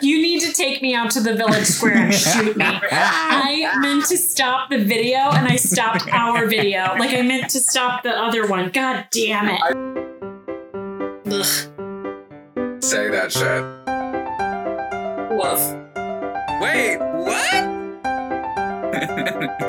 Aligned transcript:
You 0.00 0.22
need 0.22 0.40
to 0.40 0.52
take 0.52 0.80
me 0.82 0.94
out 0.94 1.10
to 1.12 1.20
the 1.20 1.34
village 1.34 1.66
square 1.66 1.96
and 1.96 2.14
shoot 2.14 2.56
me. 2.56 2.64
I 2.92 3.76
meant 3.80 4.06
to 4.06 4.16
stop 4.16 4.70
the 4.70 4.78
video 4.78 5.18
and 5.18 5.46
I 5.48 5.56
stopped 5.56 6.08
our 6.12 6.46
video. 6.46 6.94
Like 6.98 7.10
I 7.10 7.22
meant 7.22 7.50
to 7.50 7.60
stop 7.60 8.02
the 8.02 8.16
other 8.16 8.46
one. 8.46 8.70
God 8.70 9.06
damn 9.10 9.48
it. 9.48 9.60
Ugh. 11.26 12.82
Say 12.82 13.08
that 13.10 13.32
shit. 13.32 13.62
Woof. 15.32 15.60
Wait, 16.60 16.98
what? 16.98 17.82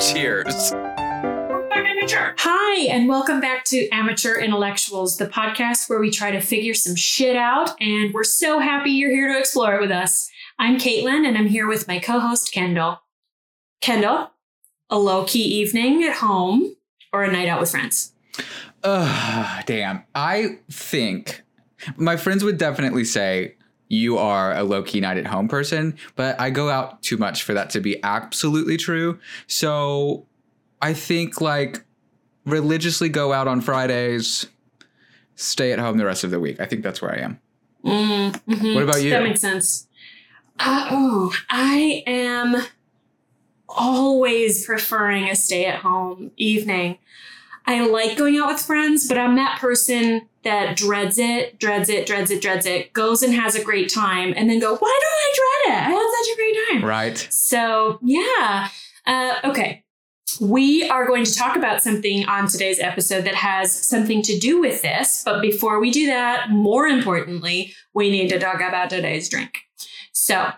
Cheers. 0.00 0.72
Hi, 2.06 2.86
and 2.88 3.08
welcome 3.08 3.40
back 3.40 3.64
to 3.66 3.88
Amateur 3.88 4.34
Intellectuals, 4.34 5.16
the 5.16 5.26
podcast 5.26 5.88
where 5.88 5.98
we 5.98 6.10
try 6.10 6.30
to 6.32 6.40
figure 6.40 6.74
some 6.74 6.94
shit 6.96 7.34
out, 7.34 7.80
and 7.80 8.12
we're 8.12 8.24
so 8.24 8.58
happy 8.58 8.90
you're 8.90 9.10
here 9.10 9.32
to 9.32 9.38
explore 9.38 9.76
it 9.76 9.80
with 9.80 9.90
us. 9.90 10.30
I'm 10.58 10.76
Caitlin, 10.76 11.26
and 11.26 11.38
I'm 11.38 11.46
here 11.46 11.66
with 11.66 11.88
my 11.88 11.98
co 11.98 12.20
host, 12.20 12.52
Kendall. 12.52 13.00
Kendall, 13.80 14.32
a 14.90 14.98
low 14.98 15.24
key 15.24 15.44
evening 15.44 16.04
at 16.04 16.16
home 16.16 16.76
or 17.10 17.22
a 17.22 17.32
night 17.32 17.48
out 17.48 17.58
with 17.58 17.70
friends? 17.70 18.12
Ugh, 18.82 19.64
damn. 19.64 20.04
I 20.14 20.58
think 20.70 21.42
my 21.96 22.18
friends 22.18 22.44
would 22.44 22.58
definitely 22.58 23.04
say 23.04 23.54
you 23.88 24.18
are 24.18 24.54
a 24.54 24.62
low 24.62 24.82
key 24.82 25.00
night 25.00 25.16
at 25.16 25.26
home 25.26 25.48
person, 25.48 25.96
but 26.16 26.38
I 26.38 26.50
go 26.50 26.68
out 26.68 27.02
too 27.02 27.16
much 27.16 27.44
for 27.44 27.54
that 27.54 27.70
to 27.70 27.80
be 27.80 28.02
absolutely 28.04 28.76
true. 28.76 29.18
So 29.46 30.26
I 30.82 30.92
think 30.92 31.40
like 31.40 31.82
religiously 32.44 33.08
go 33.08 33.32
out 33.32 33.48
on 33.48 33.60
Fridays, 33.60 34.46
stay 35.36 35.72
at 35.72 35.78
home 35.78 35.98
the 35.98 36.04
rest 36.04 36.24
of 36.24 36.30
the 36.30 36.40
week. 36.40 36.60
I 36.60 36.66
think 36.66 36.82
that's 36.82 37.00
where 37.02 37.12
I 37.12 37.18
am. 37.18 37.40
Mm, 37.84 38.32
mhm. 38.48 38.74
What 38.74 38.84
about 38.84 39.02
you? 39.02 39.10
That 39.10 39.22
makes 39.22 39.40
sense. 39.40 39.86
Uh, 40.58 40.88
oh, 40.90 41.34
I 41.50 42.02
am 42.06 42.62
always 43.68 44.64
preferring 44.64 45.28
a 45.28 45.34
stay 45.34 45.66
at 45.66 45.80
home 45.80 46.30
evening. 46.36 46.98
I 47.66 47.86
like 47.86 48.16
going 48.16 48.36
out 48.38 48.48
with 48.48 48.60
friends, 48.60 49.08
but 49.08 49.18
I'm 49.18 49.36
that 49.36 49.58
person 49.58 50.28
that 50.44 50.76
dreads 50.76 51.18
it, 51.18 51.58
dreads 51.58 51.88
it, 51.88 52.06
dreads 52.06 52.30
it, 52.30 52.42
dreads 52.42 52.66
it, 52.66 52.92
goes 52.92 53.22
and 53.22 53.32
has 53.34 53.54
a 53.54 53.64
great 53.64 53.92
time, 53.92 54.34
and 54.36 54.48
then 54.50 54.58
go, 54.60 54.76
why 54.76 55.00
don't 55.02 55.12
I 55.12 55.32
dread 55.34 55.74
it? 55.74 55.86
I 55.86 55.90
had 55.90 56.12
such 56.18 56.32
a 56.32 56.36
great 56.36 56.56
time. 56.70 56.84
Right. 56.84 57.28
So, 57.30 57.98
yeah. 58.02 58.68
Uh, 59.06 59.34
okay. 59.44 59.83
We 60.40 60.88
are 60.88 61.06
going 61.06 61.24
to 61.24 61.34
talk 61.34 61.56
about 61.56 61.82
something 61.82 62.26
on 62.28 62.48
today's 62.48 62.80
episode 62.80 63.24
that 63.24 63.34
has 63.34 63.72
something 63.72 64.22
to 64.22 64.38
do 64.38 64.60
with 64.60 64.82
this. 64.82 65.22
But 65.24 65.40
before 65.40 65.80
we 65.80 65.90
do 65.90 66.06
that, 66.06 66.50
more 66.50 66.86
importantly, 66.86 67.74
we 67.94 68.10
need 68.10 68.28
to 68.30 68.38
talk 68.38 68.56
about 68.56 68.90
today's 68.90 69.28
drink. 69.28 69.58
So, 70.12 70.52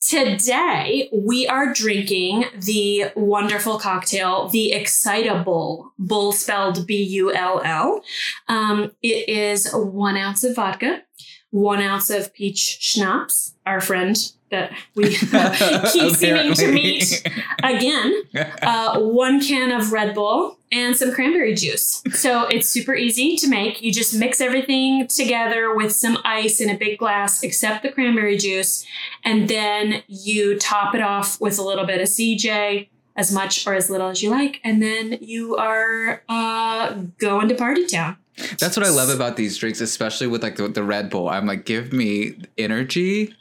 today 0.00 1.08
we 1.12 1.46
are 1.46 1.72
drinking 1.72 2.44
the 2.58 3.04
wonderful 3.14 3.78
cocktail, 3.78 4.48
the 4.48 4.72
Excitable, 4.72 5.92
bull 5.98 6.32
spelled 6.32 6.86
B 6.86 7.02
U 7.02 7.32
L 7.32 7.62
L. 7.64 8.02
Um, 8.48 8.92
it 9.02 9.28
is 9.28 9.70
one 9.72 10.16
ounce 10.16 10.44
of 10.44 10.56
vodka, 10.56 11.02
one 11.52 11.80
ounce 11.80 12.10
of 12.10 12.34
peach 12.34 12.78
schnapps, 12.80 13.54
our 13.66 13.80
friend 13.80 14.16
that 14.50 14.72
we 14.94 15.08
keep 15.16 16.14
seeming 16.14 16.54
to 16.54 16.72
meet 16.72 17.26
again, 17.62 18.22
uh, 18.62 19.00
one 19.00 19.40
can 19.40 19.70
of 19.70 19.92
Red 19.92 20.14
Bull, 20.14 20.58
and 20.70 20.96
some 20.96 21.12
cranberry 21.12 21.54
juice. 21.54 22.02
So 22.12 22.46
it's 22.46 22.68
super 22.68 22.94
easy 22.94 23.36
to 23.36 23.48
make. 23.48 23.82
You 23.82 23.92
just 23.92 24.14
mix 24.14 24.40
everything 24.40 25.06
together 25.08 25.74
with 25.74 25.92
some 25.92 26.18
ice 26.24 26.60
in 26.60 26.70
a 26.70 26.76
big 26.76 26.98
glass, 26.98 27.42
except 27.42 27.82
the 27.82 27.92
cranberry 27.92 28.38
juice, 28.38 28.86
and 29.24 29.48
then 29.48 30.02
you 30.06 30.58
top 30.58 30.94
it 30.94 31.02
off 31.02 31.40
with 31.40 31.58
a 31.58 31.62
little 31.62 31.86
bit 31.86 32.00
of 32.00 32.08
CJ. 32.08 32.88
As 33.14 33.30
much 33.30 33.66
or 33.66 33.74
as 33.74 33.90
little 33.90 34.08
as 34.08 34.22
you 34.22 34.30
like, 34.30 34.58
and 34.64 34.82
then 34.82 35.18
you 35.20 35.54
are 35.56 36.22
uh, 36.30 36.94
going 37.18 37.46
to 37.48 37.54
party 37.54 37.84
town. 37.84 38.16
That's 38.58 38.76
what 38.76 38.86
I 38.86 38.90
love 38.90 39.08
about 39.10 39.36
these 39.36 39.56
drinks, 39.58 39.80
especially 39.80 40.26
with 40.26 40.42
like 40.42 40.56
the, 40.56 40.68
the 40.68 40.82
Red 40.82 41.10
Bull. 41.10 41.28
I'm 41.28 41.46
like, 41.46 41.64
give 41.64 41.92
me 41.92 42.36
energy 42.56 43.34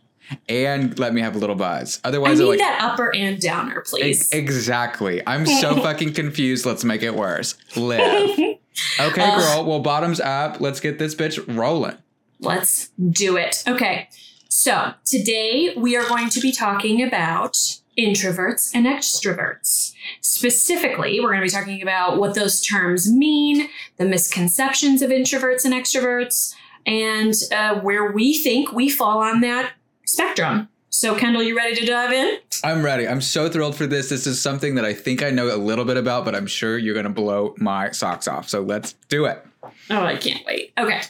and 0.49 0.97
let 0.99 1.13
me 1.13 1.21
have 1.21 1.35
a 1.35 1.39
little 1.39 1.55
buzz. 1.55 1.99
Otherwise, 2.03 2.39
I'm 2.39 2.47
like, 2.47 2.59
that 2.59 2.79
upper 2.81 3.13
and 3.15 3.39
downer, 3.39 3.79
E- 3.79 3.89
please. 3.89 4.31
Exactly. 4.31 5.21
I'm 5.25 5.45
so 5.45 5.75
fucking 5.81 6.13
confused. 6.13 6.65
Let's 6.65 6.83
make 6.83 7.03
it 7.03 7.15
worse. 7.15 7.55
Live. 7.75 8.37
Okay, 9.01 9.21
Uh, 9.21 9.37
girl. 9.37 9.65
Well, 9.65 9.79
bottoms 9.81 10.21
up. 10.21 10.61
Let's 10.61 10.79
get 10.79 10.97
this 10.97 11.13
bitch 11.13 11.43
rolling. 11.57 11.97
Let's 12.39 12.87
do 13.09 13.35
it. 13.35 13.63
Okay. 13.67 14.07
So 14.47 14.93
today 15.05 15.73
we 15.75 15.97
are 15.97 16.07
going 16.07 16.29
to 16.29 16.39
be 16.39 16.53
talking 16.53 17.03
about 17.03 17.57
introverts 17.97 18.71
and 18.73 18.85
extroverts. 18.85 19.93
Specifically, 20.21 21.19
we're 21.19 21.29
going 21.29 21.41
to 21.41 21.45
be 21.45 21.49
talking 21.49 21.81
about 21.81 22.17
what 22.17 22.35
those 22.35 22.61
terms 22.61 23.11
mean, 23.11 23.69
the 23.97 24.05
misconceptions 24.05 25.01
of 25.01 25.09
introverts 25.09 25.65
and 25.65 25.73
extroverts, 25.73 26.53
and 26.85 27.33
uh, 27.51 27.79
where 27.81 28.11
we 28.11 28.33
think 28.33 28.71
we 28.71 28.89
fall 28.89 29.19
on 29.19 29.41
that 29.41 29.73
spectrum. 30.05 30.67
So, 30.93 31.15
Kendall, 31.15 31.41
you 31.41 31.55
ready 31.55 31.75
to 31.75 31.85
dive 31.85 32.11
in? 32.11 32.37
I'm 32.65 32.83
ready. 32.83 33.07
I'm 33.07 33.21
so 33.21 33.47
thrilled 33.47 33.75
for 33.75 33.87
this. 33.87 34.09
This 34.09 34.27
is 34.27 34.41
something 34.41 34.75
that 34.75 34.83
I 34.83 34.93
think 34.93 35.23
I 35.23 35.29
know 35.29 35.53
a 35.53 35.55
little 35.55 35.85
bit 35.85 35.95
about, 35.95 36.25
but 36.25 36.35
I'm 36.35 36.47
sure 36.47 36.77
you're 36.77 36.93
going 36.93 37.05
to 37.05 37.09
blow 37.09 37.55
my 37.57 37.91
socks 37.91 38.27
off. 38.27 38.49
So 38.49 38.61
let's 38.61 38.93
do 39.07 39.25
it. 39.25 39.45
Oh, 39.89 40.03
I 40.03 40.17
can't 40.17 40.45
wait. 40.45 40.73
Okay. 40.77 41.01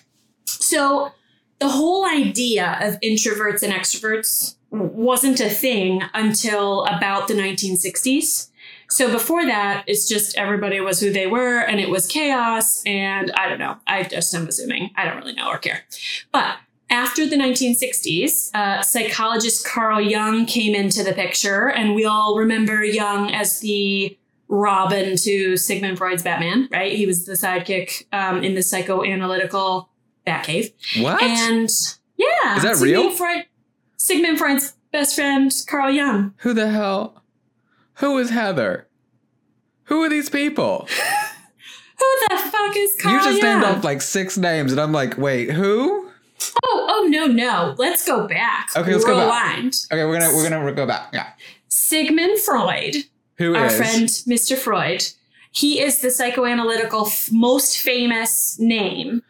So, 0.45 1.11
the 1.59 1.69
whole 1.69 2.05
idea 2.05 2.77
of 2.81 2.99
introverts 3.01 3.63
and 3.63 3.73
extroverts 3.73 4.55
wasn't 4.71 5.39
a 5.39 5.49
thing 5.49 6.01
until 6.13 6.85
about 6.85 7.27
the 7.27 7.33
1960s. 7.33 8.47
So, 8.89 9.11
before 9.11 9.45
that, 9.45 9.83
it's 9.87 10.07
just 10.07 10.37
everybody 10.37 10.79
was 10.81 10.99
who 10.99 11.11
they 11.11 11.27
were 11.27 11.59
and 11.59 11.79
it 11.79 11.89
was 11.89 12.07
chaos. 12.07 12.83
And 12.85 13.31
I 13.31 13.47
don't 13.47 13.59
know. 13.59 13.77
I 13.87 14.03
just 14.03 14.33
am 14.33 14.47
assuming. 14.47 14.91
I 14.95 15.05
don't 15.05 15.17
really 15.17 15.33
know 15.33 15.49
or 15.49 15.57
care. 15.57 15.83
But 16.31 16.57
after 16.89 17.25
the 17.25 17.37
1960s, 17.37 18.53
uh, 18.53 18.81
psychologist 18.81 19.65
Carl 19.65 20.01
Jung 20.01 20.45
came 20.45 20.75
into 20.75 21.03
the 21.03 21.13
picture, 21.13 21.69
and 21.69 21.95
we 21.95 22.03
all 22.05 22.35
remember 22.37 22.83
Jung 22.83 23.33
as 23.33 23.61
the 23.61 24.17
Robin 24.49 25.15
to 25.15 25.55
Sigmund 25.55 25.97
Freud's 25.97 26.23
Batman, 26.23 26.67
right? 26.71 26.91
He 26.91 27.05
was 27.05 27.25
the 27.25 27.33
sidekick 27.33 28.05
um, 28.11 28.43
in 28.43 28.55
the 28.55 28.59
psychoanalytical 28.59 29.87
Batcave. 30.27 30.73
What? 31.01 31.23
And 31.23 31.69
yeah, 32.17 32.57
Is 32.57 32.63
that 32.63 32.75
Sigmund 32.75 32.81
real? 32.81 33.11
Freud, 33.11 33.45
Sigmund 34.01 34.39
Freud's 34.39 34.73
best 34.91 35.13
friend, 35.13 35.53
Carl 35.67 35.91
Jung. 35.91 36.33
Who 36.37 36.55
the 36.55 36.69
hell? 36.69 37.21
Who 37.95 38.17
is 38.17 38.31
Heather? 38.31 38.87
Who 39.83 40.01
are 40.03 40.09
these 40.09 40.27
people? 40.27 40.87
Who 41.99 42.05
the 42.29 42.35
fuck 42.37 42.75
is 42.75 42.97
Carl 42.99 43.13
you 43.13 43.23
just 43.23 43.41
Jung? 43.43 43.59
named 43.61 43.63
off 43.77 43.83
like 43.83 44.01
six 44.01 44.39
names, 44.39 44.71
and 44.71 44.81
I'm 44.81 44.91
like, 44.91 45.19
wait, 45.19 45.51
who? 45.51 46.09
oh, 46.63 46.87
oh 46.89 47.07
no, 47.11 47.27
no. 47.27 47.75
Let's 47.77 48.03
go 48.03 48.27
back. 48.27 48.69
Okay, 48.75 48.91
let's 48.91 49.05
go 49.05 49.15
back. 49.15 49.65
Okay, 49.91 50.03
we're 50.03 50.19
gonna 50.19 50.35
we're 50.35 50.49
gonna 50.49 50.71
go 50.73 50.87
back. 50.87 51.11
Yeah. 51.13 51.27
Sigmund 51.67 52.39
Freud 52.39 52.95
Who 53.37 53.55
our 53.55 53.67
is? 53.67 53.77
friend 53.77 54.07
Mr. 54.09 54.57
Freud. 54.57 55.03
He 55.51 55.79
is 55.79 55.99
the 56.01 56.07
psychoanalytical 56.07 57.05
f- 57.05 57.29
most 57.31 57.77
famous 57.77 58.57
name 58.57 59.21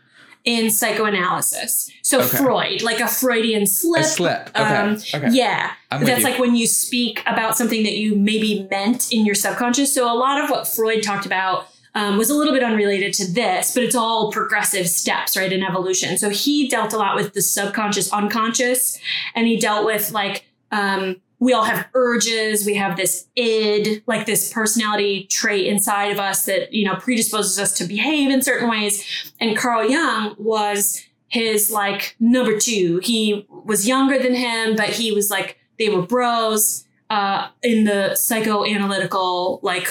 in 0.43 0.71
psychoanalysis. 0.71 1.91
So 2.01 2.19
Okay. 2.19 2.37
Freud, 2.37 2.81
like 2.81 2.99
a 2.99 3.07
Freudian 3.07 3.65
slip. 3.65 4.01
A 4.01 4.05
slip. 4.05 4.49
Okay. 4.49 4.61
Um, 4.61 4.93
okay. 5.13 5.29
Yeah, 5.31 5.71
I'm 5.91 6.03
that's 6.03 6.23
like 6.23 6.39
when 6.39 6.55
you 6.55 6.67
speak 6.67 7.21
about 7.25 7.57
something 7.57 7.83
that 7.83 7.93
you 7.97 8.15
maybe 8.15 8.67
meant 8.69 9.11
in 9.11 9.25
your 9.25 9.35
subconscious. 9.35 9.93
So 9.93 10.11
a 10.11 10.17
lot 10.17 10.43
of 10.43 10.49
what 10.49 10.67
Freud 10.67 11.03
talked 11.03 11.25
about 11.25 11.67
um, 11.93 12.17
was 12.17 12.29
a 12.29 12.35
little 12.35 12.53
bit 12.53 12.63
unrelated 12.63 13.13
to 13.15 13.31
this, 13.31 13.73
but 13.73 13.83
it's 13.83 13.95
all 13.95 14.31
progressive 14.31 14.87
steps, 14.87 15.35
right, 15.35 15.51
in 15.51 15.61
evolution. 15.61 16.17
So 16.17 16.29
he 16.29 16.67
dealt 16.67 16.93
a 16.93 16.97
lot 16.97 17.15
with 17.15 17.33
the 17.33 17.41
subconscious, 17.41 18.11
unconscious, 18.13 18.97
and 19.35 19.45
he 19.45 19.57
dealt 19.57 19.85
with 19.85 20.11
like 20.11 20.45
um, 20.71 21.17
we 21.41 21.53
all 21.53 21.63
have 21.63 21.89
urges. 21.95 22.65
We 22.65 22.75
have 22.75 22.95
this 22.95 23.27
id, 23.35 24.03
like 24.05 24.27
this 24.27 24.53
personality 24.53 25.25
trait 25.25 25.65
inside 25.65 26.11
of 26.11 26.19
us 26.19 26.45
that 26.45 26.71
you 26.71 26.85
know 26.85 26.95
predisposes 26.95 27.59
us 27.59 27.73
to 27.79 27.83
behave 27.83 28.29
in 28.29 28.41
certain 28.41 28.69
ways. 28.69 29.33
And 29.41 29.57
Carl 29.57 29.89
Jung 29.89 30.35
was 30.37 31.03
his 31.27 31.71
like 31.71 32.15
number 32.19 32.57
two. 32.57 33.01
He 33.03 33.47
was 33.49 33.87
younger 33.87 34.19
than 34.19 34.35
him, 34.35 34.75
but 34.75 34.89
he 34.89 35.11
was 35.11 35.31
like 35.31 35.57
they 35.79 35.89
were 35.89 36.03
bros 36.03 36.85
uh, 37.09 37.49
in 37.63 37.85
the 37.85 38.11
psychoanalytical 38.13 39.63
like 39.63 39.87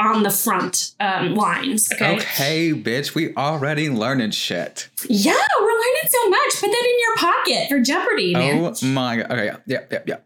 on 0.00 0.22
the 0.22 0.30
front 0.30 0.94
um, 0.98 1.34
lines. 1.34 1.92
Okay. 1.92 2.16
Okay, 2.16 2.72
bitch, 2.72 3.14
we 3.14 3.34
already 3.34 3.90
learning 3.90 4.30
shit. 4.30 4.88
Yeah, 5.08 5.34
we're 5.60 5.66
learning 5.66 6.08
so 6.08 6.28
much. 6.30 6.54
Put 6.54 6.70
that 6.70 6.86
in 6.86 6.98
your 7.00 7.16
pocket 7.16 7.68
for 7.68 7.80
Jeopardy, 7.80 8.32
man. 8.32 8.64
Oh 8.64 8.86
my 8.86 9.16
god. 9.18 9.30
Okay, 9.30 9.44
yeah, 9.44 9.56
yeah, 9.66 9.80
yeah, 9.90 9.98
yeah. 10.06 10.16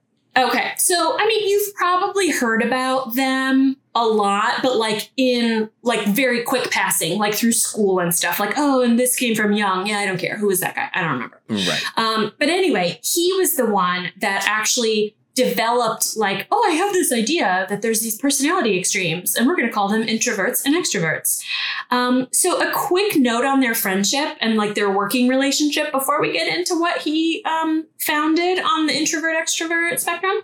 Okay, 0.48 0.72
so 0.76 1.16
I 1.18 1.26
mean, 1.26 1.48
you've 1.48 1.74
probably 1.74 2.30
heard 2.30 2.62
about 2.62 3.14
them. 3.14 3.76
a 3.94 4.06
lot, 4.06 4.62
but 4.62 4.76
like 4.76 5.10
in 5.16 5.68
like 5.82 6.06
very 6.06 6.42
quick 6.44 6.70
passing, 6.70 7.18
like 7.18 7.34
through 7.34 7.52
school 7.52 7.98
and 7.98 8.14
stuff. 8.14 8.38
Like, 8.38 8.54
oh, 8.56 8.82
and 8.82 8.98
this 8.98 9.16
came 9.16 9.34
from 9.34 9.52
Jung. 9.52 9.86
Yeah, 9.86 9.98
I 9.98 10.06
don't 10.06 10.18
care. 10.18 10.36
Who 10.38 10.48
is 10.50 10.60
that 10.60 10.76
guy? 10.76 10.88
I 10.94 11.02
don't 11.02 11.12
remember. 11.12 11.40
Right. 11.48 11.82
Um, 11.96 12.32
but 12.38 12.48
anyway, 12.48 13.00
he 13.02 13.32
was 13.34 13.56
the 13.56 13.66
one 13.66 14.12
that 14.20 14.44
actually 14.46 15.16
developed 15.44 16.16
like, 16.16 16.46
oh, 16.50 16.62
I 16.70 16.72
have 16.72 16.92
this 16.92 17.12
idea 17.12 17.66
that 17.68 17.82
there's 17.82 18.00
these 18.00 18.18
personality 18.18 18.78
extremes, 18.78 19.34
and 19.34 19.46
we're 19.46 19.56
going 19.56 19.68
to 19.68 19.74
call 19.78 19.88
them 19.88 20.02
introverts 20.02 20.64
and 20.64 20.74
extroverts. 20.74 21.42
Um, 21.90 22.28
so 22.32 22.48
a 22.60 22.72
quick 22.72 23.16
note 23.16 23.44
on 23.44 23.60
their 23.60 23.74
friendship 23.74 24.36
and 24.40 24.56
like 24.56 24.74
their 24.74 24.90
working 24.90 25.28
relationship 25.28 25.92
before 25.92 26.20
we 26.20 26.32
get 26.32 26.48
into 26.56 26.74
what 26.78 27.02
he 27.02 27.44
um, 27.44 27.86
founded 27.98 28.58
on 28.58 28.86
the 28.86 28.94
introvert 28.94 29.34
extrovert 29.42 29.98
spectrum. 29.98 30.38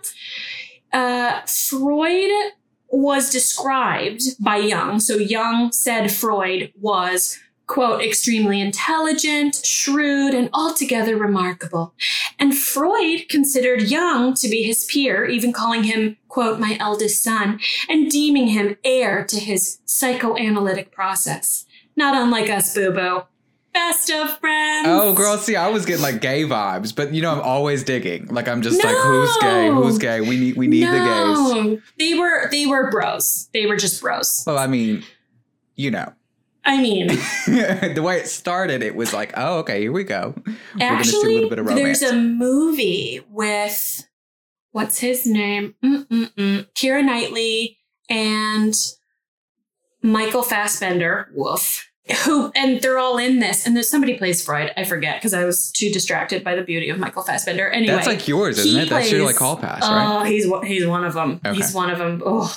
Uh, 0.93 1.41
Freud 1.45 2.31
was 2.89 3.29
described 3.29 4.23
by 4.39 4.57
Jung. 4.57 4.99
So 4.99 5.15
Jung 5.15 5.71
said 5.71 6.11
Freud 6.11 6.71
was, 6.79 7.37
quote, 7.67 8.01
extremely 8.01 8.59
intelligent, 8.61 9.61
shrewd, 9.63 10.33
and 10.33 10.49
altogether 10.53 11.17
remarkable. 11.17 11.93
And 12.39 12.57
Freud 12.57 13.29
considered 13.29 13.83
Jung 13.83 14.33
to 14.35 14.49
be 14.49 14.63
his 14.63 14.85
peer, 14.85 15.25
even 15.25 15.53
calling 15.53 15.83
him, 15.83 16.17
quote, 16.29 16.59
my 16.59 16.77
eldest 16.79 17.23
son, 17.23 17.59
and 17.89 18.09
deeming 18.09 18.47
him 18.47 18.77
heir 18.83 19.25
to 19.25 19.39
his 19.39 19.79
psychoanalytic 19.85 20.91
process. 20.91 21.65
Not 21.95 22.15
unlike 22.15 22.49
us, 22.49 22.73
boo 22.73 22.91
boo 22.91 23.23
best 23.77 24.09
of 24.09 24.39
friends. 24.39 24.87
Oh, 24.89 25.13
girl, 25.13 25.37
see, 25.37 25.55
I 25.55 25.67
was 25.67 25.85
getting 25.85 26.01
like 26.01 26.19
gay 26.19 26.43
vibes, 26.43 26.95
but 26.95 27.13
you 27.13 27.21
know, 27.21 27.31
I'm 27.31 27.41
always 27.41 27.83
digging. 27.83 28.27
Like, 28.27 28.47
I'm 28.47 28.63
just 28.63 28.83
no. 28.83 28.89
like, 28.89 28.97
who's 28.97 29.37
gay? 29.37 29.69
Who's 29.69 29.97
gay? 29.99 30.21
We 30.21 30.39
need, 30.39 30.57
we 30.57 30.67
need 30.67 30.81
no. 30.81 30.91
the 30.91 31.69
gays. 31.69 31.81
They 31.99 32.17
were, 32.17 32.49
they 32.49 32.65
were 32.65 32.89
bros. 32.89 33.49
They 33.53 33.67
were 33.67 33.75
just 33.75 34.01
bros. 34.01 34.43
Well, 34.47 34.57
I 34.57 34.65
mean, 34.67 35.03
you 35.75 35.91
know. 35.91 36.11
I 36.67 36.81
mean, 36.81 37.07
the 37.47 38.01
way 38.03 38.17
it 38.17 38.27
started, 38.27 38.83
it 38.83 38.93
was 38.93 39.13
like, 39.13 39.31
oh, 39.37 39.59
okay, 39.59 39.79
here 39.79 39.91
we 39.93 40.03
go. 40.03 40.35
We're 40.45 40.55
actually, 40.81 41.47
there's 41.49 42.01
a 42.01 42.13
movie 42.13 43.21
with 43.29 44.05
what's 44.73 44.99
his 44.99 45.25
name? 45.25 45.75
Mm-mm-mm. 45.83 46.67
Keira 46.73 47.05
Knightley 47.05 47.77
and 48.09 48.75
Michael 50.03 50.43
Fassbender. 50.43 51.29
Woof 51.33 51.86
who 52.23 52.51
and 52.55 52.81
they're 52.81 52.97
all 52.97 53.17
in 53.17 53.39
this. 53.39 53.65
And 53.65 53.75
there's 53.75 53.89
somebody 53.89 54.17
plays 54.17 54.43
freud 54.43 54.71
i 54.77 54.83
forget 54.83 55.17
because 55.17 55.33
i 55.33 55.43
was 55.43 55.71
too 55.71 55.89
distracted 55.91 56.43
by 56.43 56.55
the 56.55 56.61
beauty 56.63 56.89
of 56.89 56.99
michael 56.99 57.23
fassbender. 57.23 57.69
Anyway 57.69 57.93
that's 57.93 58.07
like 58.07 58.27
yours 58.27 58.57
isn't 58.59 58.79
it? 58.79 58.87
Plays, 58.87 59.03
that's 59.03 59.11
your 59.11 59.25
like 59.25 59.35
hall 59.35 59.57
pass 59.57 59.81
right? 59.81 60.21
Oh 60.21 60.23
he's 60.23 60.45
he's 60.65 60.85
one 60.85 61.03
of 61.03 61.13
them 61.13 61.41
okay. 61.45 61.55
he's 61.55 61.73
one 61.73 61.89
of 61.89 61.97
them 61.97 62.21
oh. 62.25 62.55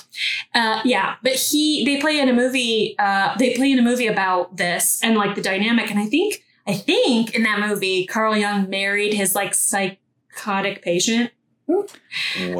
Uh, 0.54 0.80
yeah 0.84 1.16
but 1.22 1.34
he 1.34 1.84
they 1.84 2.00
play 2.00 2.18
in 2.18 2.28
a 2.28 2.32
movie 2.32 2.94
uh, 2.98 3.34
they 3.38 3.54
play 3.54 3.72
in 3.72 3.78
a 3.78 3.82
movie 3.82 4.06
about 4.06 4.56
this 4.56 5.02
and 5.02 5.16
like 5.16 5.34
the 5.34 5.42
dynamic. 5.42 5.90
And 5.90 5.98
i 5.98 6.06
think 6.06 6.44
i 6.66 6.74
think 6.74 7.34
in 7.34 7.42
that 7.42 7.60
movie 7.60 8.06
carl 8.06 8.36
jung 8.36 8.68
married 8.70 9.14
his 9.14 9.34
like 9.34 9.54
psychotic 9.54 10.82
patient. 10.82 11.30
Um, 11.68 11.86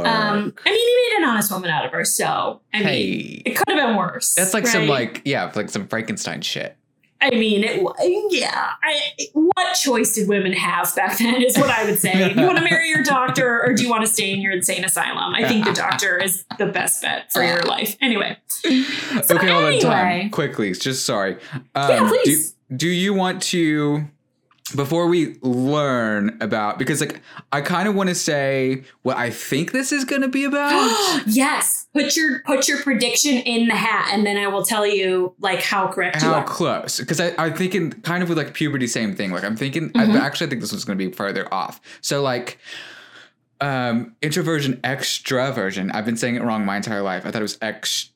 I 0.06 0.42
mean, 0.44 0.54
he 0.64 0.70
made 0.70 1.18
an 1.18 1.24
honest 1.24 1.50
woman 1.50 1.70
out 1.70 1.84
of 1.84 1.92
her, 1.92 2.04
so 2.04 2.60
I 2.72 2.76
hey, 2.76 3.06
mean, 3.06 3.42
it 3.44 3.56
could 3.56 3.76
have 3.76 3.88
been 3.88 3.96
worse. 3.96 4.34
That's 4.34 4.54
like 4.54 4.64
right? 4.64 4.72
some 4.72 4.86
like 4.86 5.22
yeah, 5.24 5.50
like 5.54 5.68
some 5.68 5.88
Frankenstein 5.88 6.42
shit. 6.42 6.76
I 7.22 7.30
mean, 7.30 7.64
it 7.64 7.82
yeah. 8.30 8.70
I, 8.82 9.00
what 9.34 9.74
choice 9.74 10.14
did 10.14 10.28
women 10.28 10.52
have 10.52 10.94
back 10.96 11.18
then? 11.18 11.42
Is 11.42 11.56
what 11.56 11.70
I 11.70 11.84
would 11.84 11.98
say. 11.98 12.32
Do 12.32 12.40
you 12.40 12.46
want 12.46 12.58
to 12.58 12.64
marry 12.64 12.88
your 12.88 13.02
doctor, 13.02 13.62
or 13.62 13.74
do 13.74 13.82
you 13.82 13.90
want 13.90 14.02
to 14.02 14.06
stay 14.06 14.32
in 14.32 14.40
your 14.40 14.52
insane 14.52 14.84
asylum? 14.84 15.34
I 15.34 15.46
think 15.46 15.64
the 15.64 15.72
doctor 15.72 16.16
is 16.16 16.44
the 16.58 16.66
best 16.66 17.02
bet 17.02 17.30
for 17.32 17.42
your 17.42 17.62
life. 17.62 17.96
Anyway. 18.00 18.38
So 18.48 19.36
okay, 19.36 19.48
hold 19.48 19.64
on. 19.64 19.80
Time 19.80 20.30
quickly. 20.30 20.72
Just 20.72 21.04
sorry. 21.04 21.36
Um, 21.74 21.90
yeah, 21.90 22.08
please. 22.08 22.52
Do, 22.70 22.76
do 22.76 22.88
you 22.88 23.14
want 23.14 23.42
to? 23.42 24.06
before 24.74 25.06
we 25.08 25.36
learn 25.42 26.36
about 26.40 26.78
because 26.78 27.00
like 27.00 27.20
I 27.52 27.60
kind 27.60 27.88
of 27.88 27.94
want 27.94 28.08
to 28.08 28.14
say 28.14 28.84
what 29.02 29.16
I 29.16 29.30
think 29.30 29.72
this 29.72 29.92
is 29.92 30.04
going 30.04 30.22
to 30.22 30.28
be 30.28 30.44
about. 30.44 31.22
yes, 31.26 31.79
put 31.92 32.16
your 32.16 32.40
put 32.40 32.68
your 32.68 32.82
prediction 32.82 33.36
in 33.36 33.68
the 33.68 33.74
hat, 33.74 34.10
and 34.12 34.26
then 34.26 34.36
I 34.36 34.48
will 34.48 34.64
tell 34.64 34.86
you 34.86 35.34
like 35.38 35.62
how 35.62 35.88
correct 35.88 36.22
how 36.22 36.42
close. 36.42 36.98
Because 36.98 37.20
I 37.20 37.32
I'm 37.38 37.54
thinking 37.54 37.92
kind 37.92 38.22
of 38.22 38.28
with 38.28 38.38
like 38.38 38.54
puberty, 38.54 38.86
same 38.86 39.14
thing. 39.14 39.32
Like 39.32 39.44
I'm 39.44 39.56
thinking 39.56 39.90
mm-hmm. 39.90 40.12
I 40.12 40.18
actually 40.18 40.48
think 40.48 40.60
this 40.60 40.72
one's 40.72 40.84
going 40.84 40.98
to 40.98 41.08
be 41.08 41.12
further 41.12 41.52
off. 41.52 41.80
So 42.00 42.22
like 42.22 42.58
um 43.62 44.16
introversion 44.22 44.76
extraversion 44.78 45.94
i've 45.94 46.06
been 46.06 46.16
saying 46.16 46.34
it 46.34 46.42
wrong 46.42 46.64
my 46.64 46.78
entire 46.78 47.02
life 47.02 47.26
i 47.26 47.30
thought 47.30 47.40
it 47.40 47.42
was 47.42 47.58
extro 47.58 48.10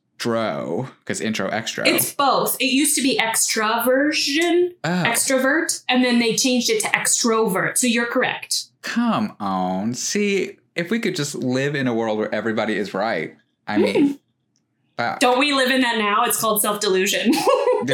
because 1.00 1.21
intro 1.21 1.49
extra. 1.49 1.87
It's 1.87 2.15
both. 2.15 2.56
It 2.61 2.67
used 2.67 2.97
to 2.97 3.03
be 3.03 3.19
extraversion, 3.19 4.71
oh. 4.85 4.88
extrovert, 4.88 5.85
and 5.88 6.05
then 6.05 6.19
they 6.19 6.35
changed 6.35 6.71
it 6.71 6.81
to 6.82 6.88
extrovert. 6.88 7.76
So 7.79 7.87
you're 7.87 8.06
correct. 8.06 8.65
Come 8.82 9.37
on. 9.41 9.94
See, 9.94 10.56
if 10.75 10.91
we 10.91 10.99
could 10.99 11.17
just 11.17 11.35
live 11.35 11.75
in 11.75 11.87
a 11.87 11.94
world 11.94 12.19
where 12.19 12.35
everybody 12.35 12.76
is 12.76 12.94
right. 12.94 13.37
I 13.66 13.78
mean, 13.78 14.19
wow. 14.99 15.16
Don't 15.20 15.38
we 15.38 15.52
live 15.52 15.70
in 15.70 15.81
that 15.82 15.99
now? 15.99 16.25
It's 16.25 16.40
called 16.40 16.61
self 16.61 16.81
delusion. 16.81 17.32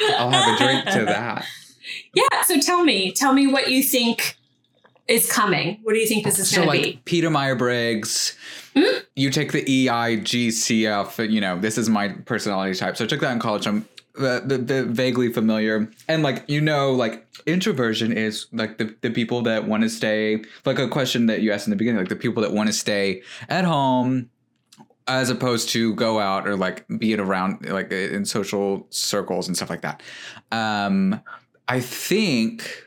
I'll 0.00 0.30
have 0.30 0.54
a 0.54 0.58
drink 0.58 0.84
to 0.90 1.04
that. 1.06 1.44
Yeah. 2.14 2.42
So 2.44 2.60
tell 2.60 2.84
me, 2.84 3.12
tell 3.12 3.32
me 3.32 3.46
what 3.46 3.70
you 3.70 3.82
think 3.82 4.36
is 5.06 5.30
coming. 5.30 5.80
What 5.82 5.94
do 5.94 5.98
you 5.98 6.06
think 6.06 6.24
this 6.24 6.38
is 6.38 6.50
so 6.50 6.64
going 6.64 6.66
to 6.66 6.70
like 6.70 6.82
be? 6.82 7.02
Peter 7.04 7.30
Meyer 7.30 7.54
Briggs 7.54 8.36
Mm-hmm. 8.78 8.98
You 9.16 9.30
take 9.30 9.52
the 9.52 9.64
EIGCF, 9.64 11.30
you 11.30 11.40
know, 11.40 11.58
this 11.58 11.78
is 11.78 11.88
my 11.88 12.08
personality 12.08 12.78
type. 12.78 12.96
So 12.96 13.04
I 13.04 13.06
took 13.06 13.20
that 13.20 13.32
in 13.32 13.40
college. 13.40 13.66
I'm 13.66 13.88
uh, 14.18 14.40
the, 14.40 14.58
the 14.58 14.84
vaguely 14.84 15.32
familiar. 15.32 15.90
And 16.08 16.22
like, 16.22 16.44
you 16.48 16.60
know, 16.60 16.92
like 16.92 17.26
introversion 17.46 18.12
is 18.12 18.46
like 18.52 18.78
the, 18.78 18.94
the 19.00 19.10
people 19.10 19.42
that 19.42 19.66
want 19.66 19.82
to 19.84 19.88
stay, 19.88 20.44
like 20.64 20.78
a 20.78 20.88
question 20.88 21.26
that 21.26 21.40
you 21.40 21.52
asked 21.52 21.66
in 21.66 21.70
the 21.70 21.76
beginning, 21.76 22.00
like 22.00 22.08
the 22.08 22.16
people 22.16 22.42
that 22.42 22.52
want 22.52 22.68
to 22.68 22.72
stay 22.72 23.22
at 23.48 23.64
home 23.64 24.30
as 25.08 25.30
opposed 25.30 25.70
to 25.70 25.94
go 25.94 26.20
out 26.20 26.46
or 26.46 26.54
like 26.56 26.86
be 26.98 27.14
around 27.14 27.66
like 27.68 27.90
in 27.90 28.24
social 28.24 28.86
circles 28.90 29.48
and 29.48 29.56
stuff 29.56 29.70
like 29.70 29.80
that. 29.80 30.02
Um, 30.52 31.20
I 31.66 31.80
think 31.80 32.84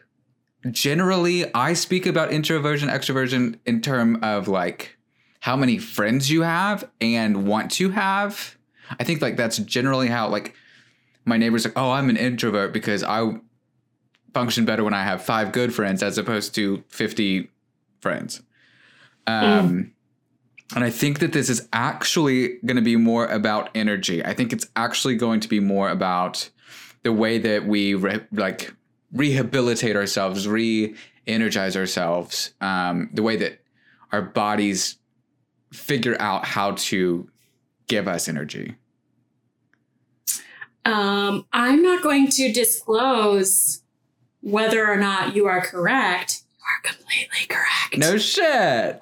generally 0.69 1.53
I 1.55 1.73
speak 1.73 2.05
about 2.05 2.31
introversion, 2.31 2.89
extroversion 2.89 3.59
in 3.65 3.81
term 3.81 4.23
of 4.23 4.47
like 4.47 4.97
how 5.39 5.55
many 5.55 5.79
friends 5.79 6.29
you 6.29 6.43
have 6.43 6.87
and 7.01 7.47
want 7.47 7.71
to 7.71 7.89
have. 7.89 8.55
I 8.99 9.03
think 9.03 9.21
like 9.21 9.35
that's 9.35 9.57
generally 9.57 10.07
how 10.07 10.29
like 10.29 10.55
my 11.25 11.37
neighbors 11.37 11.65
like, 11.65 11.73
oh, 11.75 11.91
I'm 11.91 12.09
an 12.09 12.17
introvert 12.17 12.71
because 12.71 13.03
I 13.03 13.39
function 14.33 14.65
better 14.65 14.83
when 14.83 14.93
I 14.93 15.03
have 15.03 15.23
five 15.23 15.51
good 15.51 15.73
friends 15.73 16.03
as 16.03 16.17
opposed 16.17 16.53
to 16.55 16.83
50 16.89 17.49
friends. 17.99 18.41
Um, 19.27 19.69
mm. 19.69 19.91
And 20.75 20.83
I 20.83 20.89
think 20.89 21.19
that 21.19 21.33
this 21.33 21.49
is 21.49 21.67
actually 21.73 22.59
going 22.65 22.77
to 22.77 22.81
be 22.81 22.95
more 22.95 23.25
about 23.27 23.69
energy. 23.75 24.23
I 24.23 24.33
think 24.33 24.53
it's 24.53 24.67
actually 24.75 25.15
going 25.15 25.39
to 25.41 25.49
be 25.49 25.59
more 25.59 25.89
about 25.89 26.49
the 27.03 27.11
way 27.11 27.37
that 27.39 27.65
we 27.65 27.93
re- 27.93 28.25
like 28.31 28.73
rehabilitate 29.11 29.95
ourselves, 29.95 30.47
re-energize 30.47 31.75
ourselves, 31.75 32.53
um, 32.61 33.09
the 33.13 33.23
way 33.23 33.35
that 33.35 33.59
our 34.11 34.21
bodies 34.21 34.97
figure 35.71 36.15
out 36.19 36.45
how 36.45 36.71
to 36.71 37.29
give 37.87 38.07
us 38.07 38.27
energy? 38.27 38.75
Um, 40.85 41.45
I'm 41.53 41.81
not 41.81 42.01
going 42.01 42.29
to 42.29 42.51
disclose 42.51 43.83
whether 44.41 44.87
or 44.87 44.97
not 44.97 45.35
you 45.35 45.45
are 45.45 45.61
correct. 45.61 46.43
You 46.57 46.63
are 46.63 46.93
completely 46.93 47.47
correct. 47.47 47.97
No 47.97 48.17
shit. 48.17 48.99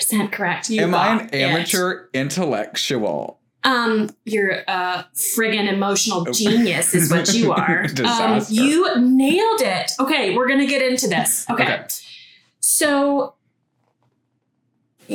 1000% 0.00 0.32
correct. 0.32 0.70
You 0.70 0.82
Am 0.82 0.94
I 0.94 1.20
an 1.20 1.30
amateur 1.30 1.90
it. 1.92 2.18
intellectual? 2.18 3.40
Um, 3.64 4.10
you're 4.24 4.62
a 4.66 5.06
friggin' 5.14 5.72
emotional 5.72 6.26
oh. 6.28 6.32
genius, 6.32 6.94
is 6.94 7.10
what 7.10 7.32
you 7.32 7.52
are. 7.52 7.86
um, 8.04 8.44
you 8.48 9.00
nailed 9.00 9.60
it. 9.60 9.92
Okay, 10.00 10.34
we're 10.36 10.48
gonna 10.48 10.66
get 10.66 10.82
into 10.82 11.06
this. 11.06 11.46
Okay. 11.48 11.62
okay. 11.62 11.86
So 12.58 13.34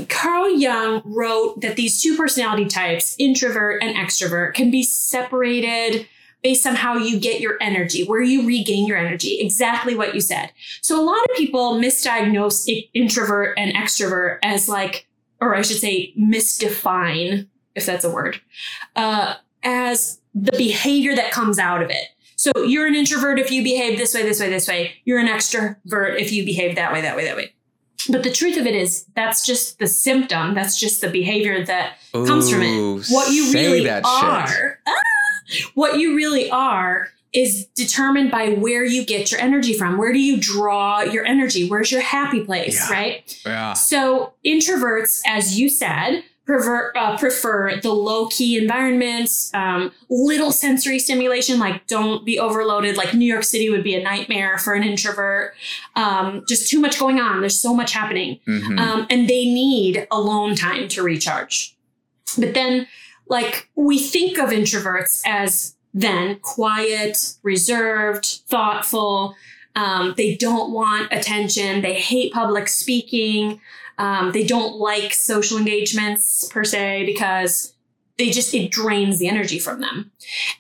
Carl 0.10 0.50
Jung 0.50 1.02
wrote 1.06 1.62
that 1.62 1.76
these 1.76 2.02
two 2.02 2.16
personality 2.16 2.66
types, 2.66 3.16
introvert 3.20 3.82
and 3.82 3.96
extrovert, 3.96 4.54
can 4.54 4.70
be 4.72 4.84
separated 4.84 6.08
based 6.48 6.66
on 6.66 6.75
how 6.75 6.96
you 6.96 7.20
get 7.20 7.42
your 7.42 7.58
energy, 7.60 8.06
where 8.06 8.22
you 8.22 8.48
regain 8.48 8.88
your 8.88 8.98
energy, 8.98 9.38
exactly 9.42 9.96
what 9.96 10.16
you 10.16 10.22
said. 10.22 10.50
So 10.80 10.98
a 10.98 11.04
lot 11.04 11.20
of 11.30 11.36
people 11.36 11.74
misdiagnose 11.74 12.88
introvert 12.94 13.54
and 13.58 13.75
extrovert 13.75 14.39
as 14.44 14.70
like, 14.70 15.10
or 15.42 15.56
I 15.56 15.62
should 15.62 15.75
say, 15.75 16.13
misdefine, 16.18 17.48
if 17.75 17.86
that's 17.86 18.06
a 18.06 18.10
word, 18.10 18.39
uh, 18.96 19.34
as 19.62 20.22
the 20.34 20.54
behavior 20.58 21.18
that 21.18 21.34
comes 21.34 21.60
out 21.60 21.84
of 21.84 21.89
it. 21.89 22.08
So 22.38 22.54
you're 22.63 22.88
an 22.88 22.96
introvert 22.96 23.39
if 23.39 23.51
you 23.51 23.62
behave 23.62 23.98
this 23.98 24.13
way, 24.13 24.24
this 24.24 24.39
way, 24.39 24.50
this 24.50 24.70
way. 24.70 24.94
You're 25.04 25.20
an 25.20 25.27
extrovert 25.27 26.18
if 26.18 26.32
you 26.32 26.46
behave 26.46 26.77
that 26.77 26.94
way, 26.94 27.01
that 27.01 27.18
way, 27.18 27.25
that 27.25 27.36
way. 27.36 27.54
But 28.10 28.24
the 28.24 28.32
truth 28.32 28.56
of 28.56 28.66
it 28.66 28.74
is, 28.74 29.06
that's 29.16 29.46
just 29.46 29.80
the 29.80 29.88
symptom. 29.88 30.56
That's 30.56 30.80
just 30.80 31.01
the 31.01 31.10
behavior 31.10 31.66
that 31.66 31.98
comes 32.13 32.50
from 32.50 32.62
it. 32.62 33.06
What 33.10 33.34
you 33.34 33.51
really 33.51 33.89
are, 33.89 34.48
shit. 34.48 34.77
What 35.75 35.98
you 36.00 36.16
really 36.16 36.50
are, 36.51 37.10
is 37.34 37.66
determined 37.75 38.32
by 38.32 38.50
where 38.50 38.84
you 38.86 39.06
get 39.06 39.32
your 39.32 39.39
energy 39.39 39.74
from. 39.74 39.98
Where 39.98 40.13
do 40.13 40.20
you 40.20 40.38
draw 40.39 41.01
your 41.01 41.25
energy? 41.25 41.70
Where's 41.70 41.92
your 41.92 42.01
happy 42.01 42.44
place, 42.44 42.75
Yeah. 42.89 42.92
right? 42.92 43.42
Yeah. 43.46 43.74
So 43.74 44.34
introverts, 44.46 45.22
as 45.27 45.60
you 45.60 45.70
said, 45.70 46.24
prefer, 46.46 46.94
uh, 46.96 47.18
prefer 47.18 47.75
the 47.82 47.92
low 47.92 48.27
key 48.27 48.58
environments, 48.58 49.54
um, 49.54 49.92
little 50.10 50.51
sensory 50.54 50.98
stimulation. 50.98 51.60
Like 51.60 51.86
don't 51.88 52.25
be 52.25 52.39
overloaded. 52.39 52.96
Like 52.96 53.13
New 53.13 53.25
York 53.25 53.44
City 53.44 53.70
would 53.70 53.84
be 53.84 53.94
a 53.96 54.01
nightmare 54.01 54.58
for 54.58 54.74
an 54.74 54.82
introvert. 54.84 55.54
Um, 55.98 56.46
just 56.48 56.72
too 56.72 56.80
much 56.80 56.98
going 56.98 57.20
on. 57.20 57.42
There's 57.42 57.60
so 57.60 57.74
much 57.74 57.92
happening, 57.92 58.39
Mhm. 58.48 58.80
um, 58.80 59.06
and 59.10 59.27
they 59.30 59.44
need 59.46 60.08
alone 60.10 60.56
time 60.56 60.88
to 60.88 61.04
recharge. 61.04 61.75
But 62.38 62.54
then, 62.54 62.88
like 63.30 63.70
we 63.76 64.00
think 64.00 64.38
of 64.38 64.50
introverts 64.50 65.22
as 65.26 65.76
then 65.94 66.40
quiet, 66.40 67.34
reserved, 67.44 68.42
thoughtful. 68.48 69.36
Um, 69.76 70.14
they 70.18 70.36
don't 70.36 70.72
want 70.72 71.12
attention. 71.12 71.82
They 71.82 71.96
hate 71.96 72.34
public 72.34 72.68
speaking. 72.68 73.62
Um, 73.98 74.32
they 74.32 74.46
don't 74.46 74.76
like 74.76 75.14
social 75.14 75.58
engagements 75.58 76.48
per 76.50 76.64
se 76.64 77.06
because 77.06 77.74
they 78.18 78.32
just, 78.32 78.54
it 78.54 78.72
drains 78.72 79.20
the 79.20 79.28
energy 79.28 79.60
from 79.60 79.80
them. 79.80 80.12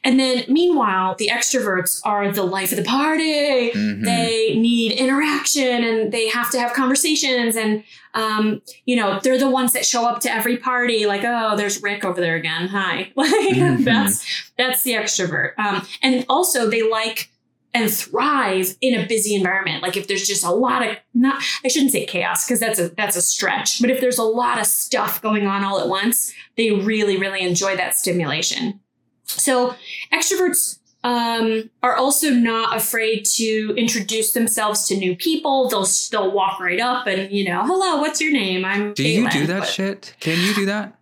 And 0.03 0.19
then 0.19 0.45
meanwhile, 0.47 1.15
the 1.15 1.29
extroverts 1.33 1.99
are 2.05 2.31
the 2.31 2.43
life 2.43 2.71
of 2.71 2.77
the 2.77 2.83
party. 2.83 3.71
Mhm. 3.71 4.05
They 4.05 4.55
need 4.57 4.91
interaction 4.93 5.83
and 5.83 6.11
they 6.11 6.27
have 6.29 6.51
to 6.51 6.59
have 6.59 6.73
conversations. 6.73 7.55
And, 7.55 7.83
um, 8.13 8.61
you 8.85 8.95
know, 8.95 9.19
they're 9.23 9.39
the 9.39 9.49
ones 9.49 9.73
that 9.73 9.85
show 9.85 10.05
up 10.05 10.19
to 10.21 10.31
every 10.31 10.57
party 10.57 11.05
like, 11.07 11.23
oh, 11.23 11.55
there's 11.57 11.81
Rick 11.81 12.05
over 12.05 12.21
there 12.21 12.35
again. 12.35 12.67
Hi. 12.67 13.11
Like 13.15 13.55
Mhm. 13.55 13.83
that's, 13.83 14.25
that's 14.57 14.83
the 14.83 14.91
extrovert. 14.93 15.57
Um, 15.57 15.85
and 16.03 16.25
also 16.29 16.69
they 16.69 16.87
like 16.87 17.29
and 17.77 17.91
thrive 17.91 18.75
in 18.81 18.99
a 18.99 19.05
busy 19.05 19.35
environment. 19.35 19.83
Like 19.83 19.95
if 19.95 20.07
there's 20.07 20.27
just 20.27 20.43
a 20.43 20.51
lot 20.51 20.85
of 20.85 20.97
not 21.13 21.43
I 21.63 21.67
shouldn't 21.67 21.91
say 21.91 22.05
chaos 22.05 22.45
because 22.45 22.59
that's 22.59 22.79
a 22.79 22.89
that's 22.89 23.15
a 23.15 23.21
stretch, 23.21 23.79
but 23.81 23.91
if 23.91 24.01
there's 24.01 24.17
a 24.17 24.23
lot 24.23 24.59
of 24.59 24.65
stuff 24.65 25.21
going 25.21 25.45
on 25.45 25.63
all 25.63 25.79
at 25.79 25.87
once, 25.87 26.33
they 26.55 26.71
really 26.71 27.17
really 27.17 27.41
enjoy 27.41 27.75
that 27.77 27.95
stimulation. 27.95 28.79
So 29.25 29.75
extroverts 30.11 30.79
um, 31.03 31.69
are 31.83 31.95
also 31.95 32.31
not 32.31 32.75
afraid 32.75 33.25
to 33.35 33.73
introduce 33.77 34.31
themselves 34.33 34.87
to 34.87 34.97
new 34.97 35.15
people. 35.15 35.69
They'll 35.69 35.87
they'll 36.11 36.31
walk 36.31 36.59
right 36.59 36.79
up 36.79 37.05
and 37.05 37.31
you 37.31 37.47
know, 37.47 37.61
hello, 37.63 38.01
what's 38.01 38.19
your 38.19 38.31
name? 38.31 38.65
I'm. 38.65 38.93
Do 38.93 39.07
you 39.07 39.29
do 39.29 39.45
that 39.47 39.67
shit? 39.67 40.15
Can 40.19 40.39
you 40.45 40.55
do 40.55 40.65
that? 40.65 40.95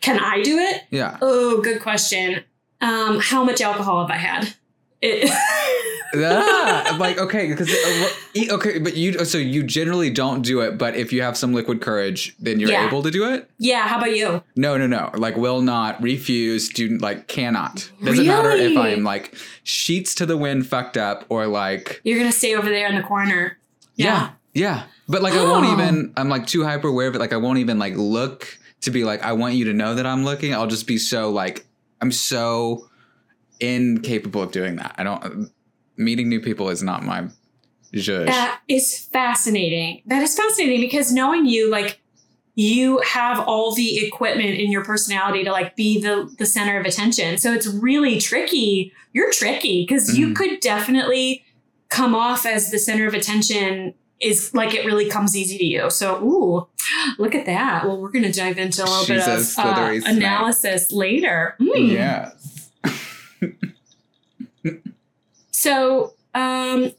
Can 0.00 0.18
I 0.18 0.42
do 0.42 0.58
it? 0.58 0.82
Yeah. 0.90 1.18
Oh, 1.20 1.60
good 1.60 1.82
question. 1.82 2.44
Um, 2.80 3.18
how 3.20 3.42
much 3.42 3.60
alcohol 3.60 4.00
have 4.00 4.10
I 4.10 4.18
had? 4.18 4.54
It- 5.00 5.30
ah, 6.16 6.96
like 6.98 7.18
okay, 7.18 7.48
because 7.48 7.68
okay, 8.50 8.78
but 8.78 8.96
you 8.96 9.24
so 9.24 9.38
you 9.38 9.62
generally 9.62 10.10
don't 10.10 10.42
do 10.42 10.60
it, 10.60 10.78
but 10.78 10.96
if 10.96 11.12
you 11.12 11.22
have 11.22 11.36
some 11.36 11.52
liquid 11.52 11.80
courage, 11.80 12.34
then 12.38 12.58
you're 12.60 12.70
Yeah. 12.70 12.86
able 12.86 13.02
to 13.02 13.10
do 13.10 13.30
it. 13.32 13.48
yeah. 13.58 13.86
How 13.86 13.98
about 13.98 14.16
you? 14.16 14.42
No, 14.56 14.76
no, 14.76 14.86
no. 14.86 15.10
Like 15.14 15.36
will 15.36 15.60
not, 15.60 16.02
refuse, 16.02 16.68
do 16.68 16.98
like 16.98 17.28
cannot. 17.28 17.90
Doesn't 18.02 18.26
matter 18.26 18.50
if 18.50 18.76
I'm 18.76 19.04
like 19.04 19.34
sheets 19.64 20.14
to 20.16 20.26
the 20.26 20.36
wind, 20.36 20.66
fucked 20.66 20.96
up, 20.96 21.24
or 21.28 21.46
like 21.46 22.00
You're 22.04 22.18
gonna 22.18 22.32
stay 22.32 22.54
over 22.56 22.68
there 22.68 22.88
in 22.88 22.94
the 22.96 23.02
corner. 23.02 23.58
yeah, 23.96 24.30
yeah. 24.54 24.84
But 25.08 25.22
like 25.22 25.34
I 25.34 25.44
won't 25.44 25.66
Oh. 25.66 25.72
even. 25.72 26.12
I'm 26.16 26.28
like 26.28 26.46
too 26.46 26.64
hyper 26.64 26.88
aware 26.88 27.08
of 27.08 27.14
it. 27.14 27.18
Like 27.18 27.32
I 27.32 27.38
won't 27.38 27.58
even 27.58 27.78
like 27.78 27.94
look 27.96 28.58
to 28.82 28.90
be 28.90 29.04
like 29.04 29.22
I 29.22 29.32
want 29.32 29.54
you 29.54 29.66
to 29.66 29.72
know 29.72 29.94
that 29.94 30.06
I'm 30.06 30.24
looking. 30.24 30.54
I'll 30.54 30.66
just 30.66 30.86
be 30.86 30.98
so 30.98 31.30
like 31.30 31.66
I'm 32.00 32.12
so 32.12 32.87
incapable 33.60 34.42
of 34.42 34.52
doing 34.52 34.76
that. 34.76 34.94
I 34.98 35.02
don't. 35.02 35.50
Meeting 35.96 36.28
new 36.28 36.40
people 36.40 36.68
is 36.68 36.82
not 36.82 37.02
my 37.02 37.28
zhuzh. 37.94 38.26
That 38.26 38.60
is 38.68 38.98
fascinating. 39.12 40.02
That 40.06 40.22
is 40.22 40.36
fascinating 40.36 40.80
because 40.80 41.12
knowing 41.12 41.46
you, 41.46 41.70
like, 41.70 42.00
you 42.54 43.00
have 43.00 43.40
all 43.40 43.74
the 43.74 44.04
equipment 44.04 44.50
in 44.50 44.70
your 44.72 44.84
personality 44.84 45.44
to 45.44 45.52
like 45.52 45.76
be 45.76 46.00
the 46.00 46.32
the 46.38 46.46
center 46.46 46.78
of 46.78 46.86
attention. 46.86 47.38
So 47.38 47.52
it's 47.52 47.66
really 47.66 48.20
tricky. 48.20 48.92
You're 49.12 49.32
tricky 49.32 49.84
because 49.86 50.18
you 50.18 50.28
Mhm. 50.28 50.36
could 50.36 50.60
definitely 50.60 51.44
come 51.88 52.14
off 52.14 52.44
as 52.44 52.70
the 52.70 52.78
center 52.78 53.06
of 53.06 53.14
attention 53.14 53.94
is 54.20 54.52
like 54.52 54.74
it 54.74 54.84
really 54.84 55.08
comes 55.08 55.36
easy 55.36 55.56
to 55.58 55.64
you. 55.64 55.88
So, 55.90 56.16
ooh, 56.22 56.66
look 57.18 57.36
at 57.36 57.46
that. 57.46 57.84
Well, 57.86 58.00
we're 58.00 58.10
going 58.10 58.24
to 58.24 58.32
dive 58.32 58.58
into 58.58 58.82
a 58.82 58.84
little 58.84 59.04
She's 59.04 59.24
bit 59.24 59.28
of 59.28 59.58
uh, 59.58 60.00
analysis 60.06 60.90
later. 60.90 61.54
Mm. 61.60 61.92
Yes. 61.92 62.37
So, 65.50 66.14
um, 66.34 66.92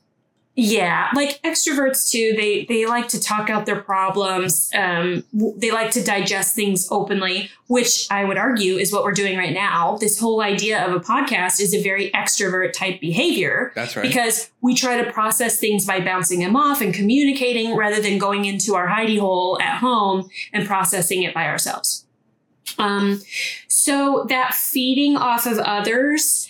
yeah, 0.55 1.10
like 1.15 1.41
extroverts 1.43 2.12
too, 2.12 2.34
they 2.36 2.65
they 2.65 2.86
like 2.86 3.08
to 3.10 3.19
talk 3.19 3.50
out 3.50 3.65
their 3.65 3.79
problems. 3.79 4.69
Um, 4.75 5.24
they 5.31 5.72
like 5.72 5.91
to 5.91 6.03
digest 6.03 6.55
things 6.55 6.86
openly, 6.91 7.50
which 7.67 8.08
I 8.12 8.25
would 8.25 8.38
argue 8.38 8.75
is 8.75 8.91
what 8.91 9.05
we're 9.05 9.13
doing 9.13 9.38
right 9.38 9.53
now. 9.53 9.96
This 10.01 10.19
whole 10.19 10.41
idea 10.41 10.86
of 10.86 10.93
a 10.93 11.00
podcast 11.00 11.62
is 11.62 11.74
a 11.74 11.81
very 11.81 12.12
extrovert 12.12 12.74
type 12.74 13.00
behavior 13.00 13.72
That's 13.75 13.96
right. 13.96 14.03
because 14.03 14.51
we 14.60 14.75
try 14.75 15.01
to 15.01 15.10
process 15.10 15.58
things 15.58 15.86
by 15.86 16.01
bouncing 16.01 16.41
them 16.41 16.58
off 16.58 16.81
and 16.81 16.93
communicating 16.93 17.77
rather 17.77 18.01
than 18.01 18.17
going 18.17 18.43
into 18.43 18.75
our 18.75 18.89
hidey 18.89 19.19
hole 19.19 19.58
at 19.62 19.77
home 19.77 20.29
and 20.51 20.67
processing 20.67 21.24
it 21.24 21.34
by 21.34 21.48
ourselves. 21.48 22.05
Um, 22.78 23.22
so 23.68 24.26
that 24.30 24.54
feeding 24.54 25.18
off 25.18 25.46
of 25.46 25.58
others 25.60 26.50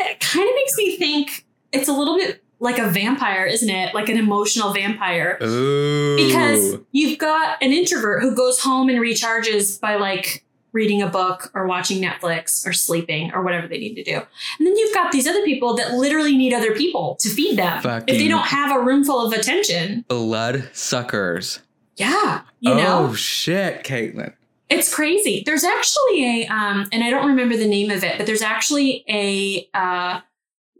it 0.00 0.20
kind 0.20 0.48
of 0.48 0.54
makes 0.54 0.76
me 0.76 0.96
think 0.96 1.46
it's 1.72 1.88
a 1.88 1.92
little 1.92 2.16
bit 2.16 2.42
like 2.58 2.78
a 2.78 2.88
vampire, 2.88 3.46
isn't 3.46 3.70
it? 3.70 3.94
Like 3.94 4.08
an 4.08 4.18
emotional 4.18 4.72
vampire. 4.72 5.38
Ooh. 5.42 6.16
Because 6.16 6.76
you've 6.92 7.18
got 7.18 7.62
an 7.62 7.72
introvert 7.72 8.22
who 8.22 8.34
goes 8.34 8.60
home 8.60 8.88
and 8.88 8.98
recharges 8.98 9.80
by 9.80 9.96
like 9.96 10.44
reading 10.72 11.02
a 11.02 11.08
book 11.08 11.50
or 11.54 11.66
watching 11.66 12.00
Netflix 12.00 12.66
or 12.66 12.72
sleeping 12.72 13.32
or 13.34 13.42
whatever 13.42 13.66
they 13.66 13.78
need 13.78 13.94
to 13.94 14.04
do. 14.04 14.14
And 14.14 14.66
then 14.66 14.76
you've 14.76 14.94
got 14.94 15.10
these 15.10 15.26
other 15.26 15.42
people 15.44 15.74
that 15.76 15.94
literally 15.94 16.36
need 16.36 16.52
other 16.52 16.74
people 16.74 17.16
to 17.20 17.28
feed 17.28 17.58
them. 17.58 17.82
if 18.06 18.18
they 18.18 18.28
don't 18.28 18.46
have 18.46 18.74
a 18.74 18.82
room 18.82 19.04
full 19.04 19.26
of 19.26 19.32
attention, 19.32 20.04
blood 20.08 20.68
suckers. 20.72 21.60
yeah, 21.96 22.42
you 22.60 22.72
oh 22.72 22.76
know, 22.76 23.14
shit, 23.14 23.84
Caitlin. 23.84 24.34
It's 24.70 24.94
crazy. 24.94 25.42
There's 25.44 25.64
actually 25.64 26.44
a, 26.44 26.46
um, 26.46 26.88
and 26.92 27.02
I 27.02 27.10
don't 27.10 27.26
remember 27.26 27.56
the 27.56 27.66
name 27.66 27.90
of 27.90 28.04
it, 28.04 28.16
but 28.16 28.26
there's 28.26 28.42
actually 28.42 29.04
a 29.08 29.68
uh, 29.74 30.20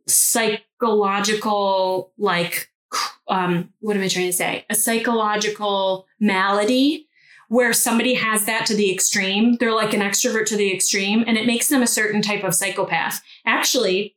psychological, 0.06 2.12
like, 2.16 2.70
um, 3.28 3.72
what 3.80 3.96
am 3.96 4.02
I 4.02 4.08
trying 4.08 4.26
to 4.26 4.32
say? 4.32 4.64
A 4.70 4.74
psychological 4.74 6.06
malady 6.18 7.08
where 7.48 7.72
somebody 7.72 8.14
has 8.14 8.46
that 8.46 8.64
to 8.66 8.76
the 8.76 8.92
extreme. 8.92 9.56
They're 9.56 9.74
like 9.74 9.92
an 9.92 10.00
extrovert 10.00 10.46
to 10.46 10.56
the 10.56 10.72
extreme, 10.72 11.24
and 11.26 11.36
it 11.36 11.46
makes 11.46 11.68
them 11.68 11.82
a 11.82 11.86
certain 11.86 12.22
type 12.22 12.44
of 12.44 12.54
psychopath. 12.54 13.20
Actually, 13.44 14.14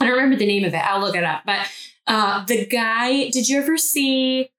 I 0.00 0.04
don't 0.04 0.14
remember 0.14 0.36
the 0.36 0.46
name 0.46 0.64
of 0.64 0.74
it. 0.74 0.78
I'll 0.78 1.00
look 1.00 1.14
it 1.14 1.22
up. 1.22 1.42
But 1.46 1.68
uh, 2.08 2.44
the 2.44 2.66
guy, 2.66 3.30
did 3.30 3.48
you 3.48 3.60
ever 3.60 3.78
see 3.78 4.50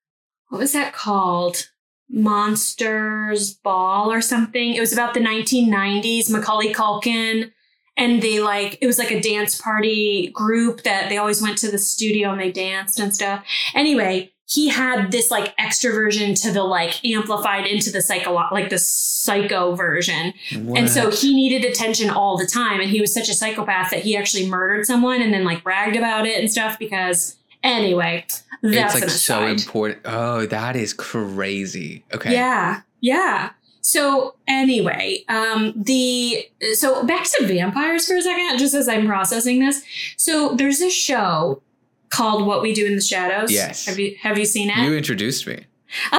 what 0.47 0.59
was 0.59 0.73
that 0.73 0.93
called? 0.93 1.69
Monsters 2.13 3.55
Ball 3.55 4.11
or 4.11 4.21
something. 4.21 4.75
It 4.75 4.79
was 4.79 4.93
about 4.93 5.15
the 5.15 5.19
1990s, 5.19 6.29
Macaulay 6.29 6.71
Culkin. 6.71 7.51
And 7.97 8.21
they 8.21 8.39
like, 8.39 8.77
it 8.81 8.87
was 8.87 8.97
like 8.97 9.11
a 9.11 9.19
dance 9.19 9.59
party 9.59 10.29
group 10.29 10.83
that 10.83 11.09
they 11.09 11.17
always 11.17 11.41
went 11.41 11.57
to 11.59 11.69
the 11.69 11.77
studio 11.77 12.31
and 12.31 12.39
they 12.39 12.51
danced 12.51 12.99
and 12.99 13.13
stuff. 13.13 13.45
Anyway, 13.75 14.31
he 14.45 14.69
had 14.69 15.11
this 15.11 15.31
like 15.31 15.55
extroversion 15.57 16.39
to 16.43 16.51
the 16.51 16.63
like 16.63 17.03
amplified 17.05 17.65
into 17.65 17.91
the 17.91 18.01
psycho, 18.01 18.33
like 18.51 18.69
the 18.69 18.79
psycho 18.79 19.73
version. 19.75 20.33
And 20.51 20.89
so 20.89 21.09
he 21.11 21.33
needed 21.33 21.65
attention 21.65 22.09
all 22.09 22.37
the 22.37 22.45
time. 22.45 22.79
And 22.79 22.89
he 22.89 22.99
was 23.01 23.13
such 23.13 23.29
a 23.29 23.33
psychopath 23.33 23.89
that 23.91 24.03
he 24.03 24.17
actually 24.17 24.47
murdered 24.47 24.85
someone 24.85 25.21
and 25.21 25.33
then 25.33 25.43
like 25.43 25.63
bragged 25.63 25.95
about 25.95 26.27
it 26.27 26.39
and 26.39 26.51
stuff 26.51 26.77
because, 26.77 27.37
anyway, 27.63 28.25
that's 28.61 28.95
it's 28.95 29.01
like 29.01 29.09
so 29.09 29.47
important. 29.47 30.01
Oh, 30.05 30.45
that 30.45 30.75
is 30.75 30.93
crazy. 30.93 32.03
Okay. 32.13 32.33
Yeah, 32.33 32.81
yeah. 33.01 33.51
So 33.81 34.35
anyway, 34.47 35.25
um, 35.27 35.73
the 35.75 36.47
so 36.73 37.03
back 37.03 37.25
to 37.25 37.45
vampires 37.45 38.07
for 38.07 38.15
a 38.15 38.21
second, 38.21 38.57
just 38.57 38.73
as 38.73 38.87
I'm 38.87 39.05
processing 39.07 39.59
this. 39.59 39.83
So 40.17 40.55
there's 40.55 40.81
a 40.81 40.89
show 40.89 41.61
called 42.09 42.45
What 42.45 42.61
We 42.61 42.73
Do 42.73 42.85
in 42.85 42.95
the 42.95 43.01
Shadows. 43.01 43.51
Yes. 43.51 43.85
Have 43.85 43.99
you 43.99 44.15
have 44.21 44.37
you 44.37 44.45
seen 44.45 44.69
it? 44.69 44.77
You 44.77 44.95
introduced 44.95 45.45
me. 45.47 45.65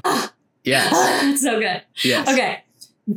Ah, 0.03 0.31
Yes. 0.63 0.91
it's 1.23 1.41
so 1.41 1.59
good. 1.59 1.81
Yes. 2.03 2.27
Okay. 2.27 2.63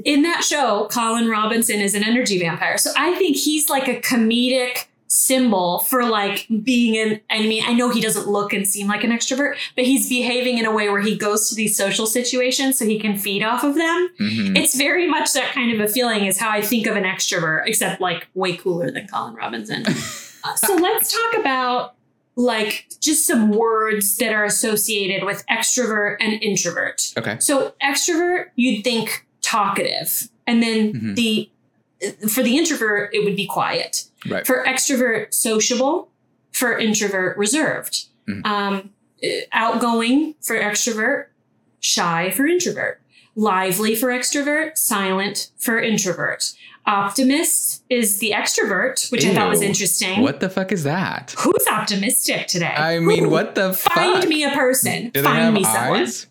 In 0.04 0.22
that 0.22 0.44
show, 0.44 0.86
Colin 0.90 1.28
Robinson 1.28 1.80
is 1.80 1.94
an 1.94 2.04
energy 2.04 2.38
vampire. 2.38 2.76
So 2.78 2.90
I 2.96 3.14
think 3.14 3.36
he's 3.36 3.70
like 3.70 3.88
a 3.88 4.00
comedic 4.00 4.84
symbol 5.10 5.78
for 5.80 6.04
like 6.04 6.46
being 6.62 6.96
an 6.98 7.20
I 7.30 7.40
mean, 7.40 7.62
I 7.66 7.72
know 7.72 7.88
he 7.90 8.00
doesn't 8.00 8.28
look 8.28 8.52
and 8.52 8.66
seem 8.68 8.86
like 8.86 9.02
an 9.04 9.10
extrovert, 9.10 9.56
but 9.74 9.84
he's 9.86 10.08
behaving 10.08 10.58
in 10.58 10.66
a 10.66 10.70
way 10.70 10.88
where 10.90 11.00
he 11.00 11.16
goes 11.16 11.48
to 11.48 11.54
these 11.54 11.76
social 11.76 12.06
situations 12.06 12.78
so 12.78 12.84
he 12.84 12.98
can 13.00 13.16
feed 13.16 13.42
off 13.42 13.64
of 13.64 13.74
them. 13.74 14.10
Mhm. 14.20 14.56
It's 14.56 14.76
very 14.76 15.08
much 15.08 15.32
that 15.32 15.52
kind 15.52 15.72
of 15.72 15.80
a 15.80 15.90
feeling 15.90 16.26
is 16.26 16.38
how 16.38 16.50
I 16.50 16.60
think 16.60 16.86
of 16.86 16.94
an 16.96 17.04
extrovert, 17.04 17.62
except 17.66 18.00
like 18.00 18.28
way 18.34 18.56
cooler 18.56 18.90
than 18.90 19.06
Colin 19.08 19.34
Robinson. 19.34 19.84
Uh, 20.44 20.54
so 20.54 20.76
let's 20.76 21.12
talk 21.12 21.40
about 21.40 21.94
like 22.36 22.86
just 23.00 23.26
some 23.26 23.50
words 23.50 24.16
that 24.18 24.32
are 24.32 24.44
associated 24.44 25.26
with 25.26 25.44
extrovert 25.50 26.16
and 26.20 26.40
introvert. 26.40 27.12
Okay. 27.18 27.36
So 27.40 27.74
extrovert, 27.82 28.50
you'd 28.54 28.84
think 28.84 29.26
talkative, 29.42 30.28
and 30.46 30.62
then 30.62 30.92
Mhm. 30.92 31.16
the 31.16 31.50
for 32.28 32.42
the 32.42 32.56
introvert, 32.56 33.10
it 33.14 33.24
would 33.24 33.36
be 33.36 33.46
quiet. 33.46 34.04
Right. 34.28 34.46
For 34.46 34.64
extrovert, 34.64 35.34
sociable. 35.34 36.10
For 36.52 36.76
introvert, 36.78 37.36
reserved. 37.36 38.06
Mhm. 38.28 38.44
Um, 38.46 38.90
outgoing 39.52 40.34
for 40.40 40.56
extrovert, 40.58 41.26
shy 41.80 42.30
for 42.30 42.46
introvert. 42.46 43.00
Lively 43.36 43.94
for 43.94 44.08
extrovert, 44.08 44.76
silent 44.76 45.50
for 45.58 45.80
introvert. 45.80 46.52
Optimist 46.86 47.84
is 47.90 48.18
the 48.18 48.30
extrovert, 48.30 49.12
which 49.12 49.24
I 49.24 49.34
thought 49.34 49.50
was 49.50 49.60
interesting. 49.62 50.22
What 50.22 50.40
the 50.40 50.48
fuck 50.48 50.72
is 50.72 50.84
that? 50.84 51.34
Who's 51.38 51.66
optimistic 51.70 52.46
today? 52.48 52.74
I 52.74 52.98
mean, 52.98 53.24
Who? 53.24 53.28
what 53.30 53.54
the 53.54 53.72
Find 53.74 54.26
me 54.28 54.42
a 54.42 54.50
person. 54.50 55.10
Do 55.10 55.22
Find 55.22 55.54
me 55.54 55.64
someone 55.64 56.00
eyes? 56.00 56.26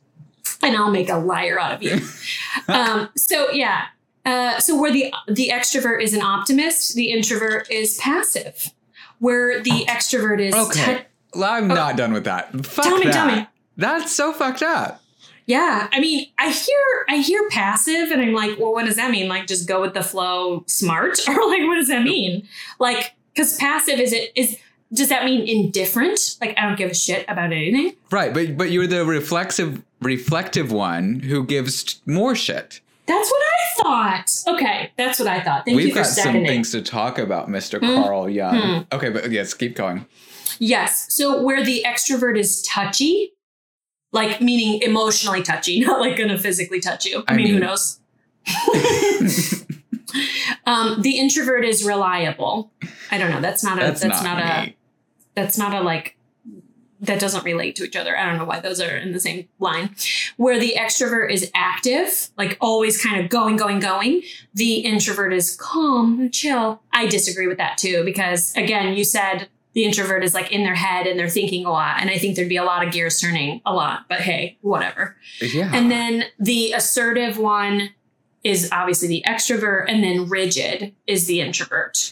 and 0.63 0.75
I'll 0.75 0.91
make 0.91 1.09
a 1.09 1.17
liar 1.17 1.59
out 1.59 1.73
of 1.73 1.83
you. 1.83 2.01
um, 2.67 3.09
so 3.15 3.51
yeah. 3.51 3.85
Uh, 4.27 4.59
so 4.59 4.79
where 4.79 4.91
the 4.91 5.13
the 5.27 5.49
extrovert 5.53 6.01
is 6.01 6.13
an 6.13 6.21
optimist, 6.21 6.95
the 6.95 7.11
introvert 7.11 7.69
is 7.71 7.97
passive. 7.97 8.71
Where 9.19 9.61
the 9.63 9.85
extrovert 9.87 10.39
is 10.39 10.53
Okay. 10.53 11.05
te- 11.33 11.41
I'm 11.43 11.67
not 11.67 11.97
done 11.97 12.13
with 12.13 12.25
that. 12.25 12.51
Fuck 12.65 12.85
Tell 12.85 12.97
me, 12.97 13.05
that. 13.05 13.13
tell 13.13 13.27
me. 13.35 13.47
That's 13.77 14.11
so 14.11 14.33
fucked 14.33 14.61
up. 14.63 15.01
yeah. 15.45 15.87
I 15.91 15.99
mean, 15.99 16.27
I 16.37 16.49
hear 16.49 17.05
I 17.09 17.17
hear 17.17 17.47
passive, 17.49 18.11
and 18.11 18.21
I'm 18.21 18.33
like, 18.33 18.59
well, 18.59 18.73
what 18.73 18.85
does 18.85 18.95
that 18.97 19.11
mean? 19.11 19.27
Like, 19.29 19.47
just 19.47 19.67
go 19.67 19.81
with 19.81 19.93
the 19.93 20.03
flow, 20.03 20.63
smart, 20.67 21.17
or 21.29 21.33
like, 21.49 21.63
what 21.67 21.75
does 21.75 21.87
that 21.87 22.03
mean? 22.03 22.47
Like, 22.79 23.13
because 23.33 23.55
passive 23.57 23.99
is 23.99 24.11
it 24.13 24.31
is 24.35 24.57
does 24.93 25.09
that 25.09 25.25
mean 25.25 25.47
indifferent? 25.47 26.37
Like, 26.41 26.57
I 26.57 26.61
don't 26.65 26.77
give 26.77 26.89
a 26.91 26.93
shit 26.95 27.25
about 27.27 27.51
anything. 27.51 27.93
Right, 28.11 28.33
but 28.33 28.57
but 28.57 28.71
you're 28.71 28.87
the 28.87 29.05
reflexive 29.05 29.83
reflective 30.01 30.71
one 30.71 31.21
who 31.21 31.43
gives 31.45 32.01
more 32.05 32.35
shit. 32.35 32.81
That's 33.07 33.31
what 33.31 33.41
I 33.41 33.81
thought. 33.81 34.55
Okay, 34.55 34.91
that's 34.97 35.17
what 35.17 35.29
I 35.29 35.41
thought. 35.41 35.63
Thank 35.65 35.79
you 35.79 35.85
We've 35.85 35.93
for 35.93 35.99
got 35.99 36.07
some 36.07 36.23
seconding. 36.23 36.45
things 36.45 36.71
to 36.71 36.81
talk 36.81 37.17
about, 37.17 37.47
Mr. 37.47 37.79
Hmm. 37.79 38.03
Carl 38.03 38.29
Jung. 38.29 38.57
Hmm. 38.57 38.95
Okay, 38.95 39.09
but 39.09 39.31
yes, 39.31 39.53
keep 39.53 39.75
going. 39.75 40.05
Yes. 40.59 41.13
So 41.13 41.41
where 41.41 41.63
the 41.63 41.85
extrovert 41.87 42.37
is 42.37 42.61
touchy, 42.63 43.31
like 44.11 44.41
meaning 44.41 44.81
emotionally 44.81 45.41
touchy, 45.41 45.79
not 45.85 46.01
like 46.01 46.17
gonna 46.17 46.37
physically 46.37 46.81
touch 46.81 47.05
you. 47.05 47.23
I, 47.27 47.33
I 47.33 47.37
mean, 47.37 47.47
who 47.47 47.59
knows? 47.59 47.99
um, 50.65 51.01
the 51.01 51.17
introvert 51.17 51.63
is 51.63 51.85
reliable. 51.85 52.71
I 53.09 53.17
don't 53.17 53.31
know. 53.31 53.39
That's 53.41 53.63
not 53.63 53.77
a. 53.77 53.81
That's, 53.81 54.01
That's, 54.01 54.21
not, 54.21 54.37
not, 54.37 54.67
a. 54.67 54.75
That's 55.33 55.57
not 55.57 55.73
a 55.73 55.81
like. 55.81 56.16
That 56.99 57.19
doesn't 57.19 57.43
relate 57.43 57.75
to 57.75 57.83
each 57.83 57.95
other. 57.95 58.17
I 58.17 58.25
don't 58.25 58.37
know 58.37 58.45
why 58.45 58.59
those 58.59 58.81
are 58.81 58.97
in 58.97 59.11
the 59.11 59.19
same 59.19 59.47
line. 59.59 59.95
Where 60.37 60.59
the 60.59 60.73
extrovert 60.77 61.31
is 61.31 61.51
active, 61.53 62.29
like 62.37 62.57
always 62.59 63.01
kind 63.01 63.23
of 63.23 63.29
going, 63.29 63.55
going, 63.55 63.79
going. 63.79 64.23
The 64.55 64.77
introvert 64.79 65.31
is 65.31 65.55
calm 65.55 66.19
and 66.19 66.33
chill. 66.33 66.81
I 66.91 67.05
disagree 67.05 67.45
with 67.45 67.57
that 67.57 67.77
too, 67.77 68.03
because 68.03 68.55
again, 68.55 68.95
you 68.95 69.03
said 69.03 69.47
the 69.73 69.83
introvert 69.83 70.23
is 70.23 70.33
like 70.33 70.51
in 70.51 70.63
their 70.63 70.73
head 70.73 71.05
and 71.05 71.19
they're 71.19 71.29
thinking 71.29 71.65
a 71.65 71.71
lot. 71.71 72.01
And 72.01 72.09
I 72.09 72.17
think 72.17 72.35
there'd 72.35 72.49
be 72.49 72.57
a 72.57 72.63
lot 72.63 72.83
of 72.83 72.91
gears 72.91 73.19
turning 73.21 73.61
a 73.63 73.73
lot, 73.73 74.05
but 74.09 74.21
hey, 74.21 74.57
whatever. 74.61 75.15
Yeah. 75.39 75.69
And 75.71 75.91
then 75.91 76.23
the 76.39 76.73
assertive 76.73 77.37
one 77.37 77.91
is 78.43 78.69
obviously 78.71 79.07
the 79.07 79.23
extrovert, 79.27 79.85
and 79.87 80.03
then 80.03 80.29
rigid 80.29 80.95
is 81.05 81.27
the 81.27 81.41
introvert. 81.41 82.11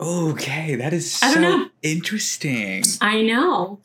Okay, 0.00 0.74
that 0.76 0.92
is 0.92 1.12
so 1.16 1.26
I 1.26 1.34
don't 1.34 1.42
know. 1.42 1.68
interesting. 1.82 2.84
I 3.00 3.22
know. 3.22 3.80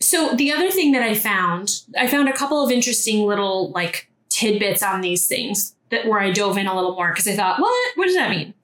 So 0.00 0.34
the 0.34 0.52
other 0.52 0.70
thing 0.70 0.92
that 0.92 1.02
I 1.02 1.14
found, 1.14 1.82
I 1.98 2.06
found 2.06 2.28
a 2.28 2.32
couple 2.32 2.64
of 2.64 2.70
interesting 2.70 3.26
little 3.26 3.70
like 3.70 4.10
tidbits 4.28 4.82
on 4.82 5.00
these 5.00 5.26
things 5.26 5.74
that 5.90 6.06
where 6.06 6.20
I 6.20 6.30
dove 6.32 6.58
in 6.58 6.66
a 6.66 6.74
little 6.74 6.94
more 6.94 7.10
because 7.10 7.26
I 7.28 7.34
thought, 7.34 7.60
what? 7.60 7.96
What 7.96 8.06
does 8.06 8.14
that 8.14 8.30
mean? 8.30 8.54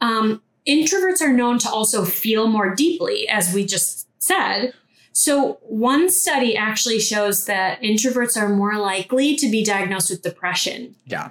Um, 0.00 0.42
introverts 0.66 1.20
are 1.22 1.32
known 1.32 1.58
to 1.60 1.70
also 1.70 2.04
feel 2.04 2.46
more 2.48 2.74
deeply, 2.74 3.28
as 3.28 3.54
we 3.54 3.64
just 3.64 4.06
said. 4.18 4.74
So 5.12 5.54
one 5.62 6.10
study 6.10 6.56
actually 6.56 7.00
shows 7.00 7.46
that 7.46 7.80
introverts 7.80 8.36
are 8.36 8.50
more 8.50 8.76
likely 8.76 9.34
to 9.36 9.48
be 9.50 9.64
diagnosed 9.64 10.10
with 10.10 10.20
depression. 10.22 10.94
Yeah, 11.06 11.30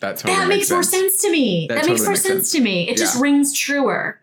that 0.00 0.16
totally 0.16 0.38
that 0.38 0.48
makes, 0.48 0.70
more 0.70 0.82
sense 0.82 1.20
to 1.20 1.30
me. 1.30 1.66
That 1.68 1.82
That, 1.82 1.86
makes 1.86 2.00
more 2.00 2.10
makes 2.12 2.22
sense, 2.22 2.34
sense. 2.50 2.52
to 2.52 2.60
me. 2.62 2.88
It 2.88 2.96
just 2.96 3.20
rings 3.20 3.52
truer. 3.52 4.20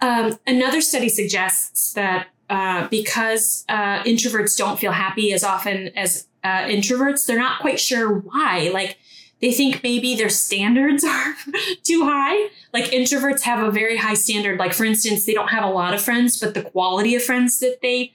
Um, 0.00 0.38
another 0.46 0.80
study 0.80 1.08
suggests 1.08 1.92
that 1.94 2.28
uh, 2.48 2.86
because 2.88 3.64
uh, 3.68 4.02
introverts 4.04 4.56
don't 4.56 4.78
feel 4.78 4.92
happy 4.92 5.32
as 5.32 5.42
often 5.42 5.88
as 5.96 6.28
uh, 6.44 6.64
introverts, 6.64 7.26
they're 7.26 7.38
not 7.38 7.60
quite 7.60 7.80
sure 7.80 8.12
why. 8.12 8.70
Like 8.72 8.98
they 9.40 9.52
think 9.52 9.82
maybe 9.82 10.14
their 10.14 10.28
standards 10.28 11.04
are 11.08 11.34
too 11.82 12.04
high. 12.04 12.50
Like 12.72 12.86
introverts 12.86 13.42
have 13.42 13.66
a 13.66 13.70
very 13.70 13.96
high 13.96 14.14
standard. 14.14 14.58
Like 14.58 14.72
for 14.72 14.84
instance, 14.84 15.24
they 15.24 15.34
don't 15.34 15.48
have 15.48 15.64
a 15.64 15.70
lot 15.70 15.94
of 15.94 16.00
friends, 16.00 16.38
but 16.38 16.54
the 16.54 16.62
quality 16.62 17.14
of 17.14 17.22
friends 17.22 17.58
that 17.60 17.80
they 17.82 18.12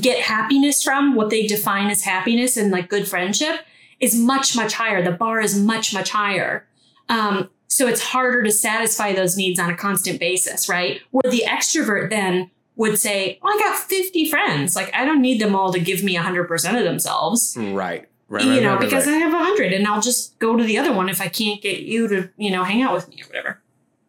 get 0.00 0.20
happiness 0.22 0.82
from, 0.82 1.14
what 1.14 1.30
they 1.30 1.46
define 1.46 1.90
as 1.90 2.02
happiness 2.02 2.56
and 2.56 2.70
like 2.70 2.88
good 2.88 3.08
friendship, 3.08 3.60
is 4.00 4.16
much 4.16 4.56
much 4.56 4.74
higher. 4.74 5.02
The 5.02 5.12
bar 5.12 5.40
is 5.40 5.58
much 5.58 5.94
much 5.94 6.10
higher. 6.10 6.66
Um, 7.08 7.50
so 7.70 7.86
it's 7.86 8.02
harder 8.02 8.42
to 8.42 8.50
satisfy 8.50 9.12
those 9.12 9.36
needs 9.36 9.60
on 9.60 9.70
a 9.70 9.76
constant 9.76 10.18
basis, 10.18 10.68
right? 10.68 11.00
Where 11.12 11.30
the 11.30 11.44
extrovert 11.46 12.10
then 12.10 12.50
would 12.74 12.98
say, 12.98 13.38
"Oh, 13.42 13.48
I 13.48 13.58
got 13.62 13.78
50 13.78 14.28
friends. 14.28 14.74
Like 14.74 14.92
I 14.92 15.04
don't 15.04 15.22
need 15.22 15.40
them 15.40 15.54
all 15.54 15.72
to 15.72 15.78
give 15.78 16.02
me 16.02 16.16
100% 16.16 16.76
of 16.76 16.84
themselves." 16.84 17.56
Right. 17.56 18.08
Right. 18.28 18.44
you 18.44 18.50
right, 18.50 18.62
know, 18.62 18.70
right, 18.72 18.80
because. 18.80 19.06
I 19.08 19.12
have 19.12 19.32
a 19.32 19.36
100 19.36 19.72
and 19.72 19.86
I'll 19.86 20.00
just 20.00 20.38
go 20.38 20.56
to 20.56 20.62
the 20.62 20.78
other 20.78 20.92
one 20.92 21.08
if 21.08 21.20
I 21.20 21.28
can't 21.28 21.60
get 21.62 21.80
you 21.80 22.06
to, 22.08 22.28
you 22.36 22.50
know, 22.50 22.62
hang 22.64 22.82
out 22.82 22.92
with 22.92 23.08
me 23.08 23.22
or 23.22 23.26
whatever. 23.26 23.60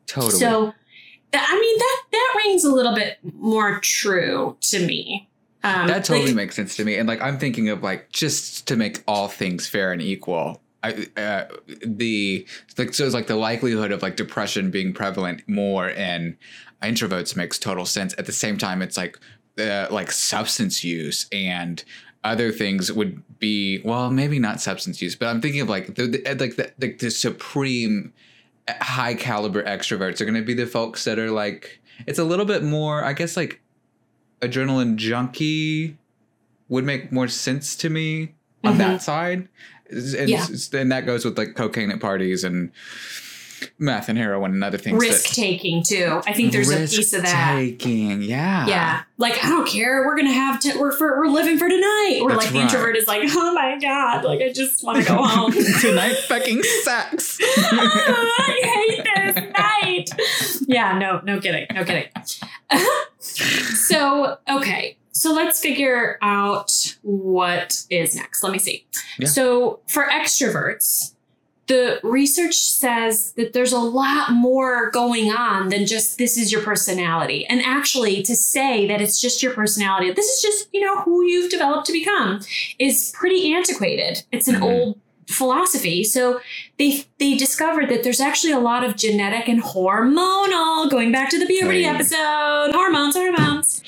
totally. 0.07 0.33
So 0.33 0.73
I 1.33 1.59
mean 1.59 1.77
that 1.77 2.01
that 2.11 2.33
rings 2.37 2.63
a 2.63 2.71
little 2.71 2.95
bit 2.95 3.19
more 3.23 3.79
true 3.79 4.57
to 4.61 4.85
me. 4.85 5.29
Um, 5.63 5.87
that 5.87 6.03
totally 6.03 6.27
like- 6.27 6.35
makes 6.35 6.55
sense 6.55 6.75
to 6.77 6.83
me. 6.83 6.95
And 6.97 7.07
like 7.07 7.21
I'm 7.21 7.37
thinking 7.37 7.69
of 7.69 7.83
like 7.83 8.11
just 8.11 8.67
to 8.67 8.75
make 8.75 9.03
all 9.07 9.27
things 9.27 9.67
fair 9.67 9.91
and 9.91 10.01
equal. 10.01 10.61
I, 10.83 11.07
uh, 11.15 11.45
the 11.85 12.47
like 12.77 12.93
so 12.93 13.05
it's 13.05 13.13
like 13.13 13.27
the 13.27 13.35
likelihood 13.35 13.91
of 13.91 14.01
like 14.01 14.15
depression 14.15 14.71
being 14.71 14.93
prevalent 14.93 15.43
more 15.47 15.89
in 15.89 16.37
introverts 16.81 17.35
makes 17.35 17.59
total 17.59 17.85
sense. 17.85 18.15
At 18.17 18.25
the 18.25 18.31
same 18.31 18.57
time, 18.57 18.81
it's 18.81 18.97
like 18.97 19.19
uh, 19.59 19.87
like 19.91 20.11
substance 20.11 20.83
use 20.83 21.27
and 21.31 21.83
other 22.23 22.51
things 22.51 22.91
would 22.91 23.21
be 23.39 23.81
well 23.83 24.09
maybe 24.11 24.39
not 24.39 24.59
substance 24.61 25.01
use, 25.01 25.15
but 25.15 25.27
I'm 25.27 25.41
thinking 25.41 25.61
of 25.61 25.69
like 25.69 25.95
the, 25.95 26.07
the 26.07 26.35
like 26.39 26.55
the, 26.55 26.71
the, 26.79 26.93
the 26.93 27.11
supreme 27.11 28.13
uh, 28.67 28.73
high 28.81 29.13
caliber 29.15 29.63
extroverts 29.63 30.21
are 30.21 30.25
going 30.25 30.35
to 30.35 30.41
be 30.43 30.53
the 30.53 30.67
folks 30.67 31.03
that 31.05 31.17
are 31.19 31.31
like 31.31 31.79
it's 32.07 32.19
a 32.19 32.23
little 32.23 32.45
bit 32.45 32.63
more 32.63 33.03
I 33.03 33.13
guess 33.13 33.35
like 33.37 33.61
adrenaline 34.41 34.95
junkie 34.95 35.97
would 36.69 36.83
make 36.85 37.11
more 37.11 37.27
sense 37.27 37.75
to 37.77 37.89
me 37.89 38.33
on 38.63 38.75
Mhm. 38.75 38.77
that 38.77 39.01
side. 39.01 39.47
And, 39.91 40.29
Yeah. 40.29 40.47
and 40.73 40.91
that 40.91 41.05
goes 41.05 41.25
with 41.25 41.37
like 41.37 41.55
cocaine 41.55 41.91
at 41.91 41.99
parties 41.99 42.43
and 42.43 42.71
meth 43.77 44.09
and 44.09 44.17
heroin 44.17 44.51
and 44.51 44.63
other 44.63 44.77
things. 44.77 44.99
Risk 44.99 45.33
taking 45.33 45.83
too. 45.83 46.21
I 46.25 46.33
think 46.33 46.51
there's 46.51 46.69
a 46.69 46.77
piece 46.87 47.13
of 47.13 47.23
that. 47.23 47.55
Risk 47.55 47.79
taking, 47.79 48.21
yeah. 48.21 48.67
Yeah, 48.67 49.01
like 49.17 49.43
I 49.43 49.49
don't 49.49 49.67
care. 49.67 50.05
We're 50.05 50.15
gonna 50.15 50.31
have 50.31 50.59
to. 50.61 50.79
We're 50.79 50.91
for, 50.91 51.19
we're 51.19 51.27
living 51.27 51.57
for 51.57 51.69
tonight. 51.69 52.19
Or 52.21 52.31
like 52.31 52.49
the 52.49 52.55
right. 52.59 52.63
introvert 52.63 52.97
is 52.97 53.07
like, 53.07 53.23
oh 53.25 53.53
my 53.53 53.77
god, 53.79 54.23
like 54.23 54.41
I 54.41 54.51
just 54.51 54.83
want 54.83 54.99
to 54.99 55.05
go 55.05 55.15
home. 55.23 55.51
Tonight 55.81 56.15
fucking 56.27 56.63
sex. 56.83 57.37
I 57.41 58.95
hate 58.95 59.07
this 59.15 59.51
night. 59.51 60.67
Yeah, 60.67 60.97
no, 60.97 61.21
no 61.23 61.39
kidding, 61.39 61.67
no 61.73 61.83
kidding. 61.83 62.09
so 63.19 64.37
okay, 64.49 64.97
so 65.21 65.33
let's 65.33 65.59
figure 65.59 66.17
out 66.23 66.95
what 67.03 67.83
is 67.91 68.15
next. 68.15 68.41
Let 68.43 68.51
me 68.53 68.59
see. 68.59 68.85
Yeah. 69.19 69.27
So 69.27 69.79
for 69.87 70.05
extroverts, 70.07 71.13
the 71.67 71.99
research 72.03 72.55
says 72.55 73.33
that 73.33 73.53
there's 73.53 73.71
a 73.71 73.79
lot 73.79 74.31
more 74.31 74.89
going 74.89 75.31
on 75.31 75.69
than 75.69 75.85
just 75.85 76.17
this 76.17 76.37
is 76.37 76.51
your 76.51 76.61
personality. 76.63 77.45
And 77.45 77.61
actually, 77.61 78.23
to 78.23 78.35
say 78.35 78.87
that 78.87 78.99
it's 78.99 79.21
just 79.21 79.43
your 79.43 79.53
personality, 79.53 80.11
this 80.11 80.25
is 80.25 80.41
just, 80.41 80.69
you 80.73 80.81
know, 80.81 81.01
who 81.03 81.23
you've 81.23 81.51
developed 81.51 81.85
to 81.87 81.93
become, 81.93 82.41
is 82.79 83.11
pretty 83.13 83.53
antiquated. 83.53 84.23
It's 84.31 84.47
an 84.47 84.55
Mhm. 84.55 84.63
old 84.63 84.99
philosophy. 85.27 86.03
So 86.03 86.41
they 86.77 87.05
they 87.19 87.35
discovered 87.37 87.87
that 87.89 88.03
there's 88.03 88.19
actually 88.19 88.51
a 88.53 88.59
lot 88.59 88.83
of 88.83 88.97
genetic 88.97 89.47
and 89.47 89.61
hormonal. 89.63 90.89
Going 90.89 91.11
back 91.11 91.29
to 91.29 91.39
the 91.39 91.45
puberty 91.45 91.83
Hey. 91.83 91.89
episode, 91.89 92.71
hormones, 92.73 93.15
hormones. 93.15 93.81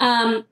Um, 0.00 0.44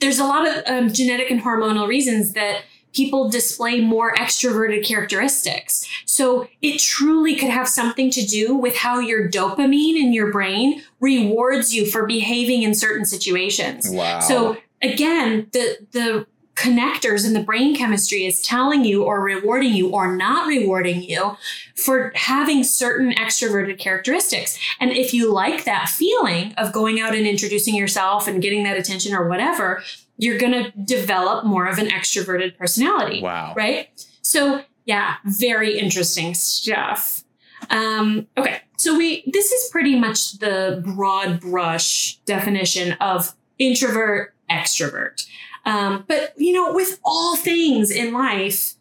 there's 0.00 0.18
a 0.18 0.24
lot 0.24 0.46
of 0.46 0.64
um, 0.66 0.92
genetic 0.92 1.30
and 1.30 1.42
hormonal 1.42 1.86
reasons 1.86 2.32
that 2.32 2.62
people 2.92 3.28
display 3.28 3.80
more 3.80 4.14
extroverted 4.14 4.84
characteristics. 4.84 5.86
So 6.06 6.48
it 6.62 6.80
truly 6.80 7.36
could 7.36 7.50
have 7.50 7.68
something 7.68 8.10
to 8.10 8.24
do 8.24 8.56
with 8.56 8.76
how 8.76 9.00
your 9.00 9.28
dopamine 9.28 9.96
in 9.96 10.14
your 10.14 10.32
brain 10.32 10.82
rewards 10.98 11.74
you 11.74 11.86
for 11.86 12.06
behaving 12.06 12.62
in 12.62 12.74
certain 12.74 13.04
situations. 13.04 13.88
Wow. 13.90 14.20
So 14.20 14.56
again, 14.82 15.48
the 15.52 15.78
the 15.92 16.26
connectors 16.56 17.26
in 17.26 17.34
the 17.34 17.42
brain 17.42 17.76
chemistry 17.76 18.24
is 18.24 18.40
telling 18.40 18.84
you 18.84 19.04
or 19.04 19.20
rewarding 19.20 19.74
you 19.74 19.90
or 19.90 20.16
not 20.16 20.48
rewarding 20.48 21.02
you 21.02 21.36
for 21.74 22.12
having 22.14 22.64
certain 22.64 23.12
extroverted 23.12 23.78
characteristics. 23.78 24.58
And 24.80 24.90
if 24.90 25.12
you 25.12 25.32
like 25.32 25.64
that 25.64 25.88
feeling 25.88 26.54
of 26.54 26.72
going 26.72 26.98
out 26.98 27.14
and 27.14 27.26
introducing 27.26 27.74
yourself 27.74 28.26
and 28.26 28.42
getting 28.42 28.64
that 28.64 28.78
attention 28.78 29.14
or 29.14 29.28
whatever, 29.28 29.82
you're 30.16 30.38
going 30.38 30.52
to 30.52 30.70
develop 30.82 31.44
more 31.44 31.66
of 31.66 31.78
an 31.78 31.88
extroverted 31.88 32.56
personality 32.56 33.22
wow. 33.22 33.52
right? 33.54 33.88
So 34.22 34.62
yeah, 34.86 35.16
very 35.26 35.78
interesting 35.78 36.32
stuff. 36.32 37.22
Um, 37.70 38.28
okay, 38.38 38.60
so 38.76 38.96
we 38.96 39.24
this 39.26 39.50
is 39.52 39.70
pretty 39.70 39.98
much 39.98 40.38
the 40.38 40.82
broad 40.84 41.40
brush 41.40 42.16
definition 42.24 42.92
of 42.94 43.34
introvert 43.58 44.34
extrovert. 44.50 45.26
Um, 45.66 46.04
but 46.08 46.32
you 46.36 46.52
know, 46.52 46.72
with 46.72 46.98
all 47.04 47.36
things 47.36 47.90
in 47.90 48.14
life, 48.14 48.76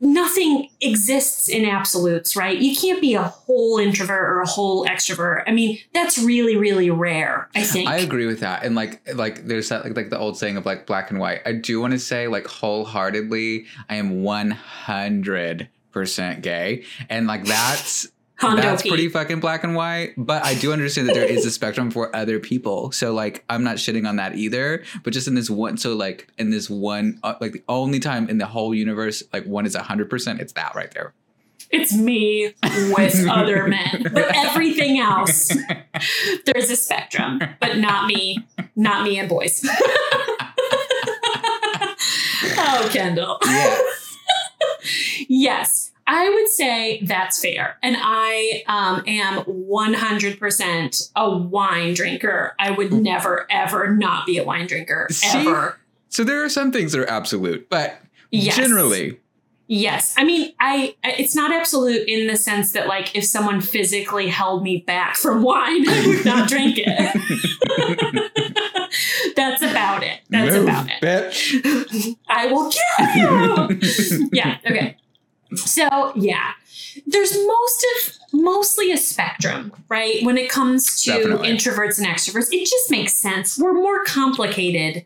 nothing 0.00 0.68
exists 0.80 1.48
in 1.48 1.64
absolutes, 1.64 2.36
right? 2.36 2.58
You 2.58 2.76
can't 2.76 3.00
be 3.00 3.14
a 3.14 3.22
whole 3.22 3.78
introvert 3.78 4.30
or 4.30 4.40
a 4.40 4.46
whole 4.46 4.86
extrovert. 4.86 5.44
I 5.46 5.52
mean, 5.52 5.78
that's 5.94 6.18
really, 6.18 6.56
really 6.56 6.90
rare. 6.90 7.48
I 7.54 7.62
think. 7.62 7.88
I 7.88 7.98
agree 7.98 8.26
with 8.26 8.40
that. 8.40 8.64
And 8.64 8.74
like 8.74 9.00
like 9.14 9.46
there's 9.46 9.68
that 9.68 9.84
like, 9.84 9.96
like 9.96 10.10
the 10.10 10.18
old 10.18 10.36
saying 10.36 10.56
of 10.56 10.66
like 10.66 10.86
black 10.86 11.10
and 11.10 11.18
white. 11.18 11.40
I 11.44 11.52
do 11.52 11.80
want 11.80 11.92
to 11.92 11.98
say 11.98 12.28
like 12.28 12.46
wholeheartedly 12.46 13.66
I 13.88 13.96
am 13.96 14.22
100% 14.22 16.42
gay 16.42 16.84
and 17.08 17.26
like 17.26 17.44
that's 17.44 18.08
that's 18.40 18.82
Hondoki. 18.82 18.88
pretty 18.88 19.08
fucking 19.08 19.40
black 19.40 19.62
and 19.64 19.74
white, 19.74 20.14
but 20.16 20.44
I 20.44 20.54
do 20.54 20.72
understand 20.72 21.08
that 21.08 21.14
there 21.14 21.24
is 21.24 21.46
a 21.46 21.50
spectrum 21.50 21.90
for 21.90 22.14
other 22.14 22.40
people. 22.40 22.90
So 22.92 23.12
like 23.12 23.44
I'm 23.48 23.62
not 23.62 23.76
shitting 23.76 24.08
on 24.08 24.16
that 24.16 24.36
either, 24.36 24.82
but 25.04 25.12
just 25.12 25.28
in 25.28 25.34
this 25.34 25.48
one 25.50 25.76
so 25.76 25.94
like 25.94 26.28
in 26.38 26.50
this 26.50 26.68
one 26.68 27.20
uh, 27.22 27.34
like 27.40 27.52
the 27.52 27.62
only 27.68 28.00
time 28.00 28.28
in 28.28 28.38
the 28.38 28.46
whole 28.46 28.74
universe 28.74 29.22
like 29.32 29.44
one 29.44 29.66
is 29.66 29.76
100%, 29.76 30.40
it's 30.40 30.52
that 30.54 30.74
right 30.74 30.90
there. 30.92 31.12
It's 31.70 31.96
me 31.96 32.52
with 32.94 33.26
other 33.30 33.66
men. 33.66 34.02
But 34.12 34.30
everything 34.36 34.98
else, 34.98 35.50
there's 36.44 36.70
a 36.70 36.76
spectrum, 36.76 37.40
but 37.60 37.78
not 37.78 38.06
me, 38.06 38.46
not 38.76 39.04
me 39.04 39.18
and 39.18 39.28
boys. 39.28 39.64
oh, 42.58 42.88
Kendall. 42.92 43.38
Yeah. 43.46 43.78
Yes, 45.28 45.81
I 46.12 46.28
would 46.28 46.48
say 46.48 47.00
that's 47.02 47.40
fair. 47.40 47.76
And 47.82 47.96
I 47.98 48.62
um, 48.66 49.02
am 49.06 49.44
100% 49.44 51.10
a 51.16 51.36
wine 51.38 51.94
drinker. 51.94 52.54
I 52.58 52.70
would 52.70 52.92
never, 52.92 53.46
ever 53.50 53.94
not 53.94 54.26
be 54.26 54.38
a 54.38 54.44
wine 54.44 54.66
drinker, 54.66 55.08
See? 55.10 55.38
ever. 55.38 55.78
So 56.08 56.24
there 56.24 56.44
are 56.44 56.48
some 56.48 56.70
things 56.70 56.92
that 56.92 57.00
are 57.00 57.08
absolute, 57.08 57.68
but 57.70 57.98
Yes. 58.30 58.56
generally 58.56 59.18
Yes. 59.68 60.14
I 60.18 60.24
mean, 60.24 60.52
I 60.60 60.94
it's 61.02 61.34
not 61.34 61.50
absolute 61.50 62.06
in 62.06 62.26
the 62.26 62.36
sense 62.36 62.72
that 62.72 62.88
like 62.88 63.16
if 63.16 63.24
someone 63.24 63.62
physically 63.62 64.28
held 64.28 64.62
me 64.62 64.84
back 64.86 65.16
from 65.16 65.42
wine, 65.42 65.88
I 65.88 66.06
would 66.06 66.24
not 66.26 66.46
drink 66.46 66.76
it. 66.78 66.92
That's 69.36 69.62
about 69.62 70.02
it. 70.02 70.20
That's 70.28 70.54
move, 70.54 70.64
about 70.64 70.88
it. 70.90 71.00
bitch. 71.00 72.16
I 72.28 72.46
will 72.48 72.70
kill 72.70 73.06
you. 73.16 74.28
yeah, 74.32 74.58
okay. 74.66 74.98
So, 75.56 76.12
yeah. 76.16 76.52
There's 77.06 77.32
most 77.46 77.86
of 77.96 78.40
mostly 78.40 78.92
a 78.92 78.96
spectrum, 78.96 79.72
right? 79.88 80.22
When 80.24 80.36
it 80.36 80.50
comes 80.50 81.02
to 81.02 81.12
Definitely. 81.12 81.48
introverts 81.48 81.98
and 81.98 82.06
extroverts, 82.06 82.48
it 82.52 82.66
just 82.66 82.90
makes 82.90 83.14
sense. 83.14 83.58
We're 83.58 83.74
more 83.74 84.04
complicated 84.04 85.04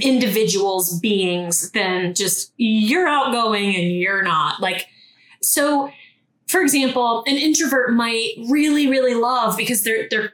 individuals, 0.00 0.98
beings 0.98 1.70
than 1.70 2.14
just 2.14 2.52
you're 2.56 3.06
outgoing 3.06 3.74
and 3.76 3.92
you're 3.92 4.22
not. 4.22 4.60
Like, 4.60 4.86
so 5.40 5.90
for 6.46 6.60
example, 6.60 7.22
an 7.26 7.36
introvert 7.36 7.92
might 7.92 8.32
really, 8.48 8.86
really 8.86 9.14
love 9.14 9.56
because 9.56 9.82
they're 9.84 10.08
they're 10.10 10.32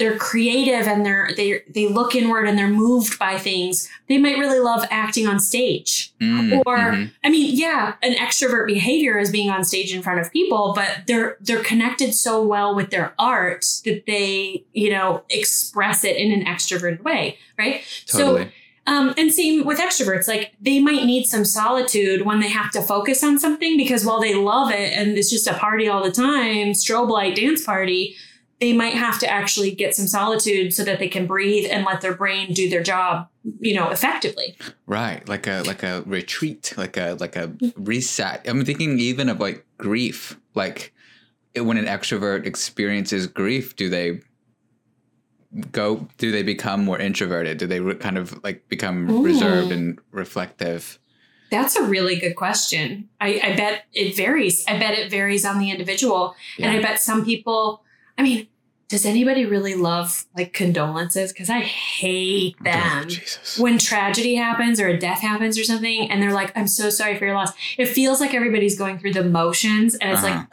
they're 0.00 0.16
creative 0.16 0.88
and 0.88 1.04
they're 1.04 1.30
they 1.36 1.62
they 1.68 1.86
look 1.86 2.14
inward 2.14 2.48
and 2.48 2.58
they're 2.58 2.66
moved 2.66 3.18
by 3.18 3.36
things. 3.36 3.86
They 4.08 4.16
might 4.16 4.38
really 4.38 4.58
love 4.58 4.86
acting 4.90 5.28
on 5.28 5.38
stage. 5.38 6.12
Mm, 6.20 6.62
Or 6.64 6.78
mhm. 6.78 7.12
I 7.22 7.28
mean, 7.28 7.54
yeah, 7.54 7.94
an 8.02 8.14
extrovert 8.14 8.66
behavior 8.66 9.18
is 9.18 9.30
being 9.30 9.50
on 9.50 9.62
stage 9.62 9.94
in 9.94 10.00
front 10.00 10.18
of 10.18 10.32
people, 10.32 10.72
but 10.74 11.02
they're 11.06 11.36
they're 11.42 11.62
connected 11.62 12.14
so 12.14 12.42
well 12.42 12.74
with 12.74 12.88
their 12.90 13.12
art 13.18 13.66
that 13.84 14.06
they, 14.06 14.64
you 14.72 14.90
know, 14.90 15.22
express 15.28 16.02
it 16.02 16.16
in 16.16 16.32
an 16.32 16.46
extroverted 16.46 17.02
way, 17.04 17.36
right? 17.58 17.82
totally. 18.06 18.44
So 18.46 18.50
um, 18.86 19.14
and 19.18 19.32
same 19.32 19.66
with 19.66 19.78
extroverts, 19.78 20.26
like 20.26 20.54
they 20.62 20.80
might 20.80 21.04
need 21.04 21.26
some 21.26 21.44
solitude 21.44 22.24
when 22.24 22.40
they 22.40 22.48
have 22.48 22.70
to 22.72 22.80
focus 22.80 23.22
on 23.22 23.38
something 23.38 23.76
because 23.76 24.06
while 24.06 24.20
they 24.20 24.34
love 24.34 24.70
it 24.70 24.96
and 24.96 25.16
it's 25.18 25.30
just 25.30 25.46
a 25.46 25.52
party 25.54 25.86
all 25.88 26.02
the 26.02 26.10
time, 26.10 26.68
strobe 26.72 27.10
light 27.10 27.36
dance 27.36 27.62
party, 27.62 28.16
they 28.60 28.74
might 28.74 28.92
have 28.92 29.18
to 29.20 29.30
actually 29.30 29.70
get 29.70 29.94
some 29.94 30.06
solitude 30.06 30.74
so 30.74 30.84
that 30.84 30.98
they 30.98 31.08
can 31.08 31.26
breathe 31.26 31.68
and 31.70 31.84
let 31.84 32.02
their 32.02 32.14
brain 32.14 32.52
do 32.52 32.68
their 32.68 32.82
job, 32.82 33.26
you 33.58 33.74
know, 33.74 33.88
effectively. 33.88 34.54
Right, 34.86 35.26
like 35.28 35.46
a 35.46 35.62
like 35.66 35.82
a 35.82 36.02
retreat, 36.06 36.74
like 36.76 36.96
a 36.96 37.16
like 37.18 37.36
a 37.36 37.48
mm-hmm. 37.48 37.84
reset. 37.84 38.46
I'm 38.46 38.64
thinking 38.64 38.98
even 38.98 39.28
of 39.28 39.40
like 39.40 39.64
grief. 39.78 40.38
Like 40.54 40.92
when 41.56 41.78
an 41.78 41.86
extrovert 41.86 42.44
experiences 42.44 43.26
grief, 43.26 43.76
do 43.76 43.88
they 43.88 44.20
go? 45.72 46.06
Do 46.18 46.30
they 46.30 46.42
become 46.42 46.84
more 46.84 46.98
introverted? 46.98 47.56
Do 47.58 47.66
they 47.66 47.80
re- 47.80 47.94
kind 47.94 48.18
of 48.18 48.42
like 48.44 48.68
become 48.68 49.10
Ooh. 49.10 49.24
reserved 49.24 49.72
and 49.72 49.98
reflective? 50.10 50.98
That's 51.50 51.74
a 51.76 51.82
really 51.82 52.16
good 52.16 52.36
question. 52.36 53.08
I, 53.20 53.40
I 53.42 53.56
bet 53.56 53.84
it 53.92 54.16
varies. 54.16 54.64
I 54.68 54.78
bet 54.78 54.96
it 54.96 55.10
varies 55.10 55.44
on 55.44 55.58
the 55.58 55.70
individual. 55.70 56.36
And 56.60 56.70
I 56.70 56.80
bet 56.80 57.00
some 57.00 57.24
people, 57.24 57.82
I 58.20 58.22
mean, 58.22 58.48
does 58.88 59.06
anybody 59.06 59.46
really 59.46 59.74
love 59.76 60.26
like 60.36 60.52
condolences? 60.52 61.32
Because 61.32 61.48
I 61.48 61.60
hate 61.60 62.56
Oh, 62.60 62.64
them. 62.64 63.08
Jesus. 63.08 63.58
when 63.58 63.78
tragedy 63.78 64.34
happens 64.34 64.78
or 64.78 64.88
a 64.88 64.98
death 64.98 65.20
happens 65.20 65.56
or 65.58 65.64
something 65.64 66.10
and 66.10 66.22
they're 66.22 66.32
like 66.32 66.54
i'm 66.56 66.66
so 66.68 66.90
sorry 66.90 67.16
for 67.18 67.24
your 67.24 67.34
loss 67.34 67.52
it 67.78 67.86
feels 67.86 68.20
like 68.20 68.34
everybody's 68.34 68.76
going 68.76 68.98
through 68.98 69.12
the 69.14 69.24
motions 69.24 69.94
and 69.96 70.10
it's 70.12 70.22
like 70.22 70.34
uh-huh. 70.34 70.46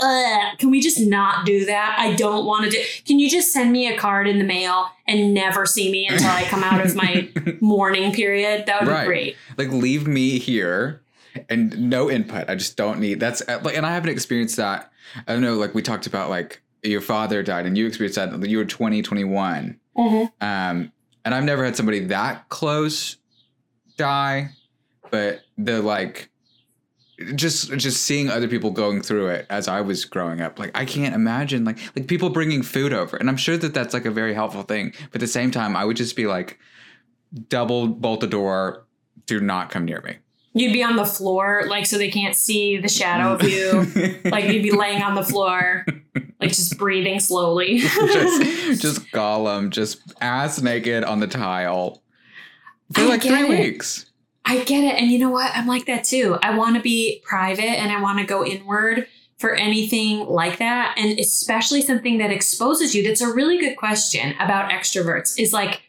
Ugh, 0.51 0.57
can 0.59 0.69
we 0.71 0.79
just 0.81 0.99
not 0.99 1.45
do 1.45 1.65
that 1.65 1.95
i 1.99 2.13
don't 2.15 2.45
want 2.45 2.63
to 2.65 2.69
do 2.71 2.81
can 3.05 3.19
you 3.19 3.29
just 3.29 3.51
send 3.51 3.71
me 3.71 3.87
a 3.87 3.97
card 3.97 4.27
in 4.27 4.37
the 4.37 4.43
mail 4.45 4.87
and 5.07 5.33
never 5.33 5.65
see 5.65 5.91
me 5.91 6.07
until 6.07 6.29
i 6.29 6.43
come 6.43 6.63
out 6.63 6.85
of 6.85 6.95
my 6.95 7.29
mourning 7.61 8.13
period 8.13 8.65
that 8.67 8.81
would 8.81 8.89
Right. 8.89 9.03
be 9.03 9.07
great 9.07 9.35
like 9.57 9.69
leave 9.69 10.07
me 10.07 10.39
here 10.39 11.01
and 11.49 11.89
no 11.89 12.09
input 12.09 12.49
i 12.49 12.55
just 12.55 12.77
don't 12.77 12.99
need 12.99 13.19
that's 13.19 13.41
like 13.47 13.75
and 13.75 13.85
i 13.85 13.93
haven't 13.93 14.09
experienced 14.11 14.55
that 14.57 14.91
i 15.27 15.33
don't 15.33 15.41
know 15.41 15.55
like 15.55 15.73
we 15.75 15.81
talked 15.81 16.07
about 16.07 16.29
like 16.29 16.61
your 16.83 17.01
father 17.01 17.43
died 17.43 17.65
and 17.65 17.77
you 17.77 17.87
experienced 17.87 18.15
that 18.15 18.49
you 18.49 18.57
were 18.57 18.65
20 18.65 19.01
21 19.01 19.79
um 20.41 20.91
and 21.25 21.35
i've 21.35 21.43
never 21.43 21.65
had 21.65 21.75
somebody 21.75 21.99
that 22.05 22.47
close 22.49 23.17
die 23.97 24.49
but 25.09 25.41
the 25.57 25.81
like 25.81 26.29
just 27.35 27.75
just 27.77 28.03
seeing 28.03 28.29
other 28.29 28.47
people 28.47 28.69
going 28.69 29.01
through 29.01 29.27
it 29.27 29.45
as 29.49 29.67
i 29.67 29.81
was 29.81 30.05
growing 30.05 30.39
up 30.39 30.59
like 30.59 30.71
i 30.75 30.85
can't 30.85 31.15
imagine 31.15 31.65
like 31.65 31.79
like 31.95 32.07
people 32.07 32.29
bringing 32.29 32.61
food 32.61 32.93
over. 32.93 33.17
And 33.17 33.27
i'm 33.27 33.37
sure 33.37 33.57
that 33.57 33.73
that's 33.73 33.93
like 33.93 34.05
a 34.05 34.11
very 34.11 34.33
helpful 34.33 34.61
thing 34.61 34.93
but 35.11 35.15
at 35.15 35.21
the 35.21 35.27
same 35.27 35.49
time 35.49 35.75
i 35.75 35.83
would 35.83 35.97
just 35.97 36.15
be 36.15 36.27
like 36.27 36.59
double 37.49 37.87
bolt 37.87 38.21
the 38.21 38.27
door 38.27 38.85
do 39.25 39.39
not 39.39 39.69
come 39.71 39.85
near 39.85 40.01
me 40.01 40.17
you'd 40.59 40.73
be 40.73 40.83
on 40.83 40.95
the 40.95 41.05
floor 41.05 41.63
like 41.67 41.85
so 41.85 41.97
they 41.97 42.09
can't 42.09 42.35
see 42.35 42.77
the 42.77 42.87
shadow 42.87 43.33
of 43.33 43.43
you 43.43 44.19
like 44.25 44.45
you'd 44.45 44.63
be 44.63 44.71
laying 44.71 45.01
on 45.01 45.15
the 45.15 45.23
floor 45.23 45.85
like 46.39 46.49
just 46.49 46.77
breathing 46.77 47.19
slowly 47.19 47.77
just 47.79 48.81
just 48.81 49.01
Gollum, 49.11 49.69
just 49.69 49.99
ass 50.21 50.61
naked 50.61 51.03
on 51.03 51.19
the 51.19 51.27
tile 51.27 52.03
for 52.93 53.01
I 53.01 53.05
like 53.05 53.21
three 53.21 53.43
it. 53.43 53.49
weeks. 53.49 54.05
I 54.45 54.63
get 54.63 54.83
it. 54.83 54.95
And 54.95 55.11
you 55.11 55.19
know 55.19 55.29
what? 55.29 55.51
I'm 55.53 55.67
like 55.67 55.87
that 55.87 56.05
too. 56.05 56.37
I 56.41 56.55
want 56.57 56.77
to 56.77 56.81
be 56.81 57.21
private 57.25 57.65
and 57.65 57.91
I 57.91 58.01
want 58.01 58.19
to 58.19 58.25
go 58.25 58.45
inward 58.45 59.07
for 59.37 59.53
anything 59.53 60.25
like 60.25 60.57
that. 60.59 60.95
And 60.97 61.19
especially 61.19 61.81
something 61.81 62.17
that 62.19 62.31
exposes 62.31 62.95
you. 62.95 63.03
That's 63.03 63.21
a 63.21 63.31
really 63.31 63.59
good 63.59 63.75
question 63.75 64.35
about 64.39 64.71
extroverts 64.71 65.37
is 65.37 65.51
like, 65.51 65.81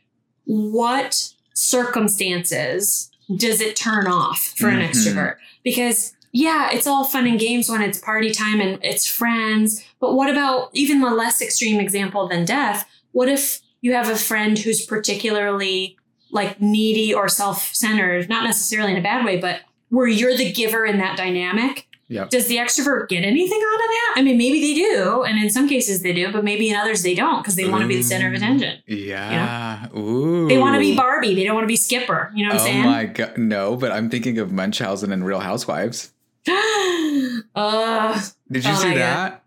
what 0.45 1.35
circumstances 1.55 3.11
does 3.37 3.61
it 3.61 3.77
turn 3.77 4.07
off 4.07 4.55
for 4.57 4.69
an 4.69 4.81
Mhm. 4.81 4.89
extrovert? 4.91 5.37
Because 5.65 6.15
yeah, 6.33 6.71
it's 6.71 6.87
all 6.87 7.05
fun 7.05 7.27
and 7.27 7.39
games 7.41 7.71
when 7.71 7.81
it's 7.83 7.99
party 7.99 8.31
time 8.31 8.61
and 8.61 8.79
it's 8.85 9.07
friends. 9.09 9.83
But 9.99 10.15
what 10.15 10.29
about 10.31 10.69
even 10.75 11.01
the 11.01 11.11
less 11.11 11.41
extreme 11.41 11.81
example 11.81 12.29
than 12.29 12.45
death? 12.45 12.87
What 13.13 13.29
if 13.31 13.61
you 13.81 13.95
have 13.95 14.09
a 14.11 14.17
friend 14.17 14.59
who's 14.59 14.85
particularly 14.85 15.97
like 16.31 16.61
needy 16.61 17.13
or 17.15 17.29
self 17.29 17.75
centered, 17.75 18.29
not 18.29 18.45
necessarily 18.45 18.93
in 18.93 18.99
a 18.99 19.03
bad 19.03 19.25
way, 19.25 19.39
but 19.41 19.63
where 19.89 20.07
you're 20.07 20.37
the 20.37 20.53
giver 20.53 20.85
in 20.85 20.99
that 20.99 21.17
dynamic? 21.17 21.88
Yep. 22.11 22.31
Does 22.31 22.47
the 22.47 22.57
extrovert 22.57 23.09
get 23.11 23.23
anything 23.23 23.59
out 23.59 23.75
of 23.75 23.81
that? 23.87 24.15
I 24.17 24.23
mean, 24.23 24.39
maybe 24.39 24.61
they 24.63 24.75
do, 24.75 25.25
and 25.25 25.39
in 25.43 25.51
some 25.51 25.69
cases 25.69 26.03
they 26.03 26.15
do, 26.15 26.33
but 26.33 26.43
maybe 26.43 26.71
in 26.71 26.75
others 26.77 27.03
they 27.03 27.15
don't 27.15 27.43
because 27.43 27.55
they 27.55 27.69
want 27.69 27.83
to 27.83 27.89
be 27.89 27.97
the 27.97 28.03
center 28.03 28.29
of 28.29 28.33
attention. 28.35 28.79
Yeah. 28.87 29.89
Ooh. 29.95 30.49
They 30.49 30.57
want 30.57 30.75
to 30.75 30.81
be 30.81 30.97
Barbie. 30.97 31.35
They 31.35 31.45
don't 31.45 31.55
want 31.55 31.65
to 31.65 31.69
be 31.69 31.77
Skipper. 31.77 32.33
You 32.35 32.49
know 32.49 32.55
what 32.55 32.63
I'm 32.63 32.67
saying? 32.67 32.85
Oh 32.87 32.89
my 32.91 33.05
god, 33.05 33.37
no! 33.37 33.77
But 33.77 33.93
I'm 33.93 34.09
thinking 34.09 34.39
of 34.39 34.51
Munchausen 34.51 35.13
and 35.13 35.25
Real 35.27 35.41
Housewives. 35.41 36.13
uh, 36.49 38.21
Did 38.51 38.65
you 38.65 38.71
Oh 38.71 38.75
see 38.75 38.89
my 38.89 38.95
God. 38.95 38.99
that? 38.99 39.45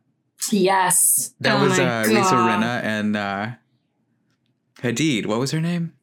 yes. 0.52 1.34
That 1.39 1.60
Oh 1.60 1.63
was 1.67 1.78
my 1.78 2.02
uh, 2.02 2.08
Lisa 2.08 2.36
Rinna 2.36 2.84
and 2.84 3.15
uh, 3.17 3.47
Hadid. 4.84 5.26
What 5.26 5.39
was 5.39 5.52
her 5.52 5.62
name? 5.62 5.93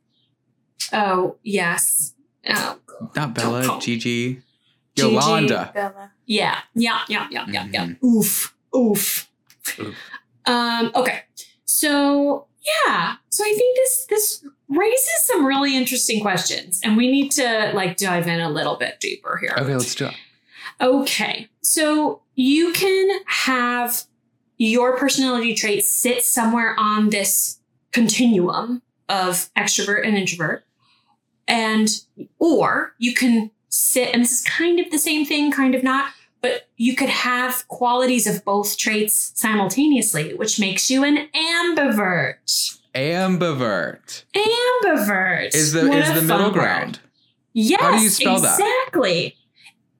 Oh 0.92 1.36
yes. 1.42 2.14
Oh, 2.48 2.78
Not 3.14 3.34
Bella. 3.34 3.62
Don't- 3.62 3.82
Gigi. 3.82 4.42
Gigi, 4.96 5.12
Yolanda. 5.12 5.70
Bella. 5.74 6.10
Yeah. 6.28 6.58
Yeah. 6.74 7.00
Yeah. 7.08 7.26
Yeah. 7.30 7.46
Yeah. 7.48 7.66
Yeah. 7.72 7.86
Mhm. 7.86 8.04
Oof. 8.04 8.54
Oof. 8.76 9.28
Oof. 9.80 9.96
Um. 10.46 10.92
Okay. 10.94 11.22
So 11.64 12.46
yeah. 12.86 13.16
So 13.30 13.42
I 13.44 13.54
think 13.56 13.76
this 13.76 14.06
this 14.08 14.44
raises 14.68 15.22
some 15.24 15.44
really 15.44 15.76
interesting 15.76 16.20
questions, 16.20 16.80
and 16.84 16.96
we 16.96 17.10
need 17.10 17.32
to 17.32 17.72
like 17.74 17.96
dive 17.96 18.28
in 18.28 18.40
a 18.40 18.50
little 18.50 18.76
bit 18.76 19.00
deeper 19.00 19.38
here. 19.38 19.54
Okay, 19.58 19.74
let's 19.74 19.94
do 19.96 20.06
it. 20.06 20.14
Okay. 20.80 21.48
So 21.62 22.22
you 22.34 22.72
can 22.72 23.20
have 23.26 24.04
your 24.58 24.96
personality 24.96 25.54
traits 25.54 25.90
sit 25.90 26.22
somewhere 26.22 26.74
on 26.78 27.10
this 27.10 27.58
continuum 27.92 28.82
of 29.08 29.50
extrovert 29.56 30.06
and 30.06 30.16
introvert. 30.16 30.64
And, 31.46 31.88
or 32.38 32.94
you 32.98 33.14
can 33.14 33.50
sit, 33.70 34.12
and 34.12 34.22
this 34.22 34.32
is 34.32 34.42
kind 34.42 34.78
of 34.80 34.90
the 34.90 34.98
same 34.98 35.24
thing, 35.24 35.50
kind 35.50 35.74
of 35.74 35.82
not, 35.82 36.12
but 36.40 36.68
you 36.76 36.94
could 36.96 37.08
have 37.08 37.66
qualities 37.68 38.26
of 38.26 38.44
both 38.44 38.76
traits 38.78 39.32
simultaneously, 39.34 40.34
which 40.34 40.58
makes 40.60 40.90
you 40.90 41.04
an 41.04 41.28
ambivert. 41.34 42.78
Ambivert 42.94 44.24
Ambivert 44.34 45.54
is 45.54 45.72
the 45.72 45.86
What 45.88 45.98
is 45.98 46.14
the 46.14 46.22
middle 46.22 46.50
ground. 46.50 47.00
Yes. 47.52 47.80
How 47.80 47.96
do 47.96 48.02
you 48.02 48.08
spell 48.08 48.40
that? 48.40 48.58
Exactly. 48.58 49.36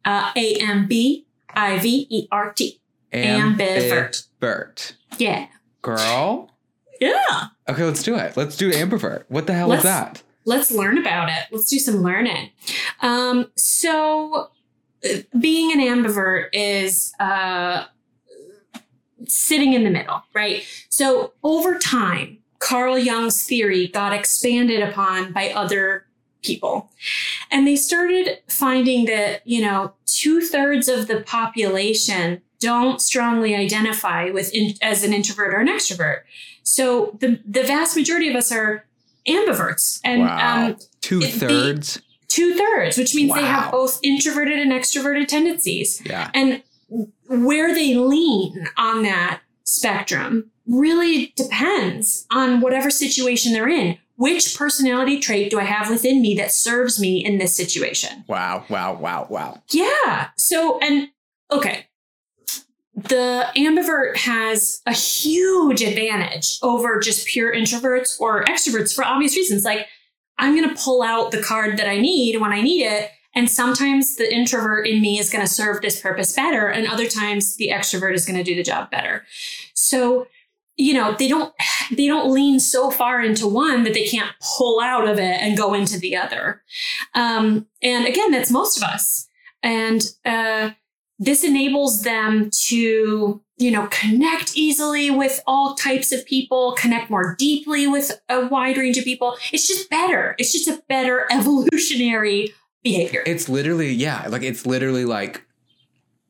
Uh, 0.05 0.33
A 0.37 0.55
M 0.57 0.87
B 0.89 1.27
I 1.55 1.79
V 1.79 2.07
E 2.11 2.29
R 2.33 2.53
T. 2.53 2.81
Ambivert. 3.13 4.25
Ambivert. 4.41 4.93
Yeah. 5.19 5.47
Girl. 5.83 6.51
Yeah. 7.01 7.47
Okay, 7.69 7.85
let's 7.85 8.03
do 8.03 8.17
it. 8.17 8.37
Let's 8.37 8.57
do 8.57 8.71
ambivert. 8.73 9.25
What 9.29 9.47
the 9.47 9.55
hell 9.55 9.73
is 9.73 9.85
Let's- 9.85 9.85
that? 9.85 10.23
Let's 10.45 10.71
learn 10.71 10.97
about 10.97 11.29
it. 11.29 11.45
Let's 11.53 11.69
do 11.69 11.79
some 11.79 11.97
learning. 11.97 12.51
Um, 13.03 13.51
so, 13.55 14.49
being 15.39 15.73
an 15.73 15.81
ambivert 15.81 16.49
is 16.53 17.13
uh, 17.21 17.85
sitting 19.27 19.73
in 19.73 19.85
the 19.85 19.91
middle, 19.91 20.23
right? 20.35 20.65
So, 20.89 21.33
over 21.43 21.79
time, 21.79 22.39
Carl 22.59 22.99
Jung's 22.99 23.45
theory 23.45 23.89
got 23.89 24.13
expanded 24.13 24.83
upon 24.83 25.33
by 25.33 25.51
other 25.51 26.07
people. 26.43 26.91
And 27.51 27.67
they 27.67 27.77
started 27.77 28.39
finding 28.49 29.07
that, 29.07 29.47
you 29.47 29.61
know, 29.61 29.95
two 30.07 30.41
thirds 30.41 30.89
of 30.89 31.09
the 31.09 31.21
population 31.21 32.43
don't 32.61 33.01
strongly 33.01 33.55
identify 33.55 34.31
with 34.31 34.53
in, 34.53 34.75
as 34.83 35.05
an 35.05 35.13
introvert 35.13 35.55
or 35.55 35.59
an 35.59 35.69
extrovert. 35.69 36.23
So 36.63 37.17
the 37.21 37.41
the 37.47 37.63
vast 37.63 37.97
majority 37.97 38.29
of 38.29 38.37
us 38.37 38.53
are 38.53 38.85
ambiverts, 39.27 40.01
and 40.05 40.23
wow. 40.23 40.67
um, 40.67 40.77
Two 41.01 41.21
thirds. 41.21 42.01
Two 42.39 42.55
thirds, 42.55 42.97
which 42.97 43.15
means 43.15 43.35
they 43.35 43.43
have 43.43 43.73
both 43.73 43.99
introverted 44.03 44.59
and 44.59 44.73
extroverted 44.73 45.27
tendencies. 45.27 46.01
yeah. 46.05 46.31
And 46.35 46.63
where 47.29 47.75
they 47.75 47.95
lean 47.95 48.67
on 48.77 49.03
that 49.03 49.41
spectrum 49.65 50.51
really 50.67 51.33
depends 51.37 52.27
on 52.31 52.61
whatever 52.61 52.91
situation 52.91 53.53
they're 53.53 53.69
in. 53.69 53.99
Which 54.17 54.57
personality 54.57 55.21
trait 55.21 55.51
do 55.51 55.61
I 55.61 55.65
have 55.65 55.91
within 55.91 56.21
me 56.21 56.35
that 56.37 56.51
serves 56.51 56.99
me 56.99 57.25
in 57.25 57.39
this 57.39 57.55
situation? 57.55 58.25
Wow. 58.27 58.65
Wow. 58.69 58.95
Wow. 58.95 59.27
Wow. 59.31 59.63
Yeah. 59.71 60.31
So, 60.37 60.79
and 60.81 61.09
okay. 61.53 61.87
The 62.95 63.47
ambivert 63.57 64.17
has 64.17 64.83
a 64.87 64.93
huge 64.93 65.83
advantage 65.83 66.59
over 66.63 66.99
just 66.99 67.29
pure 67.29 67.55
introverts 67.55 68.21
or 68.21 68.45
extroverts 68.45 68.93
for 68.93 69.05
obvious 69.05 69.37
reasons. 69.37 69.65
Like, 69.65 69.87
I'm 70.39 70.57
going 70.57 70.69
to 70.69 70.83
pull 70.83 71.03
out 71.03 71.31
the 71.31 71.43
card 71.43 71.77
that 71.79 71.89
I 71.89 71.99
need 71.99 72.41
when 72.41 72.53
I 72.53 72.61
need 72.61 72.85
it. 72.85 73.11
And 73.35 73.51
sometimes 73.51 74.17
the 74.17 74.33
introvert 74.33 74.87
in 74.87 75.01
me 75.01 75.19
is 75.19 75.31
going 75.31 75.45
to 75.45 75.53
serve 75.53 75.81
this 75.81 76.01
purpose 76.01 76.35
better. 76.35 76.69
And 76.69 76.87
other 76.87 77.07
times 77.07 77.57
the 77.57 77.71
extrovert 77.73 78.15
is 78.15 78.27
going 78.27 78.39
to 78.39 78.45
do 78.45 78.55
the 78.55 78.63
job 78.63 78.91
better. 78.91 79.25
So, 79.75 80.27
you 80.77 80.95
know, 80.95 81.15
they 81.19 81.29
don't, 81.29 81.53
they 81.93 82.07
don't 82.07 82.33
lean 82.33 82.59
so 82.59 82.91
far 82.91 83.23
into 83.23 83.47
one 83.47 83.85
that 83.85 83.95
they 83.95 84.07
can't 84.07 84.33
pull 84.57 84.81
out 84.81 85.07
of 85.07 85.19
it 85.19 85.43
and 85.43 85.57
go 85.57 85.75
into 85.75 85.99
the 85.99 86.17
other. 86.17 86.63
Um, 87.15 87.67
and 87.83 88.07
again, 88.07 88.31
that's 88.31 88.51
most 88.51 88.77
of 88.77 88.83
us. 88.83 89.29
And, 89.63 90.03
uh, 90.25 90.71
this 91.19 91.45
enables 91.45 92.03
them 92.03 92.51
to 92.53 93.43
you 93.57 93.71
know 93.71 93.89
connect 93.91 94.57
easily 94.57 95.11
with 95.11 95.41
all 95.47 95.75
types 95.75 96.13
of 96.13 96.25
people 96.27 96.75
connect 96.79 97.11
more 97.11 97.35
deeply 97.39 97.87
with 97.87 98.21
a 98.29 98.47
wide 98.47 98.77
range 98.77 98.97
of 98.97 99.05
people 99.05 99.37
it's 99.53 99.67
just 99.67 99.91
better 99.91 100.37
it's 100.39 100.53
just 100.53 100.69
a 100.69 100.83
better 100.89 101.27
evolutionary 101.31 102.53
behavior 102.83 103.23
It's 103.27 103.49
literally 103.49 103.93
yeah. 103.93 104.27
Like 104.29 104.43
it's 104.43 104.67
literally 104.67 105.05
like 105.05 105.45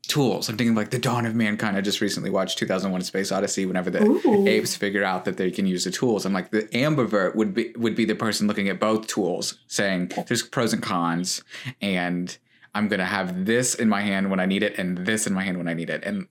tools. 0.02 0.48
I'm 0.48 0.56
thinking 0.56 0.74
like 0.74 0.90
the 0.90 0.98
dawn 0.98 1.26
of 1.26 1.34
mankind. 1.34 1.76
I 1.76 1.80
just 1.80 2.00
recently 2.00 2.30
watched 2.30 2.58
2001: 2.58 3.02
Space 3.02 3.32
Odyssey. 3.32 3.66
Whenever 3.66 3.90
the 3.90 4.02
Ooh. 4.02 4.46
apes 4.46 4.74
figure 4.76 5.04
out 5.04 5.24
that 5.24 5.36
they 5.36 5.50
can 5.50 5.66
use 5.66 5.84
the 5.84 5.90
tools, 5.90 6.24
I'm 6.24 6.32
like 6.32 6.50
the 6.50 6.62
ambivert 6.62 7.34
would 7.34 7.54
be 7.54 7.72
would 7.76 7.94
be 7.94 8.04
the 8.04 8.14
person 8.14 8.46
looking 8.46 8.68
at 8.68 8.80
both 8.80 9.06
tools, 9.06 9.58
saying 9.66 10.12
there's 10.26 10.42
pros 10.42 10.72
and 10.72 10.82
cons, 10.82 11.42
and 11.80 12.36
I'm 12.78 12.88
gonna 12.88 13.04
have 13.04 13.44
this 13.44 13.74
in 13.74 13.88
my 13.88 14.00
hand 14.00 14.30
when 14.30 14.40
I 14.40 14.46
need 14.46 14.62
it, 14.62 14.78
and 14.78 14.98
this 14.98 15.26
in 15.26 15.34
my 15.34 15.42
hand 15.42 15.58
when 15.58 15.68
I 15.68 15.74
need 15.74 15.90
it, 15.90 16.04
and 16.04 16.28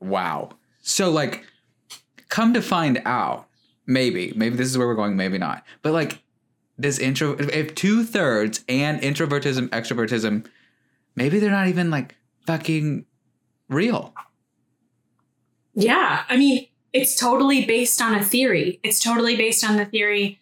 wow. 0.00 0.50
So 0.80 1.10
like, 1.10 1.44
come 2.28 2.54
to 2.54 2.62
find 2.62 3.02
out, 3.04 3.48
maybe 3.86 4.32
maybe 4.36 4.56
this 4.56 4.68
is 4.68 4.78
where 4.78 4.86
we're 4.86 4.94
going, 4.94 5.16
maybe 5.16 5.38
not, 5.38 5.64
but 5.82 5.92
like 5.92 6.22
this 6.78 6.98
intro 6.98 7.36
if 7.38 7.74
two 7.74 8.02
thirds 8.02 8.64
and 8.68 9.00
introvertism 9.02 9.68
extrovertism 9.68 10.46
maybe 11.14 11.38
they're 11.38 11.50
not 11.50 11.68
even 11.68 11.90
like 11.90 12.16
fucking 12.46 13.04
real 13.68 14.12
Yeah, 15.74 16.24
I 16.28 16.36
mean, 16.36 16.66
it's 16.92 17.14
totally 17.18 17.64
based 17.66 18.00
on 18.02 18.14
a 18.14 18.24
theory. 18.24 18.80
It's 18.82 19.00
totally 19.02 19.36
based 19.36 19.64
on 19.64 19.76
the 19.76 19.86
theory. 19.86 20.40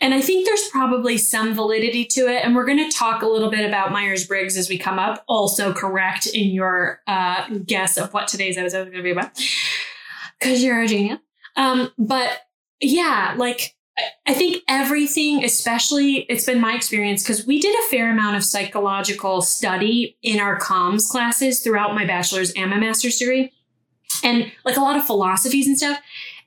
And 0.00 0.14
I 0.14 0.20
think 0.22 0.46
there's 0.46 0.66
probably 0.68 1.18
some 1.18 1.54
validity 1.54 2.04
to 2.06 2.20
it. 2.22 2.44
And 2.44 2.54
we're 2.56 2.64
going 2.64 2.78
to 2.78 2.96
talk 2.96 3.22
a 3.22 3.26
little 3.26 3.50
bit 3.50 3.66
about 3.66 3.92
Myers 3.92 4.26
Briggs 4.26 4.56
as 4.56 4.68
we 4.68 4.78
come 4.78 4.98
up. 4.98 5.22
Also, 5.28 5.72
correct 5.74 6.26
in 6.26 6.50
your 6.50 7.00
uh, 7.06 7.46
guess 7.66 7.96
of 7.98 8.14
what 8.14 8.26
today's 8.26 8.56
episode 8.56 8.86
is 8.88 8.92
going 8.92 8.96
to 8.96 9.02
be 9.02 9.10
about, 9.10 9.30
because 10.38 10.62
you're 10.62 10.80
a 10.80 10.88
genius. 10.88 11.18
Um, 11.56 11.90
but 11.98 12.30
yeah, 12.80 13.34
like 13.36 13.74
I- 13.98 14.02
I 14.28 14.34
think 14.34 14.62
everything, 14.68 15.44
especially 15.44 16.24
it's 16.30 16.46
been 16.46 16.60
my 16.60 16.74
experience 16.74 17.22
because 17.22 17.46
we 17.46 17.60
did 17.60 17.74
a 17.78 17.88
fair 17.90 18.10
amount 18.10 18.36
of 18.36 18.44
psychological 18.44 19.42
study 19.42 20.16
in 20.22 20.40
our 20.40 20.58
comms 20.58 21.08
classes 21.08 21.60
throughout 21.60 21.94
my 21.94 22.06
bachelor's 22.06 22.52
and 22.52 22.70
my 22.70 22.78
master's 22.78 23.18
degree 23.18 23.52
and 24.24 24.50
like 24.64 24.76
a 24.76 24.80
lot 24.80 24.96
of 24.96 25.04
philosophies 25.04 25.66
and 25.66 25.76
stuff. 25.76 25.98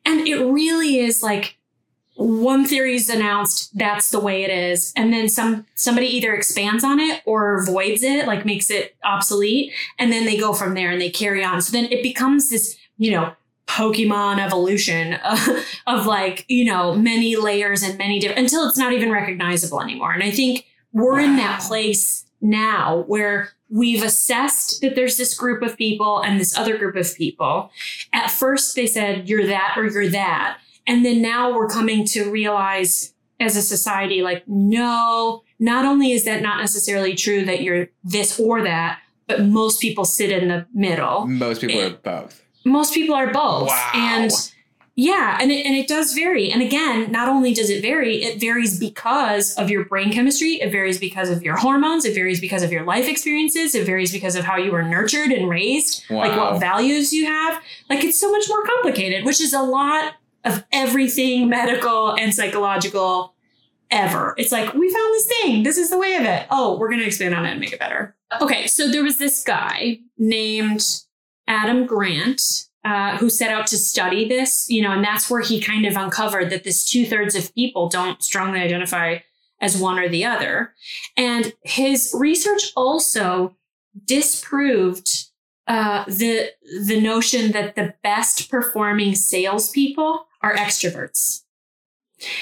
And 0.05 0.27
it 0.27 0.37
really 0.43 0.97
is 0.97 1.21
like 1.21 1.57
one 2.15 2.65
theory 2.65 2.95
is 2.95 3.09
announced, 3.09 3.75
that's 3.77 4.11
the 4.11 4.19
way 4.19 4.43
it 4.43 4.51
is, 4.51 4.93
and 4.95 5.11
then 5.11 5.27
some 5.29 5.65
somebody 5.73 6.07
either 6.07 6.33
expands 6.33 6.83
on 6.83 6.99
it 6.99 7.21
or 7.25 7.65
voids 7.65 8.03
it, 8.03 8.27
like 8.27 8.45
makes 8.45 8.69
it 8.69 8.95
obsolete, 9.03 9.71
and 9.97 10.11
then 10.11 10.25
they 10.25 10.37
go 10.37 10.53
from 10.53 10.75
there 10.75 10.91
and 10.91 11.01
they 11.01 11.09
carry 11.09 11.43
on. 11.43 11.61
So 11.61 11.71
then 11.71 11.91
it 11.91 12.03
becomes 12.03 12.49
this, 12.49 12.77
you 12.97 13.11
know, 13.11 13.33
Pokemon 13.67 14.39
evolution 14.39 15.13
of, 15.25 15.39
of 15.87 16.05
like, 16.05 16.45
you 16.47 16.65
know, 16.65 16.93
many 16.95 17.35
layers 17.35 17.81
and 17.81 17.97
many 17.97 18.19
different 18.19 18.39
until 18.39 18.67
it's 18.67 18.77
not 18.77 18.93
even 18.93 19.11
recognizable 19.11 19.81
anymore. 19.81 20.13
And 20.13 20.23
I 20.23 20.31
think 20.31 20.67
we're 20.91 21.19
in 21.19 21.37
that 21.37 21.61
place 21.61 22.25
now 22.41 23.03
where 23.07 23.53
we've 23.69 24.03
assessed 24.03 24.81
that 24.81 24.95
there's 24.95 25.17
this 25.17 25.33
group 25.33 25.63
of 25.63 25.75
people 25.77 26.21
and 26.21 26.39
this 26.39 26.55
other 26.55 26.77
group 26.77 26.95
of 26.95 27.15
people. 27.15 27.71
At 28.11 28.29
first, 28.29 28.75
they 28.75 28.85
said, 28.85 29.27
you're 29.27 29.47
that 29.47 29.73
or 29.75 29.87
you're 29.87 30.09
that. 30.09 30.59
And 30.87 31.05
then 31.05 31.21
now 31.21 31.53
we're 31.55 31.67
coming 31.69 32.05
to 32.07 32.29
realize 32.29 33.13
as 33.39 33.55
a 33.55 33.61
society, 33.61 34.21
like, 34.21 34.43
no, 34.47 35.43
not 35.59 35.85
only 35.85 36.11
is 36.11 36.25
that 36.25 36.41
not 36.41 36.59
necessarily 36.59 37.15
true 37.15 37.43
that 37.45 37.61
you're 37.61 37.87
this 38.03 38.39
or 38.39 38.61
that, 38.63 38.99
but 39.27 39.45
most 39.45 39.81
people 39.81 40.05
sit 40.05 40.31
in 40.31 40.49
the 40.49 40.65
middle. 40.73 41.25
Most 41.27 41.61
people 41.61 41.79
Eh. 41.81 41.87
are 41.87 41.89
both. 41.91 42.41
Most 42.65 42.93
people 42.93 43.15
are 43.15 43.31
both. 43.31 43.67
Wow. 43.69 43.91
And 43.93 44.31
yeah, 44.95 45.37
and 45.41 45.51
it, 45.51 45.65
and 45.65 45.75
it 45.75 45.87
does 45.87 46.13
vary. 46.13 46.51
And 46.51 46.61
again, 46.61 47.11
not 47.11 47.27
only 47.27 47.53
does 47.53 47.69
it 47.71 47.81
vary, 47.81 48.23
it 48.23 48.39
varies 48.39 48.79
because 48.79 49.55
of 49.55 49.69
your 49.71 49.85
brain 49.85 50.11
chemistry, 50.13 50.61
it 50.61 50.71
varies 50.71 50.99
because 50.99 51.29
of 51.31 51.41
your 51.41 51.55
hormones, 51.57 52.05
it 52.05 52.13
varies 52.13 52.39
because 52.39 52.61
of 52.61 52.71
your 52.71 52.83
life 52.83 53.07
experiences, 53.07 53.73
it 53.73 53.85
varies 53.87 54.11
because 54.11 54.35
of 54.35 54.45
how 54.45 54.55
you 54.57 54.71
were 54.71 54.83
nurtured 54.83 55.31
and 55.31 55.49
raised, 55.49 56.03
like 56.11 56.37
what 56.37 56.59
values 56.59 57.11
you 57.11 57.25
have. 57.25 57.59
Like 57.89 58.03
it's 58.03 58.19
so 58.19 58.31
much 58.31 58.45
more 58.47 58.63
complicated, 58.65 59.25
which 59.25 59.41
is 59.41 59.51
a 59.53 59.63
lot 59.63 60.13
of 60.43 60.63
everything 60.71 61.49
medical 61.49 62.13
and 62.15 62.33
psychological 62.33 63.35
ever. 63.91 64.33
It's 64.37 64.51
like, 64.51 64.73
we 64.73 64.91
found 64.91 65.13
this 65.13 65.27
thing. 65.27 65.63
This 65.63 65.77
is 65.77 65.89
the 65.89 65.97
way 65.97 66.15
of 66.15 66.23
it. 66.23 66.47
Oh, 66.49 66.77
we're 66.77 66.89
going 66.89 66.99
to 66.99 67.05
expand 67.05 67.35
on 67.35 67.45
it 67.45 67.51
and 67.51 67.59
make 67.59 67.73
it 67.73 67.79
better. 67.79 68.15
Okay, 68.41 68.67
so 68.67 68.89
there 68.89 69.03
was 69.03 69.19
this 69.19 69.43
guy 69.43 69.99
named 70.17 70.83
Adam 71.47 71.85
Grant 71.85 72.41
uh, 72.83 73.17
who 73.17 73.29
set 73.29 73.51
out 73.51 73.67
to 73.67 73.77
study 73.77 74.27
this, 74.27 74.69
you 74.69 74.81
know, 74.81 74.91
and 74.91 75.03
that's 75.03 75.29
where 75.29 75.41
he 75.41 75.61
kind 75.61 75.85
of 75.85 75.95
uncovered 75.95 76.49
that 76.49 76.63
this 76.63 76.83
two 76.83 77.05
thirds 77.05 77.35
of 77.35 77.53
people 77.53 77.87
don't 77.87 78.21
strongly 78.23 78.59
identify 78.59 79.19
as 79.61 79.77
one 79.77 79.97
or 79.97 80.09
the 80.09 80.25
other. 80.25 80.73
And 81.15 81.53
his 81.63 82.13
research 82.17 82.73
also 82.75 83.55
disproved 84.05 85.29
uh, 85.67 86.03
the 86.07 86.49
the 86.85 86.99
notion 86.99 87.53
that 87.53 87.75
the 87.75 87.93
best 88.03 88.49
performing 88.49 89.15
salespeople 89.15 90.25
are 90.43 90.53
extroverts. 90.55 91.43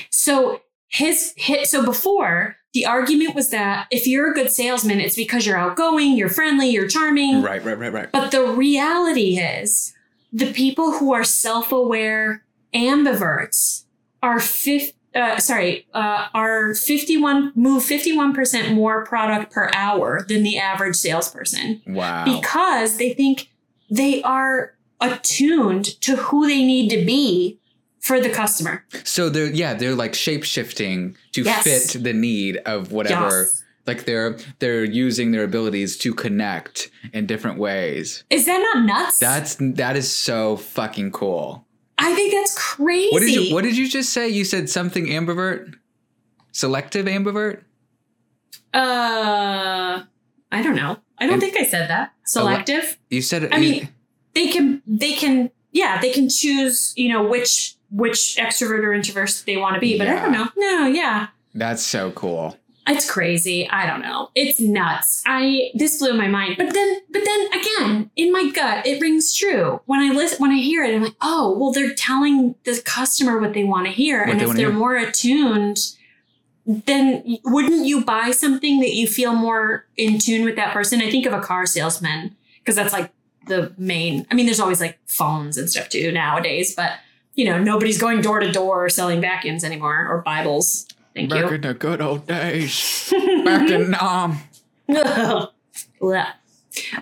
So 0.09 0.61
his 0.89 1.33
hit 1.37 1.67
so 1.67 1.85
before 1.85 2.57
the 2.73 2.85
argument 2.85 3.35
was 3.35 3.49
that 3.49 3.87
if 3.91 4.07
you're 4.07 4.31
a 4.31 4.33
good 4.33 4.51
salesman, 4.51 4.99
it's 4.99 5.15
because 5.15 5.45
you're 5.45 5.57
outgoing, 5.57 6.17
you're 6.17 6.29
friendly, 6.29 6.69
you're 6.69 6.87
charming. 6.87 7.41
Right, 7.41 7.63
right, 7.63 7.77
right, 7.77 7.91
right. 7.93 8.11
But 8.11 8.31
the 8.31 8.43
reality 8.45 9.37
is 9.37 9.93
the 10.31 10.51
people 10.53 10.93
who 10.93 11.13
are 11.13 11.23
self-aware 11.23 12.43
ambiverts 12.73 13.83
are 14.23 14.39
fif- 14.39 14.93
uh, 15.13 15.37
sorry, 15.39 15.85
uh, 15.93 16.27
are 16.33 16.73
51 16.73 17.51
move 17.55 17.83
51% 17.83 18.73
more 18.73 19.03
product 19.05 19.51
per 19.51 19.69
hour 19.73 20.23
than 20.29 20.43
the 20.43 20.57
average 20.57 20.95
salesperson 20.95 21.81
Wow. 21.85 22.23
because 22.23 22.95
they 22.97 23.13
think 23.13 23.49
they 23.89 24.21
are 24.23 24.75
attuned 25.01 25.99
to 26.01 26.15
who 26.15 26.47
they 26.47 26.63
need 26.63 26.89
to 26.91 27.03
be 27.03 27.59
for 28.01 28.19
the 28.19 28.29
customer. 28.29 28.83
So 29.03 29.29
they're 29.29 29.51
yeah, 29.51 29.73
they're 29.73 29.95
like 29.95 30.13
shape 30.13 30.43
shifting 30.43 31.15
to 31.31 31.43
Yes. 31.43 31.63
fit 31.93 32.03
the 32.03 32.13
need 32.13 32.57
of 32.65 32.91
whatever. 32.91 33.43
Yes. 33.43 33.63
Like 33.87 34.05
they're 34.05 34.37
they're 34.59 34.83
using 34.83 35.31
their 35.31 35.43
abilities 35.43 35.97
to 35.99 36.13
connect 36.13 36.89
in 37.13 37.25
different 37.25 37.57
ways. 37.57 38.23
Is 38.29 38.45
that 38.45 38.59
not 38.73 38.85
nuts? 38.85 39.17
That's 39.19 39.55
that 39.59 39.95
is 39.97 40.13
so 40.15 40.57
fucking 40.57 41.11
cool. 41.11 41.65
I 41.97 42.13
think 42.15 42.33
that's 42.33 42.55
crazy. 42.57 43.09
What 43.11 43.19
did 43.21 43.29
you 43.33 43.53
What 43.53 43.63
did 43.63 43.77
you 43.77 43.87
just 43.89 44.11
say? 44.13 44.27
You 44.29 44.43
said 44.43 44.69
something 44.69 45.05
ambivert, 45.07 45.73
selective 46.51 47.05
ambivert. 47.07 47.61
Uh, 48.73 50.03
I 50.51 50.61
don't 50.63 50.75
know. 50.75 50.97
I 51.17 51.25
don't 51.25 51.33
And- 51.33 51.41
think 51.41 51.57
I 51.59 51.65
said 51.65 51.89
that. 51.89 52.13
Selective. 52.25 52.97
You 53.09 53.21
said 53.21 53.43
it. 53.43 53.53
I 53.53 53.59
mean, 53.59 53.89
they 54.33 54.47
can. 54.47 54.81
They 54.87 55.13
can. 55.13 55.51
Yeah, 55.71 55.99
they 56.01 56.11
can 56.11 56.29
choose. 56.29 56.93
You 56.95 57.09
know 57.09 57.23
which 57.27 57.75
which 57.91 58.37
extrovert 58.39 58.83
or 58.83 58.93
introvert 58.93 59.43
they 59.45 59.57
want 59.57 59.75
to 59.75 59.79
be. 59.79 59.97
But 59.97 60.07
I 60.07 60.15
don't 60.15 60.31
know. 60.31 60.47
No. 60.57 60.87
Yeah. 60.87 61.27
that's 61.53 61.83
so 61.83 62.11
cool. 62.11 62.57
It's 62.87 63.09
crazy. 63.09 63.69
I 63.69 63.85
don't 63.85 64.01
know. 64.01 64.31
It's 64.35 64.59
nuts. 64.59 65.23
I 65.25 65.69
this 65.75 65.99
blew 65.99 66.13
my 66.13 66.27
mind. 66.27 66.55
But 66.57 66.73
then 66.73 67.01
but 67.11 67.23
then 67.23 67.47
again, 67.53 68.11
in 68.15 68.31
my 68.31 68.49
gut, 68.49 68.85
it 68.87 68.99
rings 68.99 69.35
true. 69.35 69.81
When 69.85 69.99
I 69.99 70.13
listen 70.13 70.39
when 70.39 70.51
I 70.51 70.57
hear 70.57 70.83
it, 70.83 70.95
I'm 70.95 71.03
like, 71.03 71.15
oh, 71.21 71.55
well, 71.57 71.71
they're 71.71 71.93
telling 71.93 72.55
the 72.63 72.81
customer 72.83 73.39
what 73.39 73.53
they 73.53 73.63
want 73.63 73.85
to 73.85 73.93
hear. 73.93 74.21
What 74.21 74.29
and 74.29 74.41
they 74.41 74.45
if 74.45 74.53
they're 74.55 74.69
hear. 74.71 74.77
more 74.77 74.95
attuned, 74.95 75.77
then 76.65 77.37
wouldn't 77.45 77.85
you 77.85 78.03
buy 78.03 78.31
something 78.31 78.79
that 78.79 78.93
you 78.93 79.07
feel 79.07 79.33
more 79.33 79.85
in 79.95 80.17
tune 80.17 80.43
with 80.43 80.55
that 80.55 80.73
person? 80.73 81.01
I 81.01 81.11
think 81.11 81.25
of 81.27 81.33
a 81.33 81.39
car 81.39 81.67
salesman, 81.67 82.35
because 82.59 82.75
that's 82.75 82.93
like 82.93 83.11
the 83.47 83.73
main 83.77 84.25
I 84.31 84.33
mean, 84.33 84.47
there's 84.47 84.59
always 84.59 84.81
like 84.81 84.97
phones 85.05 85.55
and 85.57 85.69
stuff 85.69 85.87
too 85.87 86.11
nowadays, 86.11 86.73
but 86.75 86.93
you 87.35 87.45
know, 87.45 87.61
nobody's 87.61 87.97
going 87.97 88.21
door 88.21 88.39
to 88.39 88.51
door 88.51 88.89
selling 88.89 89.21
vacuums 89.21 89.63
anymore 89.63 90.07
or 90.07 90.21
Bibles. 90.21 90.87
Thank 91.15 91.29
Back 91.29 91.49
you. 91.49 91.55
in 91.55 91.61
the 91.61 91.73
good 91.73 92.01
old 92.01 92.27
days. 92.27 93.13
Back 93.45 93.69
in 93.69 93.95
um. 93.95 94.41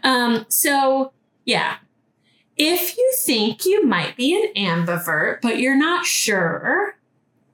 Um, 0.03 0.45
so 0.49 1.11
yeah. 1.45 1.75
If 2.57 2.97
you 2.97 3.13
think 3.17 3.65
you 3.65 3.85
might 3.85 4.17
be 4.17 4.35
an 4.35 4.51
ambivert, 4.55 5.41
but 5.41 5.59
you're 5.59 5.77
not 5.77 6.05
sure, 6.05 6.97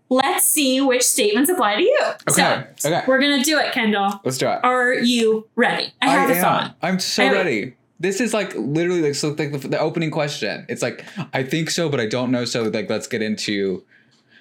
let's 0.09 0.45
see 0.45 0.81
which 0.81 1.03
statements 1.03 1.49
apply 1.49 1.75
to 1.75 1.83
you. 1.83 2.01
Okay. 2.29 2.67
So 2.77 2.89
okay. 2.89 3.03
we're 3.07 3.19
gonna 3.19 3.43
do 3.43 3.59
it, 3.59 3.71
Kendall. 3.73 4.19
Let's 4.23 4.37
do 4.37 4.47
it. 4.47 4.59
Are 4.63 4.93
you 4.93 5.47
ready? 5.55 5.93
I 6.01 6.07
have 6.07 6.29
a 6.29 6.35
am. 6.35 6.41
thought. 6.41 6.75
I'm 6.81 6.99
so 6.99 7.23
I- 7.23 7.31
ready. 7.31 7.75
This 7.99 8.19
is 8.19 8.33
like 8.33 8.53
literally 8.55 9.01
like 9.01 9.15
so 9.15 9.29
like 9.29 9.51
the, 9.51 9.67
the 9.67 9.79
opening 9.79 10.11
question. 10.11 10.65
It's 10.67 10.81
like 10.81 11.05
I 11.33 11.43
think 11.43 11.69
so, 11.69 11.89
but 11.89 11.99
I 11.99 12.05
don't 12.05 12.31
know. 12.31 12.45
So 12.45 12.63
like 12.63 12.89
let's 12.89 13.07
get 13.07 13.21
into. 13.21 13.83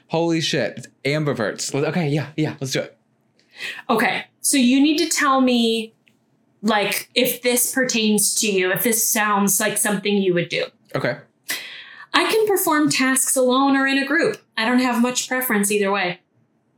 Holy 0.08 0.42
shit, 0.42 0.86
ambiverts. 1.04 1.74
Okay, 1.74 2.08
yeah, 2.08 2.28
yeah, 2.36 2.56
let's 2.60 2.72
do 2.72 2.80
it. 2.80 2.96
Okay. 3.88 4.26
So 4.42 4.56
you 4.56 4.80
need 4.80 4.98
to 4.98 5.08
tell 5.08 5.40
me 5.40 5.94
like 6.62 7.08
if 7.14 7.42
this 7.42 7.72
pertains 7.74 8.34
to 8.40 8.50
you, 8.50 8.70
if 8.70 8.82
this 8.82 9.08
sounds 9.08 9.60
like 9.60 9.78
something 9.78 10.16
you 10.16 10.34
would 10.34 10.48
do. 10.48 10.66
Okay. 10.94 11.18
I 12.12 12.30
can 12.30 12.46
perform 12.46 12.90
tasks 12.90 13.34
alone 13.34 13.76
or 13.76 13.86
in 13.86 13.98
a 13.98 14.06
group. 14.06 14.38
I 14.56 14.64
don't 14.66 14.78
have 14.78 15.02
much 15.02 15.28
preference 15.28 15.72
either 15.72 15.90
way. 15.90 16.20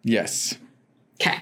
Yes. 0.02 0.56
Okay. 1.20 1.38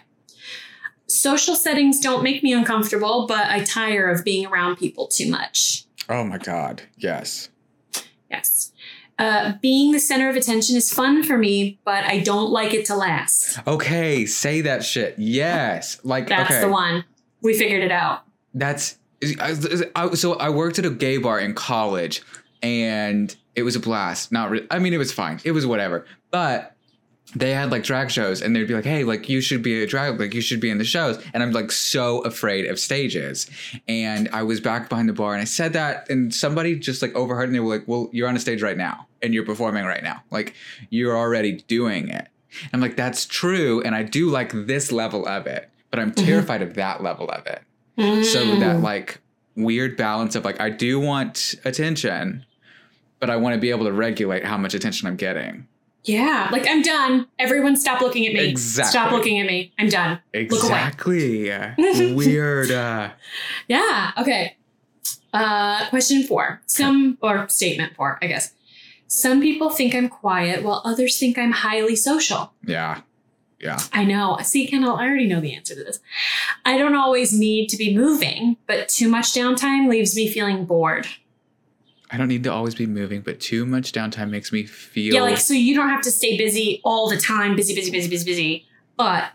Social 1.14 1.55
settings 1.55 2.00
don't 2.00 2.22
make 2.22 2.42
me 2.42 2.53
uncomfortable, 2.53 3.27
but 3.27 3.46
I 3.46 3.61
tire 3.61 4.09
of 4.09 4.24
being 4.24 4.46
around 4.46 4.77
people 4.77 5.07
too 5.07 5.31
much. 5.31 5.85
Oh 6.09 6.24
my 6.24 6.38
god. 6.38 6.83
Yes. 6.96 7.50
Yes. 8.31 8.72
Uh, 9.18 9.53
being 9.62 9.92
the 9.92 10.00
center 10.00 10.29
of 10.29 10.35
attention 10.35 10.77
is 10.77 10.92
fun 10.92 11.22
for 11.22 11.38
me, 11.38 11.79
but 11.85 12.05
I 12.05 12.18
don't 12.18 12.50
like 12.50 12.74
it 12.74 12.85
to 12.87 12.96
last. 12.96 13.61
Okay, 13.66 14.27
say 14.27 14.61
that 14.62 14.85
shit. 14.85 15.14
Yes. 15.18 16.00
Like 16.03 16.29
That's 16.29 16.50
okay. 16.50 16.61
the 16.61 16.68
one. 16.68 17.05
We 17.40 17.57
figured 17.57 17.83
it 17.83 17.92
out. 17.92 18.24
That's 18.55 18.98
I, 19.40 19.57
I, 19.94 20.14
so 20.14 20.35
I 20.35 20.50
worked 20.50 20.79
at 20.79 20.85
a 20.85 20.90
gay 20.90 21.18
bar 21.18 21.38
in 21.38 21.55
college, 21.55 22.22
and 22.62 23.35
it 23.55 23.62
was 23.62 23.77
a 23.77 23.81
blast. 23.81 24.33
Not 24.33 24.50
really. 24.50 24.66
I 24.70 24.79
mean, 24.79 24.92
it 24.92 24.98
was 24.98 25.12
fine. 25.12 25.40
It 25.44 25.53
was 25.53 25.66
whatever. 25.66 26.07
But 26.31 26.73
they 27.37 27.52
had 27.52 27.70
like 27.70 27.82
drag 27.82 28.10
shows, 28.10 28.42
and 28.42 28.54
they'd 28.54 28.68
be 28.68 28.74
like, 28.74 28.84
"Hey, 28.84 29.02
like 29.04 29.28
you 29.28 29.40
should 29.40 29.62
be 29.62 29.82
a 29.82 29.87
drag, 29.87 30.20
like 30.20 30.34
you 30.34 30.40
should 30.40 30.60
be 30.60 30.70
in 30.70 30.78
the 30.78 30.84
shows." 30.84 31.18
And 31.32 31.42
I'm 31.42 31.50
like 31.52 31.72
so 31.72 32.20
afraid 32.20 32.66
of 32.66 32.78
stages. 32.78 33.50
And 33.88 34.28
I 34.32 34.42
was 34.42 34.60
back 34.60 34.88
behind 34.88 35.08
the 35.08 35.12
bar, 35.14 35.32
and 35.32 35.40
I 35.42 35.44
said 35.44 35.72
that, 35.72 36.08
and 36.10 36.32
somebody 36.34 36.76
just 36.76 37.02
like 37.02 37.14
overheard, 37.14 37.48
and 37.48 37.54
they 37.54 37.60
were 37.60 37.74
like, 37.76 37.88
"Well, 37.88 38.08
you're 38.12 38.28
on 38.28 38.37
a 38.37 38.40
stage 38.40 38.62
right 38.62 38.76
now, 38.76 39.08
and 39.22 39.34
you're 39.34 39.44
performing 39.44 39.84
right 39.84 40.02
now. 40.02 40.22
Like 40.30 40.54
you're 40.90 41.16
already 41.16 41.52
doing 41.66 42.08
it." 42.08 42.28
I'm 42.72 42.80
like, 42.80 42.96
"That's 42.96 43.26
true, 43.26 43.82
and 43.82 43.94
I 43.96 44.02
do 44.04 44.30
like 44.30 44.52
this 44.52 44.92
level 44.92 45.26
of 45.26 45.46
it." 45.46 45.70
But 45.90 46.00
I'm 46.00 46.12
terrified 46.12 46.60
of 46.62 46.74
that 46.74 47.02
level 47.02 47.28
of 47.30 47.46
it 47.46 47.62
so 48.24 48.44
that 48.56 48.76
Mm. 48.76 48.82
like 48.82 49.18
weird 49.56 49.96
balance 49.96 50.34
of 50.34 50.44
like 50.44 50.60
I 50.60 50.68
do 50.70 50.98
want 51.00 51.54
attention, 51.64 52.44
but 53.20 53.30
I 53.30 53.37
want 53.37 53.54
to 53.54 53.60
be 53.60 53.70
able 53.70 53.87
to 53.87 53.92
regulate 53.92 54.44
how 54.44 54.56
much 54.56 54.74
attention 54.74 55.06
I'm 55.08 55.14
getting. 55.16 55.66
Yeah, 56.05 56.49
like 56.53 56.67
I'm 56.69 56.83
done. 56.83 57.27
Everyone, 57.38 57.77
stop 57.77 58.01
looking 58.01 58.27
at 58.27 58.33
me. 58.35 58.40
Exactly. 58.49 58.90
Stop 58.90 59.12
looking 59.12 59.40
at 59.40 59.47
me. 59.47 59.73
I'm 59.79 59.88
done. 59.88 60.21
away. 60.35 60.43
Exactly. 60.43 61.51
weird. 62.14 62.71
Uh, 62.71 63.11
Yeah. 63.69 64.12
Okay. 64.19 64.57
Uh, 65.33 65.88
question 65.88 66.23
four. 66.23 66.61
Some 66.67 67.19
or 67.23 67.49
statement 67.49 67.97
four, 67.97 68.19
I 68.23 68.27
guess. 68.27 68.53
Some 69.07 69.40
people 69.40 69.71
think 69.71 69.95
I'm 69.95 70.09
quiet, 70.09 70.62
while 70.62 70.83
others 70.85 71.19
think 71.19 71.38
I'm 71.38 71.53
highly 71.53 71.97
social. 71.97 72.53
yeah. 72.62 73.01
Yeah. 73.61 73.79
I 73.95 74.05
know. 74.05 74.37
See, 74.43 74.67
Kendall, 74.67 74.97
I 74.97 75.07
already 75.07 75.27
know 75.27 75.40
the 75.40 75.55
answer 75.55 75.75
to 75.75 75.83
this. 75.83 75.99
I 76.67 76.77
don't 76.77 76.95
always 76.95 77.33
need 77.33 77.69
to 77.69 77.79
be 77.79 77.97
moving, 77.97 78.59
but 78.67 78.90
too 78.90 79.09
much 79.09 79.33
downtime 79.33 79.88
leaves 79.88 80.14
me 80.14 80.29
feeling 80.29 80.67
bored. 80.67 81.07
I 82.14 82.16
don't 82.16 82.29
need 82.29 82.44
to 82.44 82.53
always 82.53 82.77
be 82.77 82.87
moving, 82.87 83.22
but 83.22 83.40
too 83.40 83.66
much 83.66 83.90
downtime 83.90 84.31
makes 84.31 84.53
me 84.53 84.62
feel 84.64 85.14
Yeah, 85.14 85.22
like 85.22 85.38
so 85.38 85.53
you 85.53 85.74
don't 85.74 85.88
have 85.88 86.03
to 86.03 86.12
stay 86.12 86.37
busy 86.38 86.81
all 86.85 87.09
the 87.11 87.16
time, 87.16 87.57
busy, 87.57 87.74
busy, 87.74 87.90
busy, 87.90 88.09
busy, 88.09 88.25
busy. 88.25 88.67
But 88.96 89.33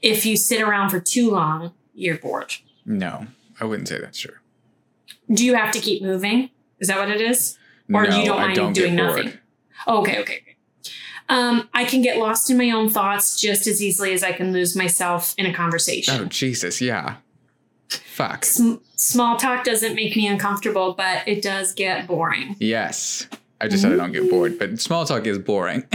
if 0.00 0.24
you 0.24 0.36
sit 0.36 0.62
around 0.62 0.90
for 0.90 1.00
too 1.00 1.30
long, 1.32 1.72
you're 1.94 2.18
bored. 2.18 2.54
no. 2.86 3.26
I 3.60 3.64
wouldn't 3.64 3.88
say 3.88 3.98
that's 3.98 4.20
true. 4.20 4.36
Do 5.32 5.44
you 5.44 5.54
have 5.56 5.72
to 5.72 5.80
keep 5.80 6.00
moving? 6.00 6.50
Is 6.78 6.86
that 6.86 6.96
what 6.98 7.10
it 7.10 7.20
is? 7.20 7.58
Or 7.92 8.04
no, 8.06 8.16
you 8.16 8.24
don't 8.24 8.38
mind 8.40 8.54
don't 8.54 8.72
doing 8.72 8.94
nothing? 8.94 9.32
Oh, 9.88 10.02
okay, 10.02 10.20
okay. 10.20 10.42
Um, 11.28 11.68
I 11.74 11.84
can 11.84 12.00
get 12.00 12.18
lost 12.18 12.50
in 12.50 12.56
my 12.56 12.70
own 12.70 12.88
thoughts 12.88 13.36
just 13.40 13.66
as 13.66 13.82
easily 13.82 14.12
as 14.12 14.22
I 14.22 14.30
can 14.30 14.52
lose 14.52 14.76
myself 14.76 15.34
in 15.36 15.44
a 15.46 15.52
conversation. 15.52 16.14
Oh 16.20 16.24
Jesus, 16.26 16.80
yeah. 16.80 17.16
Fuck. 17.88 18.44
Sm- 18.44 18.74
small 18.98 19.36
talk 19.38 19.64
doesn't 19.64 19.94
make 19.94 20.14
me 20.16 20.26
uncomfortable, 20.26 20.92
but 20.94 21.26
it 21.26 21.42
does 21.42 21.72
get 21.72 22.06
boring. 22.06 22.56
Yes. 22.60 23.26
I 23.60 23.66
just 23.68 23.82
said 23.82 23.92
I 23.92 23.96
don't 23.96 24.12
get 24.12 24.30
bored, 24.30 24.58
but 24.58 24.78
small 24.80 25.04
talk 25.04 25.26
is 25.26 25.38
boring. 25.38 25.84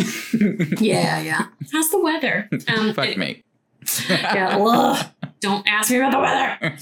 Yeah, 0.79 1.21
yeah. 1.21 1.45
How's 1.71 1.89
the 1.91 1.99
weather? 2.01 2.49
Um, 2.67 2.93
Fuck 2.93 3.09
it- 3.09 3.17
me. 3.17 3.43
Yeah, 4.09 4.57
ugh. 4.59 5.05
don't 5.41 5.65
ask 5.67 5.91
me 5.91 5.97
about 5.97 6.11
the 6.11 6.19
weather. 6.19 6.77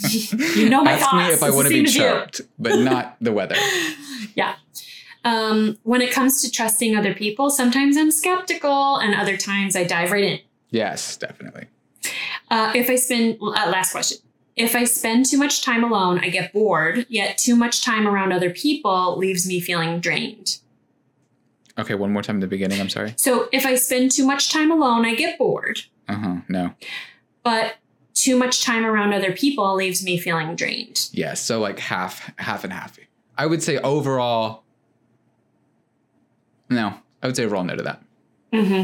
You 0.60 0.70
know 0.70 0.84
my 0.84 0.94
Ask 0.94 1.02
thoughts. 1.10 1.28
me 1.28 1.34
if 1.34 1.44
I 1.44 1.50
want 1.52 1.68
to 1.68 1.74
be 1.74 1.84
choked, 1.86 2.42
but 2.58 2.80
not 2.80 3.18
the 3.22 3.32
weather. 3.32 3.56
Yeah. 4.36 4.56
Um, 5.26 5.78
when 5.84 6.02
it 6.02 6.12
comes 6.12 6.42
to 6.44 6.50
trusting 6.52 6.96
other 6.96 7.14
people, 7.14 7.50
sometimes 7.52 7.98
I'm 7.98 8.10
skeptical, 8.12 8.98
and 8.98 9.14
other 9.14 9.38
times 9.38 9.76
I 9.76 9.84
dive 9.84 10.12
right 10.12 10.24
in. 10.24 10.40
Yes, 10.72 11.18
definitely. 11.18 11.66
Uh, 12.50 12.72
if 12.76 12.90
I 12.90 12.96
spend, 12.96 13.38
uh, 13.42 13.70
last 13.70 13.92
question. 13.92 14.18
If 14.56 14.76
I 14.76 14.84
spend 14.84 15.26
too 15.26 15.38
much 15.38 15.64
time 15.64 15.84
alone, 15.84 16.20
I 16.20 16.30
get 16.30 16.52
bored, 16.54 17.06
yet 17.10 17.38
too 17.38 17.56
much 17.56 17.84
time 17.84 18.08
around 18.08 18.32
other 18.34 18.50
people 18.50 19.18
leaves 19.18 19.48
me 19.48 19.60
feeling 19.60 20.00
drained. 20.00 20.58
Okay, 21.80 21.96
one 21.96 22.12
more 22.12 22.22
time 22.22 22.36
at 22.38 22.42
the 22.42 22.48
beginning. 22.48 22.80
I'm 22.82 22.90
sorry. 22.90 23.14
So 23.18 23.48
if 23.54 23.66
I 23.66 23.76
spend 23.76 24.12
too 24.12 24.26
much 24.26 24.52
time 24.52 24.70
alone, 24.72 25.06
I 25.06 25.16
get 25.16 25.38
bored, 25.38 25.80
Uh 26.10 26.16
huh. 26.16 26.36
No. 26.50 26.74
but 27.44 27.76
too 28.14 28.36
much 28.38 28.62
time 28.64 28.86
around 28.86 29.14
other 29.14 29.32
people 29.32 29.74
leaves 29.74 30.04
me 30.04 30.18
feeling 30.18 30.56
drained. 30.56 31.08
Yes. 31.14 31.42
So 31.42 31.60
like 31.62 31.80
half, 31.80 32.30
half 32.38 32.64
and 32.66 32.74
half. 32.74 33.00
I 33.38 33.46
would 33.46 33.64
say 33.64 33.78
overall. 33.78 34.64
No, 36.70 36.94
I 37.24 37.28
would 37.28 37.36
say 37.38 37.46
overall 37.46 37.64
no 37.64 37.76
to 37.78 37.84
that. 37.84 38.04
hmm 38.54 38.84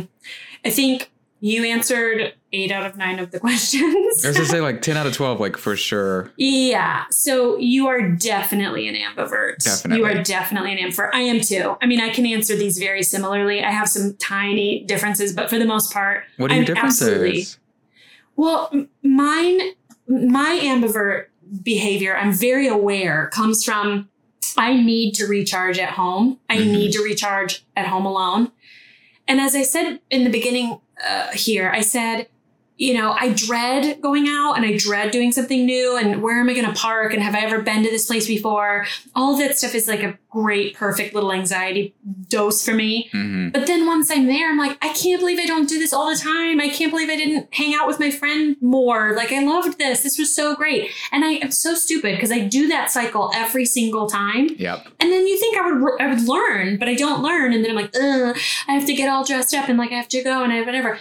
I 0.65 0.69
think 0.69 1.11
you 1.39 1.63
answered 1.63 2.33
eight 2.51 2.71
out 2.71 2.85
of 2.85 2.97
nine 2.97 3.19
of 3.19 3.31
the 3.31 3.39
questions. 3.45 4.25
I 4.25 4.29
was 4.29 4.37
gonna 4.37 4.45
say 4.49 4.61
like 4.61 4.81
ten 4.81 4.97
out 4.97 5.05
of 5.05 5.13
twelve, 5.13 5.39
like 5.39 5.55
for 5.57 5.75
sure. 5.75 6.31
Yeah. 6.37 7.05
So 7.11 7.57
you 7.57 7.87
are 7.87 8.01
definitely 8.09 8.87
an 8.87 8.95
ambivert. 8.95 9.57
Definitely. 9.63 9.97
You 9.99 10.05
are 10.05 10.23
definitely 10.23 10.71
an 10.73 10.79
ambivert. 10.91 11.11
I 11.13 11.21
am 11.21 11.41
too. 11.41 11.77
I 11.81 11.85
mean, 11.85 11.99
I 12.01 12.09
can 12.09 12.25
answer 12.25 12.55
these 12.55 12.77
very 12.77 13.03
similarly. 13.03 13.63
I 13.63 13.71
have 13.71 13.87
some 13.87 14.15
tiny 14.17 14.83
differences, 14.85 15.33
but 15.33 15.49
for 15.49 15.59
the 15.59 15.65
most 15.65 15.93
part, 15.93 16.23
What 16.37 16.51
are 16.51 16.55
your 16.55 16.61
I'm 16.61 16.65
differences? 16.65 17.07
absolutely- 17.07 17.45
well, 18.35 18.71
mine, 19.03 19.59
my 20.07 20.59
ambivert 20.63 21.25
behavior, 21.63 22.15
I'm 22.15 22.31
very 22.31 22.67
aware, 22.67 23.29
comes 23.33 23.63
from 23.63 24.09
I 24.57 24.75
need 24.75 25.13
to 25.15 25.25
recharge 25.27 25.77
at 25.79 25.89
home. 25.91 26.39
I 26.49 26.57
Mhm. 26.57 26.65
need 26.71 26.91
to 26.93 27.01
recharge 27.03 27.65
at 27.75 27.87
home 27.87 28.05
alone. 28.05 28.51
And 29.27 29.39
as 29.41 29.55
I 29.55 29.61
said 29.63 29.99
in 30.09 30.23
the 30.23 30.29
beginning 30.29 30.79
uh, 31.05 31.31
here, 31.31 31.69
I 31.73 31.81
said, 31.81 32.27
you 32.77 32.93
know, 32.93 33.15
I 33.19 33.33
dread 33.33 34.01
going 34.01 34.27
out 34.29 34.53
and 34.53 34.65
I 34.65 34.77
dread 34.77 35.11
doing 35.11 35.31
something 35.31 35.65
new 35.65 35.97
and 35.97 36.21
where 36.21 36.39
am 36.39 36.49
I 36.49 36.53
going 36.53 36.67
to 36.67 36.79
park 36.79 37.13
and 37.13 37.21
have 37.23 37.33
I 37.33 37.39
ever 37.39 37.61
been 37.61 37.83
to 37.83 37.89
this 37.89 38.05
place 38.05 38.27
before? 38.27 38.85
All 39.15 39.35
that 39.37 39.57
stuff 39.57 39.73
is 39.73 39.87
like 39.87 40.03
a 40.03 40.17
great, 40.29 40.75
perfect 40.75 41.15
little 41.15 41.33
anxiety 41.33 41.95
dose 42.29 42.63
for 42.63 42.73
me. 42.73 43.09
hmm 43.11 43.49
But 43.49 43.65
then 43.65 43.87
once 43.87 44.11
I'm 44.11 44.27
there, 44.27 44.49
I'm 44.49 44.57
like, 44.57 44.77
I 44.83 44.93
can't 44.93 45.19
believe 45.19 45.39
I 45.39 45.45
don't 45.45 45.67
do 45.67 45.79
this 45.79 45.91
all 45.91 46.09
the 46.09 46.19
time. 46.19 46.59
I 46.59 46.69
can't 46.69 46.91
believe 46.91 47.09
I 47.09 47.15
didn't 47.15 47.53
hang 47.53 47.73
out 47.73 47.87
with 47.87 47.99
my 47.99 48.11
friend 48.11 48.55
more. 48.61 49.13
Like, 49.15 49.31
I 49.31 49.43
loved 49.43 49.79
this. 49.79 50.03
This 50.03 50.19
was 50.19 50.33
so 50.35 50.55
great. 50.55 50.91
And 51.11 51.25
I 51.25 51.31
am 51.33 51.51
so 51.51 51.73
stupid 51.73 52.15
because 52.15 52.31
I 52.31 52.41
do 52.41 52.67
that 52.67 52.91
cycle 52.91 53.31
every 53.33 53.65
single 53.65 54.07
time. 54.07 54.49
Yep. 54.57 54.87
And 54.99 55.11
then 55.11 55.25
you 55.25 55.39
think 55.39 55.57
I 55.57 55.71
would 55.71 56.01
I 56.01 56.07
would 56.07 56.27
learn, 56.27 56.77
but 56.77 56.87
I 56.87 56.93
don't 56.93 57.23
learn. 57.23 57.53
And 57.53 57.63
then 57.63 57.71
I'm 57.71 57.77
like, 57.77 57.95
I 57.95 58.73
have 58.73 58.85
to 58.85 58.93
get 58.93 59.09
all 59.09 59.23
dressed 59.23 59.55
up 59.55 59.67
and 59.67 59.77
like 59.79 59.91
I 59.91 59.95
have 59.95 60.09
to 60.09 60.21
go 60.21 60.43
and 60.43 60.53
I 60.53 60.57
have 60.57 60.65
whatever. 60.65 60.99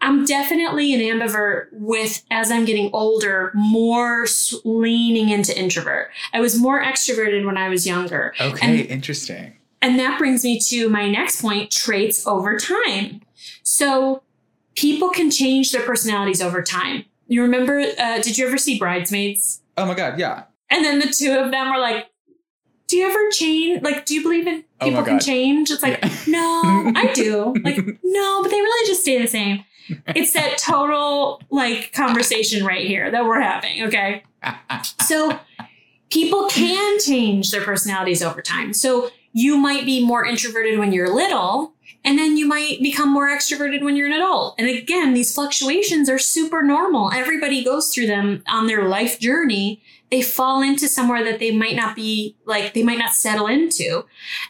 I'm 0.00 0.24
definitely 0.24 0.94
an 0.94 1.00
ambivert 1.00 1.66
with, 1.72 2.22
as 2.30 2.50
I'm 2.50 2.64
getting 2.64 2.90
older, 2.92 3.50
more 3.54 4.26
leaning 4.64 5.28
into 5.30 5.58
introvert. 5.58 6.10
I 6.32 6.40
was 6.40 6.58
more 6.58 6.82
extroverted 6.82 7.44
when 7.44 7.56
I 7.56 7.68
was 7.68 7.86
younger. 7.86 8.32
Okay. 8.40 8.82
interesting. 8.82 9.54
And 9.82 9.98
that 9.98 10.18
brings 10.18 10.44
me 10.44 10.58
to 10.68 10.88
my 10.88 11.08
next 11.08 11.40
point 11.42 11.70
traits 11.70 12.26
over 12.26 12.56
time. 12.58 13.22
So 13.62 14.22
people 14.76 15.10
can 15.10 15.30
change 15.30 15.72
their 15.72 15.82
personalities 15.82 16.40
over 16.42 16.62
time. 16.62 17.04
You 17.26 17.42
remember, 17.42 17.78
uh, 17.80 18.20
did 18.20 18.38
you 18.38 18.46
ever 18.46 18.58
see 18.58 18.78
Bridesmaids? 18.78 19.60
Oh 19.76 19.86
my 19.86 19.94
god. 19.94 20.18
Yeah. 20.18 20.44
And 20.70 20.84
then 20.84 20.98
the 20.98 21.08
two 21.08 21.32
of 21.32 21.50
them 21.50 21.70
were 21.70 21.78
like, 21.80 22.06
do 22.88 22.96
you 22.96 23.06
ever 23.06 23.30
change? 23.30 23.82
Like, 23.82 24.06
do 24.06 24.14
you 24.14 24.22
believe 24.22 24.46
in 24.46 24.64
Oh 24.80 24.86
people 24.88 25.02
can 25.02 25.20
change? 25.20 25.70
It's 25.70 25.82
like, 25.82 25.98
Yeah. 26.02 26.10
no, 26.26 26.92
I 26.96 27.12
do. 27.12 27.54
Like, 27.64 27.76
no, 28.02 28.42
but 28.42 28.50
they 28.50 28.60
really 28.60 28.88
just 28.88 29.02
stay 29.02 29.20
the 29.20 29.28
same. 29.28 29.64
It's 30.08 30.32
that 30.32 30.58
total 30.58 31.40
like 31.50 31.92
conversation 31.92 32.64
right 32.64 32.86
here 32.86 33.10
that 33.10 33.24
we're 33.24 33.40
having. 33.40 33.84
Okay. 33.84 34.22
So 35.04 35.38
people 36.10 36.48
can 36.48 36.98
change 37.00 37.50
their 37.50 37.62
personalities 37.62 38.22
over 38.22 38.42
time. 38.42 38.72
So 38.72 39.10
you 39.32 39.56
might 39.56 39.84
be 39.84 40.04
more 40.04 40.24
introverted 40.24 40.78
when 40.78 40.92
you're 40.92 41.12
little, 41.14 41.74
and 42.04 42.18
then 42.18 42.36
you 42.36 42.46
might 42.46 42.80
become 42.80 43.12
more 43.12 43.28
extroverted 43.28 43.82
when 43.84 43.94
you're 43.94 44.06
an 44.06 44.14
adult. 44.14 44.54
And 44.58 44.68
again, 44.68 45.12
these 45.14 45.34
fluctuations 45.34 46.08
are 46.08 46.18
super 46.18 46.62
normal. 46.62 47.12
Everybody 47.12 47.62
goes 47.62 47.92
through 47.92 48.06
them 48.06 48.42
on 48.48 48.66
their 48.66 48.88
life 48.88 49.20
journey. 49.20 49.82
They 50.10 50.22
fall 50.22 50.62
into 50.62 50.88
somewhere 50.88 51.22
that 51.24 51.38
they 51.38 51.50
might 51.50 51.76
not 51.76 51.94
be 51.94 52.36
like, 52.46 52.72
they 52.72 52.82
might 52.82 52.98
not 52.98 53.12
settle 53.12 53.46
into. 53.46 54.06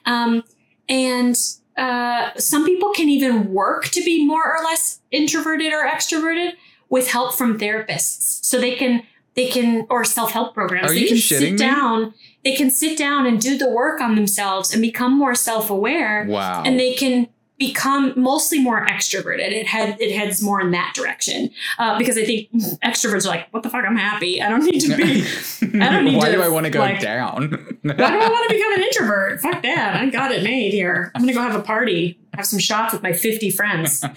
Um, 0.06 0.44
and 0.88 1.36
uh, 1.78 2.30
some 2.36 2.64
people 2.66 2.92
can 2.92 3.08
even 3.08 3.52
work 3.52 3.84
to 3.86 4.02
be 4.04 4.26
more 4.26 4.42
or 4.44 4.62
less 4.64 5.00
introverted 5.10 5.72
or 5.72 5.86
extroverted 5.86 6.52
with 6.90 7.08
help 7.10 7.34
from 7.34 7.58
therapists. 7.58 8.44
So 8.44 8.60
they 8.60 8.74
can 8.74 9.02
they 9.34 9.46
can 9.48 9.86
or 9.88 10.04
self-help 10.04 10.52
programs. 10.52 10.90
Are 10.90 10.94
they 10.94 11.00
you 11.02 11.08
can 11.08 11.16
shitting 11.16 11.38
sit 11.38 11.52
me? 11.52 11.58
down, 11.58 12.14
they 12.44 12.56
can 12.56 12.70
sit 12.70 12.98
down 12.98 13.24
and 13.26 13.40
do 13.40 13.56
the 13.56 13.68
work 13.70 14.00
on 14.00 14.16
themselves 14.16 14.72
and 14.72 14.82
become 14.82 15.16
more 15.16 15.34
self-aware 15.34 16.26
Wow. 16.28 16.64
and 16.66 16.78
they 16.80 16.94
can 16.94 17.28
become 17.58 18.12
mostly 18.16 18.60
more 18.60 18.86
extroverted. 18.86 19.50
It 19.50 19.66
had 19.66 20.00
it 20.00 20.14
heads 20.16 20.42
more 20.42 20.60
in 20.60 20.70
that 20.70 20.92
direction. 20.94 21.50
Uh, 21.78 21.98
because 21.98 22.16
I 22.16 22.24
think 22.24 22.48
extroverts 22.84 23.24
are 23.26 23.30
like, 23.30 23.48
what 23.52 23.62
the 23.62 23.70
fuck, 23.70 23.84
I'm 23.84 23.96
happy. 23.96 24.40
I 24.40 24.48
don't 24.48 24.64
need 24.64 24.80
to 24.80 24.96
be 24.96 25.22
I 25.82 25.90
don't 25.90 26.04
need 26.04 26.16
Why 26.16 26.26
to, 26.30 26.36
do 26.36 26.42
I 26.42 26.48
want 26.48 26.64
to 26.66 26.70
go 26.70 26.78
like- 26.80 27.00
down? 27.00 27.50
why 27.82 27.92
do 27.94 28.02
I 28.02 28.28
want 28.28 28.48
to 28.48 28.54
become 28.54 28.72
an 28.74 28.80
introvert? 28.82 29.40
Fuck 29.40 29.62
that. 29.62 29.96
I 29.96 30.08
got 30.10 30.30
it 30.32 30.42
made 30.42 30.72
here. 30.72 31.10
I'm 31.14 31.22
gonna 31.22 31.32
go 31.34 31.42
have 31.42 31.54
a 31.56 31.62
party, 31.62 32.18
have 32.34 32.46
some 32.46 32.58
shots 32.60 32.92
with 32.92 33.02
my 33.02 33.12
50 33.12 33.50
friends. 33.50 34.04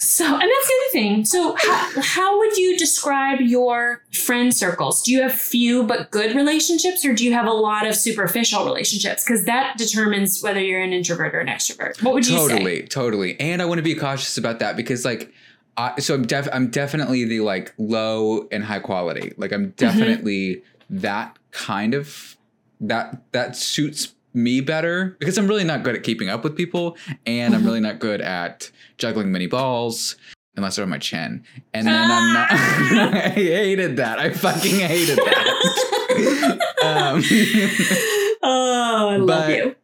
So, 0.00 0.24
and 0.24 0.40
that's 0.40 0.66
the 0.66 0.74
other 0.74 0.92
thing. 0.92 1.24
So, 1.26 1.56
how, 1.58 1.90
how 2.00 2.38
would 2.38 2.56
you 2.56 2.78
describe 2.78 3.40
your 3.40 4.02
friend 4.12 4.54
circles? 4.54 5.02
Do 5.02 5.12
you 5.12 5.20
have 5.20 5.32
few 5.32 5.82
but 5.82 6.10
good 6.10 6.34
relationships, 6.34 7.04
or 7.04 7.14
do 7.14 7.22
you 7.22 7.34
have 7.34 7.46
a 7.46 7.52
lot 7.52 7.86
of 7.86 7.94
superficial 7.94 8.64
relationships? 8.64 9.22
Because 9.22 9.44
that 9.44 9.76
determines 9.76 10.42
whether 10.42 10.60
you're 10.60 10.80
an 10.80 10.94
introvert 10.94 11.34
or 11.34 11.40
an 11.40 11.48
extrovert. 11.48 12.02
What 12.02 12.14
would 12.14 12.26
you 12.26 12.38
say? 12.38 12.48
totally, 12.48 12.82
totally. 12.84 13.40
And 13.40 13.60
I 13.60 13.66
want 13.66 13.76
to 13.78 13.82
be 13.82 13.94
cautious 13.94 14.38
about 14.38 14.58
that 14.60 14.74
because 14.74 15.04
like 15.04 15.32
I, 15.76 16.00
so 16.00 16.14
I'm 16.14 16.26
def 16.26 16.48
I'm 16.50 16.68
definitely 16.68 17.24
the 17.24 17.40
like 17.40 17.74
low 17.76 18.48
and 18.50 18.64
high 18.64 18.80
quality. 18.80 19.34
Like 19.36 19.52
I'm 19.52 19.66
mm-hmm. 19.66 19.76
definitely 19.76 20.62
that 20.88 21.38
kind 21.50 21.92
of 21.92 22.38
that 22.80 23.22
that 23.32 23.54
suits 23.54 24.14
me 24.32 24.60
better 24.60 25.16
because 25.18 25.36
I'm 25.38 25.48
really 25.48 25.64
not 25.64 25.82
good 25.82 25.94
at 25.96 26.02
keeping 26.02 26.28
up 26.28 26.44
with 26.44 26.56
people 26.56 26.96
and 27.26 27.54
I'm 27.54 27.62
Mhm. 27.62 27.66
really 27.66 27.80
not 27.80 27.98
good 27.98 28.20
at 28.20 28.70
juggling 28.98 29.32
mini 29.32 29.46
balls 29.46 30.16
unless 30.56 30.76
they're 30.76 30.84
on 30.84 30.88
my 30.90 30.98
chin. 30.98 31.44
And 31.74 31.86
then 31.86 32.10
I'm 32.10 32.32
not 32.32 32.50
I 32.52 33.28
hated 33.30 33.96
that. 33.96 34.18
I 34.18 34.30
fucking 34.30 34.78
hated 34.80 35.18
that. 35.18 36.58
um 36.82 37.22
oh, 38.42 39.08
I 39.10 39.16
love 39.16 39.50
you. 39.50 39.74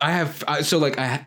I 0.00 0.12
have 0.12 0.44
I, 0.46 0.62
so 0.62 0.78
like 0.78 0.98
I 0.98 1.26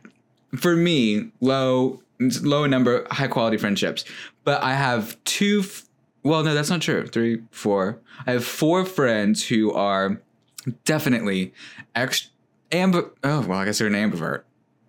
for 0.58 0.76
me 0.76 1.32
low 1.42 2.02
low 2.42 2.66
number 2.66 3.08
high 3.12 3.28
quality 3.28 3.58
friendships, 3.58 4.06
but 4.44 4.62
I 4.64 4.74
have 4.74 5.22
two. 5.24 5.62
F- 5.64 5.86
well, 6.24 6.44
no, 6.44 6.54
that's 6.54 6.70
not 6.70 6.82
true. 6.82 7.08
Three, 7.08 7.42
four. 7.52 8.00
I 8.28 8.32
have 8.34 8.44
four 8.46 8.84
friends 8.86 9.48
who 9.48 9.72
are 9.72 10.22
definitely 10.86 11.54
ex 11.96 12.30
amb. 12.72 13.10
Oh 13.24 13.42
well, 13.42 13.60
I 13.60 13.66
guess 13.66 13.80
they're 13.80 13.88
an 13.88 13.94
ambivert. 13.94 14.44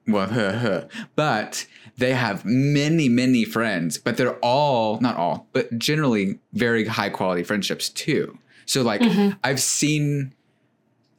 Well, 0.06 0.28
huh, 0.28 0.52
huh. 0.58 0.84
but 1.14 1.66
they 1.96 2.14
have 2.14 2.44
many, 2.44 3.08
many 3.08 3.44
friends, 3.44 3.98
but 3.98 4.16
they're 4.16 4.36
all 4.38 4.98
not 5.00 5.16
all, 5.16 5.46
but 5.52 5.78
generally 5.78 6.38
very 6.52 6.86
high 6.86 7.10
quality 7.10 7.42
friendships 7.44 7.88
too. 7.90 8.38
So 8.66 8.82
like 8.82 9.00
Mhm. 9.00 9.38
I've 9.44 9.60
seen, 9.60 10.32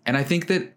and 0.06 0.18
I 0.18 0.24
think 0.24 0.48
that 0.48 0.74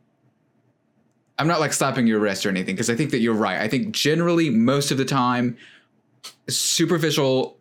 I'm 1.38 1.48
not 1.48 1.58
like 1.60 1.72
slapping 1.72 2.06
your 2.06 2.20
wrist 2.20 2.46
or 2.46 2.48
anything 2.50 2.74
because 2.76 2.90
I 2.90 2.94
think 2.94 3.10
that 3.10 3.18
you're 3.20 3.34
right. 3.34 3.60
I 3.60 3.66
think 3.68 3.92
generally 3.92 4.50
most 4.50 4.90
of 4.92 4.98
the 4.98 5.04
time, 5.04 5.56
superficial, 6.48 7.56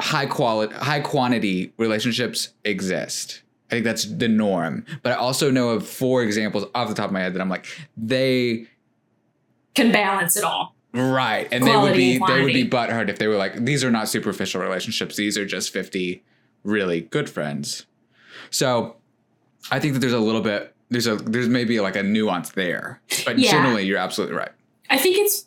high 0.00 0.26
quality, 0.26 0.74
high 0.74 1.00
quantity 1.00 1.72
relationships 1.76 2.50
exist. 2.64 3.41
I 3.72 3.76
think 3.76 3.84
that's 3.86 4.04
the 4.04 4.28
norm. 4.28 4.84
But 5.02 5.12
I 5.12 5.14
also 5.16 5.50
know 5.50 5.70
of 5.70 5.88
four 5.88 6.22
examples 6.22 6.66
off 6.74 6.88
the 6.90 6.94
top 6.94 7.06
of 7.06 7.12
my 7.12 7.20
head 7.20 7.32
that 7.34 7.40
I'm 7.40 7.48
like 7.48 7.66
they 7.96 8.66
Can 9.74 9.90
balance 9.90 10.36
it 10.36 10.44
all. 10.44 10.74
right, 10.92 11.48
and 11.50 11.66
they 11.66 11.74
would 11.76 11.94
be 11.94 12.18
they 12.18 12.42
would 12.42 12.52
be 12.52 12.68
butthurt 12.68 13.08
if 13.08 13.18
they 13.18 13.26
were 13.28 13.36
like 13.36 13.64
these 13.64 13.82
are 13.82 13.90
not 13.90 14.08
superficial 14.10 14.60
relationships. 14.60 15.16
These 15.16 15.38
are 15.38 15.46
just 15.46 15.72
50 15.72 16.22
really 16.64 17.00
good 17.00 17.30
friends. 17.30 17.86
So 18.50 18.96
I 19.70 19.80
think 19.80 19.94
that 19.94 20.00
there's 20.00 20.12
a 20.12 20.18
little 20.20 20.42
bit 20.42 20.74
there's 20.90 21.06
a 21.06 21.16
there's 21.16 21.48
maybe 21.48 21.80
like 21.80 21.96
a 21.96 22.02
nuance 22.02 22.50
there. 22.50 23.00
But 23.24 23.38
Yeah. 23.38 23.52
generally 23.52 23.84
you're 23.86 23.96
absolutely 23.98 24.36
right. 24.36 24.52
I 24.90 24.98
think 24.98 25.16
it's 25.16 25.46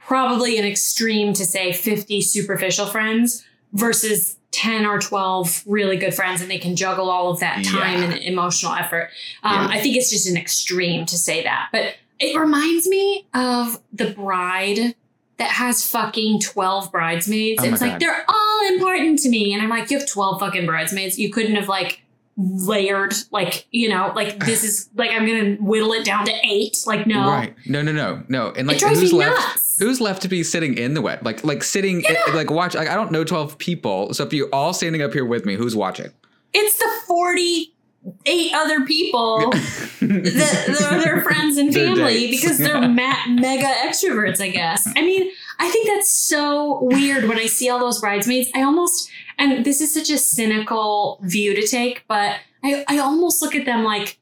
probably 0.00 0.58
an 0.58 0.64
extreme 0.64 1.32
to 1.34 1.46
say 1.46 1.72
50 1.72 2.20
superficial 2.20 2.86
friends 2.86 3.44
versus 3.72 4.38
10 4.54 4.86
or 4.86 5.00
12 5.00 5.64
really 5.66 5.96
good 5.96 6.14
friends 6.14 6.40
and 6.40 6.50
they 6.50 6.58
can 6.58 6.76
juggle 6.76 7.10
all 7.10 7.30
of 7.30 7.40
that 7.40 7.64
time 7.64 8.00
Yeah. 8.00 8.10
and 8.10 8.14
emotional 8.22 8.72
effort. 8.72 9.10
Um, 9.42 9.52
Yeah. 9.68 9.76
I 9.76 9.80
think 9.80 9.96
it's 9.96 10.10
just 10.10 10.28
an 10.28 10.36
extreme 10.36 11.04
to 11.06 11.18
say 11.18 11.42
that. 11.42 11.68
But 11.72 11.94
it 12.20 12.38
reminds 12.38 12.86
me 12.86 13.26
of 13.34 13.80
the 13.92 14.10
bride 14.10 14.94
that 15.38 15.50
has 15.50 15.84
fucking 15.84 16.40
12 16.40 16.92
bridesmaids. 16.92 17.62
Oh 17.64 17.66
it's 17.66 17.80
like, 17.80 17.92
God. 17.92 18.00
they're 18.00 18.24
all 18.28 18.68
important 18.68 19.18
to 19.20 19.28
me. 19.28 19.52
And 19.52 19.60
I'm 19.60 19.68
like, 19.68 19.90
you 19.90 19.98
have 19.98 20.08
12 20.08 20.38
fucking 20.38 20.64
bridesmaids. 20.66 21.18
You 21.18 21.30
couldn't 21.30 21.56
have 21.56 21.68
like 21.68 22.02
layered, 22.36 23.14
like, 23.32 23.66
you 23.72 23.88
know, 23.88 24.12
like 24.14 24.44
this 24.44 24.62
is 24.62 24.88
like, 24.94 25.10
I'm 25.10 25.26
going 25.26 25.56
to 25.56 25.62
whittle 25.62 25.92
it 25.92 26.04
down 26.04 26.24
to 26.26 26.32
eight. 26.44 26.76
Like, 26.86 27.06
no. 27.06 27.26
Right. 27.28 27.54
No, 27.66 27.82
no, 27.82 27.90
no. 27.92 28.22
No. 28.28 28.52
And 28.56 28.68
like 28.68 28.80
who's 28.80 29.12
left 29.12 29.36
nuts. 29.36 29.63
Who's 29.78 30.00
left 30.00 30.22
to 30.22 30.28
be 30.28 30.42
sitting 30.42 30.76
in 30.76 30.94
the 30.94 31.02
wet? 31.02 31.22
Like 31.22 31.44
like 31.44 31.62
sitting 31.62 32.04
like 32.32 32.50
watch 32.50 32.74
like 32.74 32.88
I 32.88 32.94
don't 32.94 33.10
know 33.10 33.24
12 33.24 33.58
people. 33.58 34.14
So 34.14 34.24
if 34.24 34.32
you're 34.32 34.48
all 34.52 34.72
standing 34.72 35.02
up 35.02 35.12
here 35.12 35.24
with 35.24 35.44
me, 35.46 35.54
who's 35.54 35.76
watching? 35.76 36.10
it's 36.56 36.78
the 36.78 36.88
48 37.08 38.54
other 38.54 38.84
people 38.86 39.50
that 40.00 40.64
that 40.68 40.92
are 40.92 41.02
their 41.02 41.20
friends 41.22 41.56
and 41.56 41.74
family 41.74 42.30
because 42.30 42.58
they're 42.58 42.80
ma- 42.88 43.26
mega 43.28 43.66
extroverts, 43.84 44.40
I 44.40 44.50
guess. 44.50 44.86
I 44.96 45.02
mean, 45.02 45.30
I 45.58 45.68
think 45.70 45.88
that's 45.88 46.12
so 46.12 46.78
weird 46.82 47.24
when 47.24 47.38
I 47.38 47.46
see 47.46 47.68
all 47.68 47.78
those 47.80 48.00
bridesmaids. 48.00 48.50
I 48.54 48.62
almost, 48.62 49.10
and 49.38 49.64
this 49.64 49.80
is 49.80 49.92
such 49.92 50.10
a 50.10 50.18
cynical 50.18 51.18
view 51.22 51.54
to 51.54 51.66
take, 51.66 52.04
but 52.08 52.36
I, 52.62 52.84
I 52.88 52.98
almost 52.98 53.42
look 53.42 53.54
at 53.54 53.66
them 53.66 53.82
like, 53.84 54.18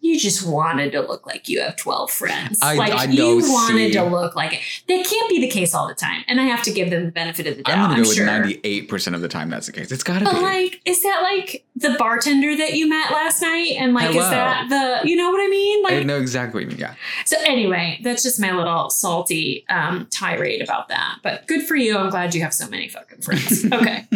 you 0.00 0.18
just 0.20 0.46
wanted 0.46 0.92
to 0.92 1.00
look 1.00 1.26
like 1.26 1.48
you 1.48 1.60
have 1.60 1.76
12 1.76 2.10
friends. 2.10 2.58
I- 2.62 2.74
like 2.76 2.92
I 2.92 3.04
you 3.04 3.38
wanted 3.38 3.92
see. 3.92 3.98
to 3.98 4.04
look 4.04 4.36
like 4.36 4.52
it. 4.54 4.60
That 4.88 5.04
can't 5.04 5.28
be 5.28 5.40
the 5.40 5.48
case 5.48 5.74
all 5.74 5.88
the 5.88 5.94
time. 5.94 6.22
And 6.28 6.40
I 6.40 6.44
have 6.44 6.62
to 6.64 6.72
give 6.72 6.90
them 6.90 7.06
the 7.06 7.10
benefit 7.10 7.46
of 7.46 7.56
the 7.56 7.62
doubt. 7.64 7.76
I'm 7.78 7.90
gonna 7.90 8.04
go 8.04 8.12
sure. 8.12 8.24
with 8.42 8.62
98% 8.62 9.14
of 9.14 9.20
the 9.20 9.28
time 9.28 9.50
that's 9.50 9.66
the 9.66 9.72
case. 9.72 9.90
It's 9.90 10.04
gotta 10.04 10.24
But 10.24 10.34
be. 10.34 10.40
like, 10.40 10.80
is 10.84 11.02
that 11.02 11.20
like 11.22 11.64
the 11.74 11.96
bartender 11.98 12.56
that 12.56 12.74
you 12.74 12.88
met 12.88 13.10
last 13.10 13.42
night? 13.42 13.72
And 13.78 13.94
like, 13.94 14.10
Hello. 14.10 14.22
is 14.22 14.30
that 14.30 14.68
the, 14.68 15.08
you 15.08 15.16
know 15.16 15.30
what 15.30 15.40
I 15.40 15.48
mean? 15.48 15.82
Like 15.82 15.92
I 15.94 16.02
know 16.04 16.18
exactly 16.18 16.64
what 16.64 16.70
you 16.72 16.76
mean. 16.76 16.78
Yeah. 16.78 16.94
so 17.24 17.36
anyway, 17.44 17.98
that's 18.02 18.22
just 18.22 18.38
my 18.40 18.52
little 18.52 18.90
salty 18.90 19.64
um, 19.68 20.06
tirade 20.10 20.62
about 20.62 20.88
that. 20.88 21.18
But 21.22 21.46
good 21.48 21.66
for 21.66 21.74
you. 21.74 21.96
I'm 21.98 22.10
glad 22.10 22.34
you 22.34 22.42
have 22.42 22.54
so 22.54 22.68
many 22.68 22.88
fucking 22.88 23.22
friends. 23.22 23.64
Okay. 23.72 24.06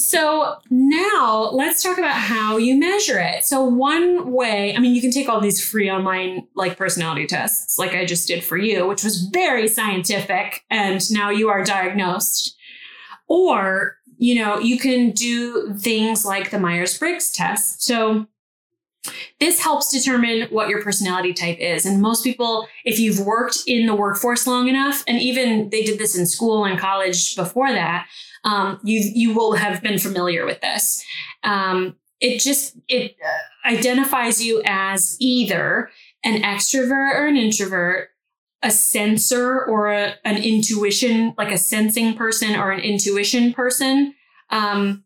So 0.00 0.56
now 0.70 1.50
let's 1.52 1.82
talk 1.82 1.98
about 1.98 2.14
how 2.14 2.56
you 2.56 2.78
measure 2.78 3.18
it. 3.18 3.44
So 3.44 3.62
one 3.62 4.32
way, 4.32 4.74
I 4.74 4.80
mean, 4.80 4.94
you 4.94 5.00
can 5.00 5.10
take 5.10 5.28
all 5.28 5.40
these 5.40 5.64
free 5.64 5.90
online 5.90 6.46
like 6.54 6.76
personality 6.76 7.26
tests, 7.26 7.78
like 7.78 7.92
I 7.92 8.04
just 8.04 8.26
did 8.26 8.42
for 8.42 8.56
you, 8.56 8.86
which 8.86 9.04
was 9.04 9.28
very 9.32 9.68
scientific, 9.68 10.64
and 10.70 11.10
now 11.10 11.30
you 11.30 11.48
are 11.48 11.62
diagnosed. 11.62 12.56
Or 13.28 13.96
you 14.18 14.34
know, 14.34 14.58
you 14.58 14.78
can 14.78 15.12
do 15.12 15.74
things 15.78 16.26
like 16.26 16.50
the 16.50 16.58
Myers 16.58 16.98
Briggs 16.98 17.32
test. 17.32 17.82
So 17.82 18.26
this 19.38 19.60
helps 19.60 19.90
determine 19.90 20.42
what 20.50 20.68
your 20.68 20.82
personality 20.82 21.32
type 21.32 21.58
is. 21.58 21.86
And 21.86 22.02
most 22.02 22.22
people, 22.22 22.68
if 22.84 22.98
you've 22.98 23.20
worked 23.20 23.60
in 23.66 23.86
the 23.86 23.94
workforce 23.94 24.46
long 24.46 24.68
enough, 24.68 25.02
and 25.08 25.18
even 25.18 25.70
they 25.70 25.82
did 25.82 25.98
this 25.98 26.18
in 26.18 26.26
school 26.26 26.66
and 26.66 26.78
college 26.78 27.34
before 27.34 27.72
that, 27.72 28.06
um, 28.44 28.80
you 28.82 29.00
you 29.00 29.34
will 29.34 29.52
have 29.52 29.82
been 29.82 29.98
familiar 29.98 30.46
with 30.46 30.60
this. 30.60 31.04
Um, 31.42 31.96
it 32.20 32.40
just 32.40 32.76
it 32.88 33.16
uh, 33.24 33.68
identifies 33.68 34.42
you 34.42 34.62
as 34.64 35.16
either 35.20 35.90
an 36.24 36.42
extrovert 36.42 37.14
or 37.14 37.26
an 37.26 37.36
introvert, 37.36 38.10
a 38.62 38.70
sensor 38.70 39.64
or 39.64 39.90
a, 39.90 40.14
an 40.24 40.42
intuition, 40.42 41.34
like 41.38 41.50
a 41.50 41.58
sensing 41.58 42.14
person 42.14 42.56
or 42.56 42.70
an 42.70 42.80
intuition 42.80 43.52
person, 43.52 44.14
um, 44.50 45.04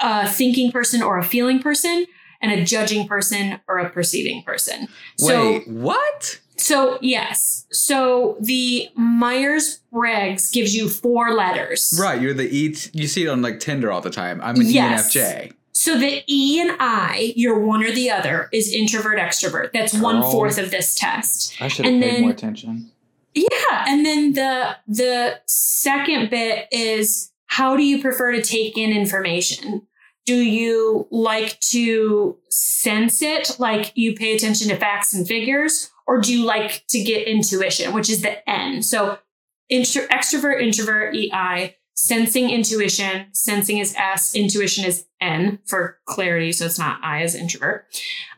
a 0.00 0.28
thinking 0.28 0.72
person 0.72 1.02
or 1.02 1.18
a 1.18 1.24
feeling 1.24 1.60
person, 1.60 2.06
and 2.40 2.52
a 2.52 2.64
judging 2.64 3.06
person 3.06 3.60
or 3.68 3.78
a 3.78 3.90
perceiving 3.90 4.42
person. 4.42 4.88
So, 5.18 5.52
Wait, 5.52 5.68
what? 5.68 6.40
So 6.56 6.98
yes. 7.00 7.66
So 7.72 8.36
the 8.40 8.88
Myers 8.94 9.80
Briggs 9.92 10.50
gives 10.50 10.74
you 10.74 10.88
four 10.88 11.32
letters. 11.34 11.98
Right, 12.00 12.20
you're 12.20 12.34
the 12.34 12.48
E. 12.54 12.74
You 12.92 13.06
see 13.08 13.24
it 13.24 13.28
on 13.28 13.42
like 13.42 13.60
Tinder 13.60 13.90
all 13.90 14.00
the 14.00 14.10
time. 14.10 14.40
I'm 14.42 14.56
an 14.56 14.66
Yes. 14.66 15.14
ENFJ. 15.14 15.52
So 15.72 15.98
the 15.98 16.22
E 16.28 16.60
and 16.60 16.76
I, 16.78 17.32
you're 17.36 17.58
one 17.58 17.82
or 17.84 17.90
the 17.90 18.08
other, 18.10 18.48
is 18.52 18.72
introvert 18.72 19.18
extrovert. 19.18 19.70
That's 19.72 19.92
one 19.92 20.20
Girl. 20.20 20.30
fourth 20.30 20.56
of 20.58 20.70
this 20.70 20.94
test. 20.94 21.60
I 21.60 21.66
should 21.68 21.84
have 21.84 21.94
And 21.94 22.02
paid 22.02 22.12
then- 22.12 22.20
more 22.22 22.30
attention. 22.30 22.90
Yeah, 23.34 23.84
and 23.88 24.06
then 24.06 24.34
the 24.34 24.76
the 24.86 25.40
second 25.46 26.30
bit 26.30 26.68
is 26.70 27.32
how 27.46 27.76
do 27.76 27.82
you 27.82 28.00
prefer 28.00 28.30
to 28.30 28.40
take 28.40 28.78
in 28.78 28.90
information? 28.92 29.82
Do 30.24 30.36
you 30.36 31.08
like 31.10 31.58
to 31.72 32.36
sense 32.48 33.20
it, 33.22 33.56
like 33.58 33.90
you 33.96 34.14
pay 34.14 34.36
attention 34.36 34.68
to 34.68 34.76
facts 34.76 35.12
and 35.12 35.26
figures, 35.26 35.90
or 36.06 36.20
do 36.20 36.32
you 36.36 36.44
like 36.44 36.84
to 36.88 37.02
get 37.02 37.26
intuition, 37.26 37.92
which 37.92 38.10
is 38.10 38.22
the 38.22 38.48
N? 38.48 38.82
So 38.82 39.18
intro, 39.68 40.06
extrovert, 40.08 40.62
introvert, 40.62 41.14
EI, 41.16 41.76
sensing, 41.94 42.50
intuition. 42.50 43.26
Sensing 43.32 43.78
is 43.78 43.94
S, 43.96 44.34
intuition 44.34 44.84
is 44.84 45.06
N 45.20 45.58
for 45.64 45.98
clarity, 46.06 46.52
so 46.52 46.66
it's 46.66 46.78
not 46.78 46.98
I 47.02 47.22
as 47.22 47.34
introvert. 47.34 47.86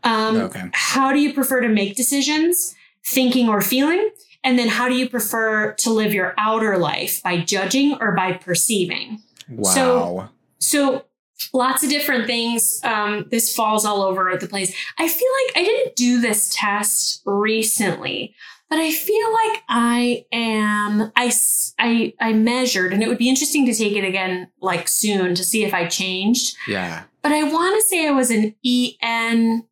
Um, 0.04 0.36
Okay. 0.36 0.62
How 0.72 1.12
do 1.12 1.18
you 1.18 1.32
prefer 1.34 1.60
to 1.60 1.68
make 1.68 1.96
decisions, 1.96 2.74
thinking 3.04 3.48
or 3.48 3.60
feeling? 3.60 4.10
And 4.44 4.56
then 4.58 4.68
how 4.68 4.88
do 4.88 4.94
you 4.94 5.08
prefer 5.08 5.72
to 5.72 5.90
live 5.90 6.14
your 6.14 6.32
outer 6.38 6.78
life 6.78 7.20
by 7.24 7.38
judging 7.40 7.96
or 8.00 8.12
by 8.12 8.32
perceiving? 8.34 9.22
Wow. 9.48 9.72
So- 9.74 10.28
So 10.58 11.04
lots 11.52 11.82
of 11.82 11.90
different 11.90 12.26
things. 12.26 12.80
Um, 12.84 13.26
this 13.30 13.54
falls 13.54 13.84
all 13.84 14.02
over 14.02 14.36
the 14.36 14.46
place. 14.46 14.74
I 14.98 15.08
feel 15.08 15.28
like 15.44 15.56
I 15.56 15.64
didn't 15.64 15.96
do 15.96 16.20
this 16.20 16.54
test 16.54 17.22
recently, 17.24 18.34
but 18.68 18.78
I 18.78 18.90
feel 18.92 19.32
like 19.32 19.62
I 19.68 20.26
am. 20.32 21.12
I, 21.16 21.32
I, 21.78 22.14
I 22.20 22.32
measured, 22.32 22.92
and 22.92 23.02
it 23.02 23.08
would 23.08 23.18
be 23.18 23.28
interesting 23.28 23.66
to 23.66 23.74
take 23.74 23.94
it 23.94 24.04
again 24.04 24.48
like 24.60 24.88
soon 24.88 25.34
to 25.34 25.44
see 25.44 25.64
if 25.64 25.74
I 25.74 25.86
changed. 25.86 26.56
yeah. 26.68 27.04
But 27.22 27.32
I 27.32 27.42
want 27.42 27.74
to 27.74 27.82
say 27.82 28.06
I 28.06 28.12
was 28.12 28.30
an 28.30 28.54
ENFJ. 28.64 29.64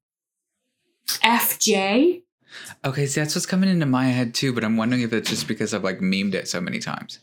Okay, 2.84 3.06
see, 3.06 3.20
that's 3.20 3.34
what's 3.34 3.46
coming 3.46 3.70
into 3.70 3.86
my 3.86 4.06
head 4.06 4.34
too, 4.34 4.52
but 4.52 4.64
I'm 4.64 4.76
wondering 4.76 5.02
if 5.02 5.12
it's 5.12 5.30
just 5.30 5.46
because 5.46 5.72
I've 5.72 5.84
like 5.84 6.00
memed 6.00 6.34
it 6.34 6.48
so 6.48 6.60
many 6.60 6.80
times. 6.80 7.20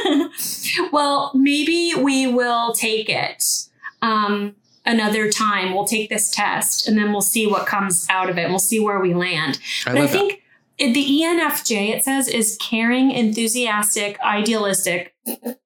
well, 0.92 1.32
maybe 1.34 1.92
we 1.96 2.26
will 2.26 2.72
take 2.72 3.10
it 3.10 3.68
um, 4.04 4.54
another 4.84 5.30
time. 5.30 5.74
We'll 5.74 5.86
take 5.86 6.10
this 6.10 6.30
test 6.30 6.86
and 6.86 6.96
then 6.96 7.10
we'll 7.10 7.22
see 7.22 7.46
what 7.46 7.66
comes 7.66 8.06
out 8.10 8.28
of 8.30 8.38
it. 8.38 8.48
We'll 8.48 8.58
see 8.58 8.78
where 8.78 9.00
we 9.00 9.14
land. 9.14 9.58
I 9.86 9.92
but 9.92 9.98
I 9.98 10.06
that. 10.06 10.10
think 10.12 10.42
the 10.78 11.20
ENFJ, 11.22 11.90
it 11.90 12.04
says, 12.04 12.28
is 12.28 12.58
caring, 12.60 13.10
enthusiastic, 13.10 14.20
idealistic, 14.20 15.14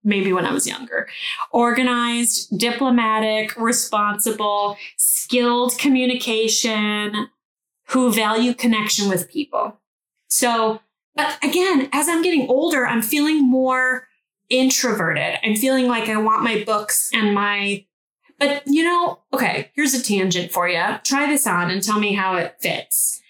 maybe 0.04 0.32
when 0.32 0.44
I 0.44 0.52
was 0.52 0.66
younger, 0.66 1.08
organized, 1.50 2.58
diplomatic, 2.58 3.56
responsible, 3.56 4.76
skilled 4.96 5.76
communication, 5.78 7.28
who 7.88 8.12
value 8.12 8.52
connection 8.54 9.08
with 9.08 9.30
people. 9.30 9.80
So, 10.28 10.80
but 11.16 11.38
again, 11.42 11.88
as 11.92 12.06
I'm 12.06 12.22
getting 12.22 12.46
older, 12.48 12.86
I'm 12.86 13.02
feeling 13.02 13.48
more 13.48 14.06
introverted. 14.50 15.38
I'm 15.42 15.56
feeling 15.56 15.88
like 15.88 16.10
I 16.10 16.18
want 16.18 16.42
my 16.42 16.62
books 16.64 17.10
and 17.14 17.34
my 17.34 17.86
but 18.38 18.62
you 18.66 18.84
know, 18.84 19.20
okay, 19.32 19.70
here's 19.74 19.94
a 19.94 20.02
tangent 20.02 20.52
for 20.52 20.68
you. 20.68 20.82
Try 21.04 21.26
this 21.26 21.46
on 21.46 21.70
and 21.70 21.82
tell 21.82 21.98
me 21.98 22.14
how 22.14 22.36
it 22.36 22.56
fits. 22.60 23.20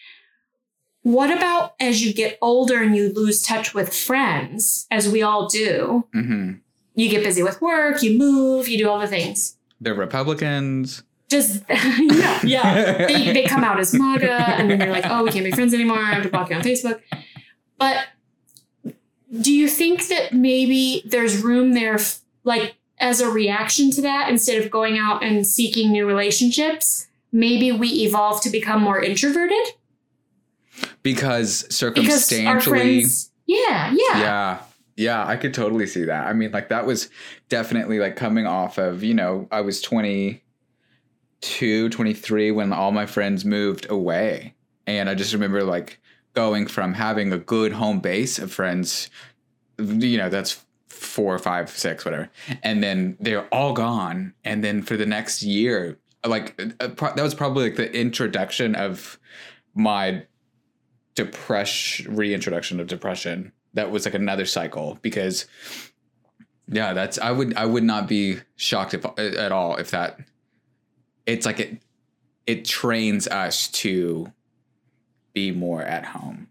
What 1.03 1.31
about 1.31 1.75
as 1.81 2.05
you 2.05 2.13
get 2.13 2.39
older 2.43 2.83
and 2.83 2.95
you 2.95 3.13
lose 3.13 3.43
touch 3.43 3.73
with 3.75 3.95
friends, 3.95 4.87
as 4.91 5.09
we 5.09 5.23
all 5.23 5.49
do? 5.49 6.07
hmm 6.13 6.53
You 6.95 7.09
get 7.09 7.25
busy 7.25 7.43
with 7.43 7.61
work, 7.63 8.03
you 8.03 8.19
move, 8.19 8.69
you 8.69 8.79
do 8.79 8.89
all 8.89 8.99
the 8.99 9.07
things. 9.07 9.57
They're 9.81 9.95
Republicans. 9.95 11.03
Just, 11.31 11.63
yeah, 11.69 12.41
yeah. 12.43 13.07
They, 13.07 13.33
they 13.33 13.45
come 13.45 13.63
out 13.63 13.79
as 13.79 13.93
MAGA, 13.93 14.33
and 14.33 14.71
then 14.71 14.81
you're 14.81 14.91
like, 14.91 15.05
oh, 15.07 15.25
we 15.25 15.31
can't 15.31 15.45
be 15.45 15.51
friends 15.51 15.75
anymore. 15.75 15.99
I 15.99 16.15
have 16.15 16.23
to 16.23 16.31
block 16.31 16.49
you 16.49 16.57
on 16.57 16.63
Facebook. 16.63 17.01
But 17.79 18.07
do 19.41 19.53
you 19.53 19.69
think 19.69 20.09
that 20.09 20.33
maybe 20.33 21.03
there's 21.05 21.43
room 21.43 21.75
there, 21.75 21.99
like 22.45 22.77
as 23.01 23.21
a 23.21 23.31
reaction 23.31 23.91
to 23.93 24.03
that, 24.03 24.29
instead 24.29 24.63
of 24.63 24.71
going 24.71 24.99
out 24.99 25.23
and 25.23 25.47
seeking 25.47 25.93
new 25.93 26.07
relationships, 26.07 27.07
maybe 27.33 27.73
we 27.73 27.89
evolve 27.89 28.41
to 28.43 28.51
become 28.51 28.83
more 28.83 29.03
introverted? 29.03 29.57
Because 31.03 31.63
Because 31.63 31.77
circumstantially. 31.77 32.47
our 32.47 32.61
friends. 32.61 33.31
Yeah, 33.47 33.95
yeah. 33.97 34.21
yeah. 34.21 34.59
Yeah, 34.97 35.25
I 35.25 35.37
could 35.37 35.55
totally 35.55 35.87
see 35.87 36.05
that. 36.05 36.27
I 36.27 36.33
mean, 36.33 36.51
like 36.51 36.71
that 36.71 36.85
was 36.85 37.09
definitely 37.49 38.01
like 38.01 38.17
coming 38.17 38.47
off 38.47 38.79
of, 38.79 39.05
you 39.05 39.15
know, 39.15 39.47
I 39.53 39.61
was 39.61 39.81
20 39.81 40.43
22, 41.41 41.89
23 41.91 42.51
when 42.51 42.73
all 42.73 42.91
my 42.91 43.07
friends 43.07 43.45
moved 43.45 43.89
away. 43.91 44.55
And 44.87 45.09
I 45.09 45.15
just 45.15 45.33
remember 45.33 45.63
like 45.63 46.01
going 46.35 46.67
from 46.67 46.95
having 46.95 47.33
a 47.33 47.39
good 47.39 47.73
home 47.73 48.01
base 48.01 48.39
of 48.39 48.53
friends, 48.53 49.11
you 49.79 50.19
know, 50.19 50.29
that's 50.29 50.65
four, 50.99 51.39
five, 51.39 51.71
six, 51.71 52.05
whatever. 52.05 52.31
And 52.63 52.83
then 52.83 53.17
they're 53.21 53.47
all 53.49 53.73
gone. 53.73 54.35
And 54.45 54.63
then 54.63 54.83
for 54.83 54.97
the 54.97 55.07
next 55.07 55.43
year, 55.43 55.99
like 56.27 56.61
uh, 56.81 56.89
that 56.89 57.23
was 57.23 57.35
probably 57.35 57.65
like 57.65 57.77
the 57.77 57.93
introduction 57.93 58.75
of 58.75 59.19
my 59.75 60.25
depression, 61.15 62.15
reintroduction 62.15 62.81
of 62.81 62.87
depression. 62.87 63.53
That 63.75 63.91
was 63.91 64.05
like 64.05 64.15
another 64.15 64.47
cycle 64.47 64.99
because 65.03 65.47
yeah, 66.67 66.93
that's 66.93 67.19
I 67.19 67.31
would 67.31 67.55
I 67.57 67.67
would 67.67 67.85
not 67.85 68.09
be 68.09 68.39
shocked 68.57 68.95
if 68.95 69.05
at 69.19 69.53
all 69.53 69.77
if 69.77 69.91
that 69.93 70.19
it's 71.27 71.47
like 71.47 71.61
it 71.61 71.83
it 72.47 72.65
trains 72.65 73.29
us 73.29 73.69
to 73.69 74.33
be 75.33 75.51
more 75.53 75.83
at 75.83 76.05
home. 76.05 76.49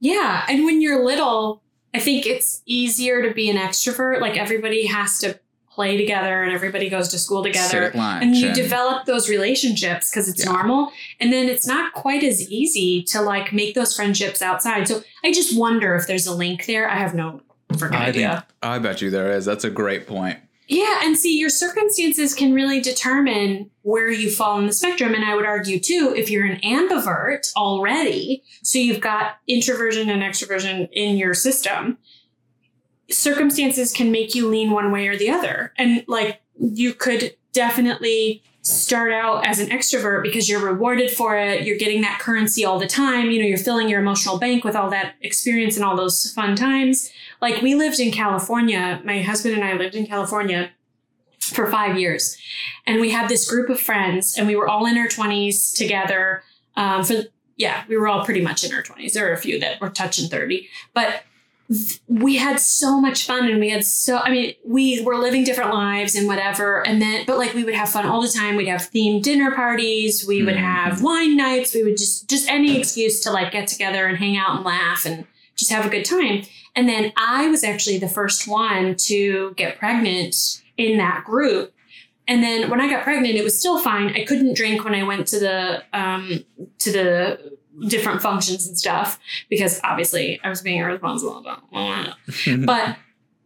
Yeah, 0.00 0.44
and 0.48 0.64
when 0.64 0.80
you're 0.80 1.04
little, 1.04 1.62
I 1.94 2.00
think 2.00 2.26
it's 2.26 2.62
easier 2.66 3.22
to 3.26 3.32
be 3.32 3.48
an 3.48 3.56
extrovert. 3.56 4.20
Like 4.20 4.36
everybody 4.36 4.86
has 4.86 5.18
to 5.20 5.38
play 5.70 5.96
together 5.96 6.42
and 6.42 6.52
everybody 6.52 6.88
goes 6.88 7.08
to 7.08 7.18
school 7.18 7.42
together. 7.42 7.90
And 7.94 8.36
you 8.36 8.48
and- 8.48 8.56
develop 8.56 9.06
those 9.06 9.28
relationships 9.28 10.10
because 10.10 10.28
it's 10.28 10.44
Yeah. 10.44 10.52
normal. 10.52 10.92
And 11.20 11.32
then 11.32 11.48
it's 11.48 11.66
not 11.66 11.92
quite 11.92 12.22
as 12.22 12.48
easy 12.50 13.02
to 13.04 13.20
like 13.20 13.52
make 13.52 13.74
those 13.74 13.94
friendships 13.94 14.40
outside. 14.42 14.86
So 14.86 15.02
I 15.24 15.32
just 15.32 15.56
wonder 15.58 15.94
if 15.96 16.06
there's 16.06 16.26
a 16.26 16.34
link 16.34 16.66
there. 16.66 16.88
I 16.88 16.96
have 16.96 17.14
no 17.14 17.40
freaking 17.72 17.94
I 17.96 18.04
think 18.12 18.16
idea. 18.16 18.46
I 18.62 18.78
bet 18.78 19.00
you 19.02 19.10
there 19.10 19.32
is. 19.32 19.44
That's 19.44 19.64
a 19.64 19.70
great 19.70 20.06
point. 20.06 20.38
Yeah, 20.66 21.00
and 21.02 21.16
see, 21.16 21.38
your 21.38 21.50
circumstances 21.50 22.34
can 22.34 22.54
really 22.54 22.80
determine 22.80 23.70
where 23.82 24.10
you 24.10 24.30
fall 24.30 24.58
in 24.58 24.66
the 24.66 24.72
spectrum. 24.72 25.14
And 25.14 25.24
I 25.24 25.34
would 25.34 25.44
argue 25.44 25.78
too, 25.78 26.14
if 26.16 26.30
you're 26.30 26.46
an 26.46 26.60
ambivert 26.62 27.52
already, 27.54 28.42
so 28.62 28.78
you've 28.78 29.00
got 29.00 29.36
introversion 29.46 30.08
and 30.08 30.22
extroversion 30.22 30.88
in 30.92 31.16
your 31.16 31.34
system, 31.34 31.98
circumstances 33.10 33.92
can 33.92 34.10
make 34.10 34.34
you 34.34 34.48
lean 34.48 34.70
one 34.70 34.90
way 34.90 35.06
or 35.06 35.16
the 35.16 35.28
other. 35.28 35.72
And 35.76 36.02
like 36.08 36.40
you 36.58 36.94
could 36.94 37.36
definitely 37.52 38.42
start 38.64 39.12
out 39.12 39.46
as 39.46 39.60
an 39.60 39.68
extrovert 39.68 40.22
because 40.22 40.48
you're 40.48 40.60
rewarded 40.60 41.10
for 41.10 41.36
it. 41.36 41.66
You're 41.66 41.76
getting 41.76 42.00
that 42.00 42.18
currency 42.18 42.64
all 42.64 42.78
the 42.78 42.86
time. 42.86 43.30
You 43.30 43.40
know, 43.40 43.46
you're 43.46 43.58
filling 43.58 43.90
your 43.90 44.00
emotional 44.00 44.38
bank 44.38 44.64
with 44.64 44.74
all 44.74 44.88
that 44.90 45.14
experience 45.20 45.76
and 45.76 45.84
all 45.84 45.96
those 45.96 46.32
fun 46.32 46.56
times. 46.56 47.10
Like 47.42 47.60
we 47.60 47.74
lived 47.74 48.00
in 48.00 48.10
California, 48.10 49.02
my 49.04 49.20
husband 49.20 49.54
and 49.54 49.62
I 49.62 49.74
lived 49.74 49.94
in 49.94 50.06
California 50.06 50.70
for 51.40 51.70
five 51.70 51.98
years. 51.98 52.38
And 52.86 53.02
we 53.02 53.10
had 53.10 53.28
this 53.28 53.48
group 53.48 53.68
of 53.68 53.78
friends, 53.78 54.38
and 54.38 54.46
we 54.46 54.56
were 54.56 54.66
all 54.66 54.86
in 54.86 54.96
our 54.96 55.08
20s 55.08 55.76
together. 55.76 56.42
Um, 56.74 57.04
for 57.04 57.24
yeah, 57.56 57.84
we 57.86 57.98
were 57.98 58.08
all 58.08 58.24
pretty 58.24 58.40
much 58.40 58.64
in 58.64 58.74
our 58.74 58.82
20s. 58.82 59.12
There 59.12 59.26
were 59.26 59.32
a 59.32 59.38
few 59.38 59.60
that 59.60 59.80
were 59.80 59.90
touching 59.90 60.28
30, 60.28 60.68
but 60.94 61.22
we 62.08 62.36
had 62.36 62.60
so 62.60 63.00
much 63.00 63.26
fun 63.26 63.48
and 63.48 63.58
we 63.58 63.70
had 63.70 63.82
so 63.84 64.18
i 64.18 64.30
mean 64.30 64.54
we 64.66 65.00
were 65.02 65.16
living 65.16 65.44
different 65.44 65.72
lives 65.72 66.14
and 66.14 66.26
whatever. 66.28 66.86
And 66.86 67.00
then 67.00 67.24
but 67.26 67.38
like 67.38 67.54
we 67.54 67.64
would 67.64 67.74
have 67.74 67.88
fun 67.88 68.04
all 68.06 68.20
the 68.20 68.28
time. 68.28 68.56
We'd 68.56 68.68
have 68.68 68.90
themed 68.90 69.22
dinner 69.22 69.50
parties. 69.52 70.24
We 70.26 70.42
would 70.42 70.54
Mhm. 70.56 70.58
have 70.58 71.02
wine 71.02 71.36
nights. 71.36 71.74
We 71.74 71.82
would 71.82 71.96
just 71.96 72.28
just 72.28 72.48
any 72.50 72.78
excuse 72.78 73.20
to 73.24 73.30
like 73.32 73.50
get 73.52 73.66
together 73.66 74.06
and 74.06 74.18
hang 74.18 74.36
out 74.36 74.56
and 74.56 74.64
laugh 74.64 75.06
and 75.06 75.26
just 75.56 75.70
have 75.72 75.86
a 75.86 75.88
good 75.88 76.04
time. 76.04 76.42
And 76.76 76.88
then 76.88 77.12
i 77.16 77.48
was 77.48 77.64
actually 77.64 77.98
the 77.98 78.08
first 78.08 78.46
one 78.48 78.94
to 79.08 79.54
get 79.56 79.78
pregnant 79.78 80.34
in 80.76 80.98
that 80.98 81.24
group. 81.24 81.72
And 82.28 82.42
then 82.42 82.68
when 82.70 82.80
i 82.80 82.90
got 82.90 83.04
pregnant 83.04 83.36
it 83.36 83.44
was 83.44 83.58
still 83.58 83.78
fine. 83.78 84.08
I 84.14 84.24
couldn't 84.24 84.54
drink 84.56 84.84
when 84.84 84.94
i 84.94 85.02
went 85.02 85.26
to 85.28 85.38
the 85.38 85.82
um 85.92 86.44
to 86.80 86.92
the 86.92 87.56
different 87.88 88.22
functions 88.22 88.66
and 88.68 88.78
stuff 88.78 89.18
because 89.50 89.80
obviously 89.82 90.40
I 90.44 90.48
was 90.48 90.62
being 90.62 90.78
irresponsible 90.78 91.38
about 91.38 91.62
but 92.64 92.96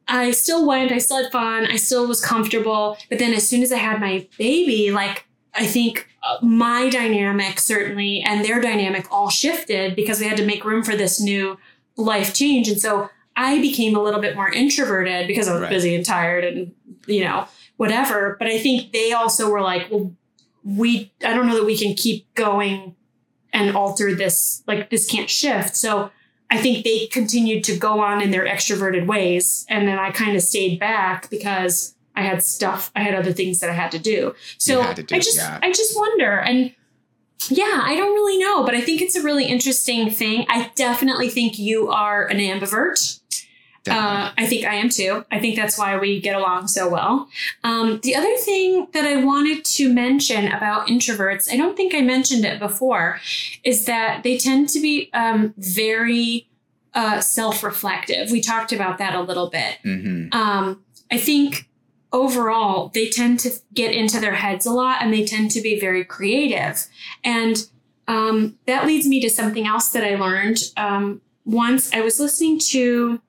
I 0.07 0.31
still 0.31 0.67
went, 0.67 0.91
I 0.93 0.99
still 0.99 1.23
had 1.23 1.33
fun, 1.33 1.67
I 1.67 1.77
still 1.77 2.07
was 2.07 2.25
comfortable. 2.25 2.97
But 3.11 3.19
then 3.19 3.33
as 3.35 3.47
soon 3.49 3.63
as 3.63 3.73
I 3.73 3.77
had 3.79 4.01
my 4.01 4.27
baby, 4.39 4.91
like 4.91 5.27
I 5.55 5.67
think 5.67 6.09
uh, 6.23 6.39
my 6.45 6.89
dynamic 6.89 7.59
certainly 7.59 8.23
and 8.23 8.45
their 8.45 8.61
dynamic 8.61 9.07
all 9.11 9.29
shifted 9.31 9.97
because 9.97 10.21
we 10.21 10.27
had 10.27 10.37
to 10.39 10.47
make 10.47 10.65
room 10.65 10.83
for 10.83 10.97
this 10.97 11.21
new 11.21 11.59
life 11.97 12.33
change. 12.35 12.69
And 12.69 12.81
so 12.81 13.11
I 13.37 13.61
became 13.61 13.97
a 13.97 14.03
little 14.03 14.21
bit 14.21 14.35
more 14.35 14.51
introverted 14.51 15.27
because 15.27 15.47
I 15.49 15.53
was 15.53 15.63
Right. 15.63 15.71
busy 15.71 15.95
and 15.95 16.05
tired 16.05 16.45
and, 16.45 16.73
you 17.07 17.25
know, 17.25 17.47
whatever. 17.77 18.37
But 18.39 18.49
I 18.49 18.59
think 18.59 18.93
they 18.93 19.13
also 19.13 19.51
were 19.51 19.61
like, 19.61 19.91
well, 19.91 20.13
we, 20.65 21.13
I 21.25 21.35
don't 21.35 21.47
know 21.47 21.55
that 21.57 21.65
we 21.65 21.77
can 21.79 21.95
keep 21.95 22.33
going 22.35 22.95
and 23.53 23.77
alter 23.77 24.15
this, 24.15 24.63
like, 24.67 24.91
this 24.91 25.09
can't 25.11 25.31
shift. 25.31 25.77
So 25.77 26.11
I 26.51 26.59
think 26.59 26.85
they 26.85 27.07
continued 27.07 27.65
to 27.65 27.77
go 27.77 28.01
on 28.01 28.23
in 28.23 28.31
their 28.31 28.47
extroverted 28.47 29.07
ways. 29.07 29.67
And 29.69 29.87
then 29.87 29.99
I 29.99 30.11
kind 30.11 30.37
of 30.37 30.43
stayed 30.43 30.79
back 30.79 31.29
because 31.31 31.95
I 32.17 32.23
had 32.23 32.43
stuff, 32.43 32.91
I 32.97 33.03
had 33.03 33.15
other 33.15 33.33
things 33.33 33.61
that 33.61 33.71
I 33.71 33.75
had 33.75 33.91
to 33.93 33.99
do. 33.99 34.35
So 34.59 34.93
to 34.95 35.03
do, 35.03 35.15
I 35.15 35.19
just, 35.19 35.37
yeah. 35.37 35.59
I 35.63 35.71
just 35.73 35.97
wonder. 35.97 36.39
And 36.39 36.75
yeah, 37.49 37.83
I 37.85 37.95
don't 37.95 38.15
really 38.15 38.39
know, 38.39 38.65
but 38.65 38.75
I 38.75 38.81
think 38.81 39.01
it's 39.01 39.15
a 39.15 39.23
really 39.23 39.45
interesting 39.45 40.11
thing. 40.11 40.45
I 40.49 40.71
definitely 40.75 41.29
think 41.29 41.59
you 41.59 41.89
are 41.89 42.27
an 42.27 42.39
ambivert. 42.39 43.18
Uh, 43.91 44.33
I 44.37 44.47
think 44.47 44.65
I 44.65 44.75
am 44.75 44.89
too. 44.89 45.25
I 45.31 45.39
think 45.39 45.57
that's 45.57 45.79
why 45.79 45.99
we 45.99 46.21
get 46.21 46.37
along 46.37 46.69
so 46.69 46.89
well. 46.89 47.29
Um, 47.65 48.01
the 48.03 48.15
other 48.15 48.37
thing 48.39 48.89
that 48.93 49.05
I 49.05 49.23
wanted 49.25 49.65
to 49.65 49.93
mention 49.93 50.49
about 50.53 50.89
introverts, 50.89 51.53
I 51.53 51.57
don't 51.57 51.77
think 51.77 51.95
I 51.95 52.01
mentioned 52.01 52.45
it 52.45 52.59
before, 52.59 53.21
is 53.65 53.85
that 53.87 54.23
they 54.23 54.37
tend 54.39 54.69
to 54.71 54.81
be 54.81 55.11
um, 55.13 55.55
very 55.59 56.49
uh, 56.95 57.21
self 57.21 57.63
reflective. 57.63 58.31
We 58.31 58.41
talked 58.41 58.73
about 58.73 58.99
that 58.99 59.15
a 59.15 59.21
little 59.21 59.51
bit. 59.51 59.79
hmm 59.83 60.29
Um, 60.33 60.85
I 61.11 61.19
think 61.19 61.69
overall, 62.13 62.91
they 62.95 63.09
tend 63.09 63.41
to 63.41 63.51
get 63.75 63.93
into 63.93 64.21
their 64.21 64.35
heads 64.35 64.67
a 64.67 64.73
lot 64.73 65.03
and 65.03 65.13
they 65.13 65.25
tend 65.25 65.51
to 65.53 65.61
be 65.61 65.79
very 65.79 66.05
creative. 66.05 66.87
And 67.25 67.67
um, 68.07 68.59
that 68.67 68.87
leads 68.87 69.07
me 69.07 69.21
to 69.21 69.31
something 69.31 69.67
else 69.67 69.91
that 69.91 70.05
I 70.05 70.17
learned. 70.17 70.59
Um, 70.77 71.21
once 71.45 71.93
I 71.93 72.01
was 72.01 72.19
listening 72.19 72.59
to 72.71 73.21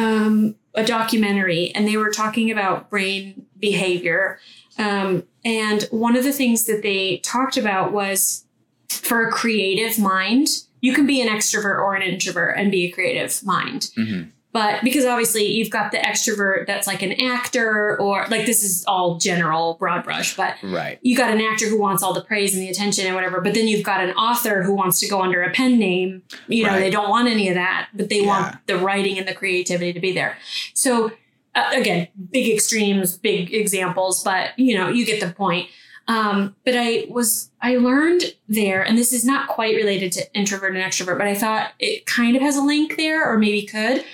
um, 0.00 0.54
a 0.74 0.84
documentary 0.84 1.72
and 1.74 1.86
they 1.86 1.96
were 1.96 2.10
talking 2.10 2.50
about 2.50 2.88
brain 2.88 3.46
behavior. 3.58 4.38
Um, 4.78 5.24
and 5.44 5.82
one 5.90 6.16
of 6.16 6.24
the 6.24 6.32
things 6.32 6.64
that 6.64 6.82
they 6.82 7.18
talked 7.18 7.56
about 7.56 7.92
was 7.92 8.44
for 8.88 9.28
a 9.28 9.30
creative 9.30 9.98
mind, 9.98 10.48
you 10.80 10.94
can 10.94 11.06
be 11.06 11.20
an 11.20 11.28
extrovert 11.28 11.78
or 11.78 11.94
an 11.94 12.02
introvert 12.02 12.56
and 12.56 12.70
be 12.70 12.86
a 12.86 12.90
creative 12.90 13.44
mind. 13.44 13.90
hmm 13.94 14.22
But 14.52 14.82
because 14.82 15.04
obviously 15.04 15.46
you've 15.46 15.70
got 15.70 15.92
the 15.92 15.98
extrovert 15.98 16.66
that's 16.66 16.86
like 16.88 17.02
an 17.02 17.12
actor 17.20 17.96
or 18.00 18.26
like 18.30 18.46
this 18.46 18.64
is 18.64 18.84
all 18.88 19.16
general 19.16 19.74
broad 19.74 20.02
brush, 20.02 20.36
but 20.36 20.56
Right. 20.62 20.98
you 21.02 21.16
got 21.16 21.30
an 21.32 21.40
actor 21.40 21.68
who 21.68 21.78
wants 21.78 22.02
all 22.02 22.12
the 22.12 22.20
praise 22.24 22.52
and 22.52 22.60
the 22.62 22.68
attention 22.68 23.06
and 23.06 23.14
whatever, 23.14 23.40
but 23.40 23.54
then 23.54 23.68
you've 23.68 23.84
got 23.84 24.00
an 24.02 24.10
author 24.16 24.64
who 24.64 24.74
wants 24.74 24.98
to 25.00 25.08
go 25.08 25.22
under 25.22 25.40
a 25.42 25.50
pen 25.50 25.78
name. 25.78 26.22
You 26.48 26.64
know, 26.64 26.70
Right. 26.70 26.80
they 26.80 26.90
don't 26.90 27.08
want 27.08 27.28
any 27.28 27.48
of 27.48 27.54
that, 27.54 27.88
but 27.94 28.08
they 28.08 28.22
Yeah. 28.22 28.26
want 28.26 28.56
the 28.66 28.76
writing 28.76 29.18
and 29.18 29.28
the 29.28 29.34
creativity 29.34 29.92
to 29.92 30.00
be 30.00 30.10
there. 30.12 30.36
So 30.74 31.12
uh, 31.54 31.70
again, 31.74 32.06
big 32.32 32.48
extremes, 32.52 33.16
big 33.18 33.52
examples, 33.54 34.22
but 34.24 34.50
you 34.56 34.76
know, 34.76 34.88
you 34.88 35.04
get 35.06 35.20
the 35.20 35.32
point. 35.32 35.68
Um, 36.08 36.56
but 36.64 36.74
I 36.76 37.06
was, 37.08 37.50
I 37.62 37.76
learned 37.76 38.34
there, 38.48 38.82
and 38.82 38.98
this 38.98 39.12
is 39.12 39.24
not 39.24 39.48
quite 39.48 39.76
related 39.76 40.10
to 40.12 40.32
introvert 40.34 40.74
and 40.74 40.82
extrovert, 40.82 41.18
but 41.18 41.26
I 41.28 41.34
thought 41.36 41.70
it 41.78 42.04
kind 42.06 42.34
of 42.36 42.42
has 42.42 42.56
a 42.56 42.62
link 42.62 42.96
there, 42.96 43.28
or 43.28 43.38
maybe 43.38 43.62
could, 43.64 44.04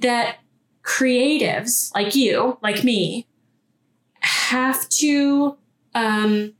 that 0.00 0.38
creatives 0.82 1.94
like 1.94 2.14
you, 2.14 2.58
like 2.62 2.84
me, 2.84 3.26
have 4.20 4.88
to 4.88 5.56
um, 5.94 6.52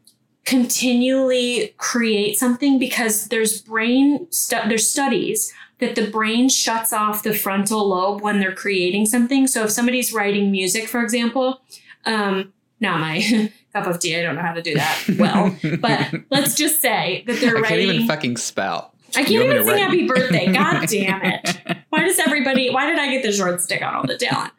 continually 0.44 1.74
create 1.76 2.38
something 2.38 2.78
because 2.78 3.28
there's 3.28 3.60
brain 3.60 4.30
stu- 4.30 4.68
there's 4.68 4.88
studies 4.90 5.52
that 5.78 5.94
the 5.94 6.10
brain 6.10 6.48
shuts 6.48 6.92
off 6.92 7.22
the 7.22 7.32
frontal 7.32 7.88
lobe 7.88 8.20
when 8.20 8.40
they're 8.40 8.54
creating 8.54 9.06
something. 9.06 9.46
So 9.46 9.64
if 9.64 9.70
somebody's 9.70 10.12
writing 10.12 10.50
music, 10.50 10.88
for 10.88 11.02
example, 11.02 11.60
um, 12.04 12.52
not 12.80 12.98
my 13.00 13.52
cup 13.72 13.86
of 13.86 14.00
tea, 14.00 14.16
I 14.16 14.22
don't 14.22 14.34
know 14.34 14.42
how 14.42 14.54
to 14.54 14.62
do 14.62 14.74
that 14.74 15.04
well, 15.18 15.56
but 15.80 16.22
let's 16.30 16.54
just 16.54 16.80
say 16.80 17.24
that 17.26 17.40
they're 17.40 17.58
I 17.58 17.68
can't 17.68 17.80
even 17.80 18.06
fucking 18.06 18.38
spell. 18.38 18.94
I 19.16 19.24
can't 19.24 19.44
even 19.44 19.64
sing 19.64 19.78
happy 19.78 20.06
birthday. 20.06 20.46
God 20.52 20.86
damn 20.88 21.22
it. 21.22 21.56
Why 21.88 22.04
does 22.04 22.18
everybody, 22.18 22.70
why 22.70 22.86
did 22.86 22.98
I 22.98 23.10
get 23.10 23.22
the 23.22 23.32
short 23.32 23.60
stick 23.62 23.82
on 23.82 23.94
all 23.94 24.06
the 24.06 24.16
talent? 24.18 24.52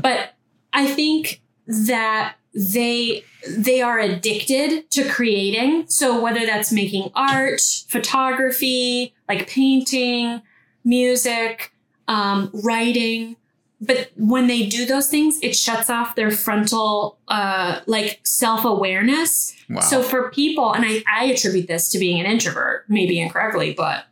But 0.00 0.34
I 0.72 0.86
think 0.86 1.40
that 1.66 2.36
they 2.54 3.24
they 3.48 3.80
are 3.80 3.98
addicted 3.98 4.90
to 4.90 5.08
creating. 5.08 5.88
So 5.88 6.20
whether 6.20 6.44
that's 6.44 6.72
making 6.72 7.10
art, 7.14 7.60
photography, 7.88 9.14
like 9.28 9.48
painting, 9.48 10.42
music, 10.84 11.72
um, 12.08 12.50
writing, 12.52 13.36
but 13.80 14.10
when 14.16 14.48
they 14.48 14.66
do 14.66 14.84
those 14.84 15.08
things, 15.08 15.38
it 15.42 15.54
shuts 15.54 15.88
off 15.88 16.14
their 16.14 16.30
frontal 16.30 17.18
uh 17.28 17.80
like 17.86 18.20
self-awareness. 18.24 19.54
Wow. 19.70 19.80
So 19.80 20.02
for 20.02 20.30
people, 20.30 20.72
and 20.72 20.84
I, 20.84 21.04
I 21.12 21.24
attribute 21.26 21.68
this 21.68 21.90
to 21.90 21.98
being 21.98 22.20
an 22.20 22.26
introvert, 22.26 22.84
maybe 22.88 23.20
incorrectly, 23.20 23.74
but 23.74 24.04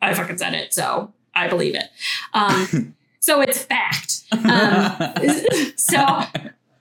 I 0.00 0.14
fucking 0.14 0.38
said 0.38 0.54
it, 0.54 0.72
so 0.72 1.12
I 1.34 1.48
believe 1.48 1.74
it. 1.74 1.84
Um, 2.32 2.94
so 3.20 3.40
it's 3.40 3.62
fact. 3.62 4.24
Um, 4.32 5.14
so 5.76 5.98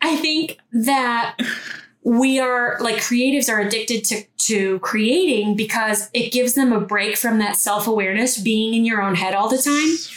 I 0.01 0.15
think 0.17 0.59
that 0.71 1.37
we 2.03 2.39
are 2.39 2.77
like 2.79 2.97
creatives 2.97 3.51
are 3.51 3.59
addicted 3.59 4.03
to 4.05 4.23
to 4.37 4.79
creating 4.79 5.55
because 5.55 6.09
it 6.13 6.31
gives 6.31 6.53
them 6.53 6.71
a 6.71 6.79
break 6.79 7.17
from 7.17 7.39
that 7.39 7.55
self 7.55 7.87
awareness, 7.87 8.37
being 8.37 8.73
in 8.73 8.85
your 8.85 9.01
own 9.01 9.15
head 9.15 9.33
all 9.33 9.49
the 9.49 9.57
time. 9.57 10.15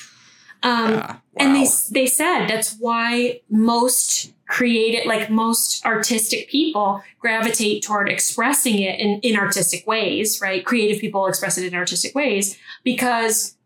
Um, 0.65 1.01
Ah, 1.03 1.21
and 1.37 1.57
they 1.57 1.67
they 1.91 2.07
said 2.07 2.47
that's 2.47 2.77
why 2.79 3.41
most 3.51 4.33
creative 4.47 5.07
like 5.07 5.31
most 5.31 5.85
artistic 5.87 6.49
people 6.49 7.03
gravitate 7.19 7.83
toward 7.83 8.09
expressing 8.09 8.79
it 8.81 9.01
in, 9.01 9.19
in 9.21 9.37
artistic 9.37 9.87
ways 9.87 10.41
right? 10.43 10.65
Creative 10.65 11.01
people 11.01 11.27
express 11.27 11.57
it 11.59 11.65
in 11.65 11.75
artistic 11.75 12.15
ways 12.15 12.59
because 12.85 13.57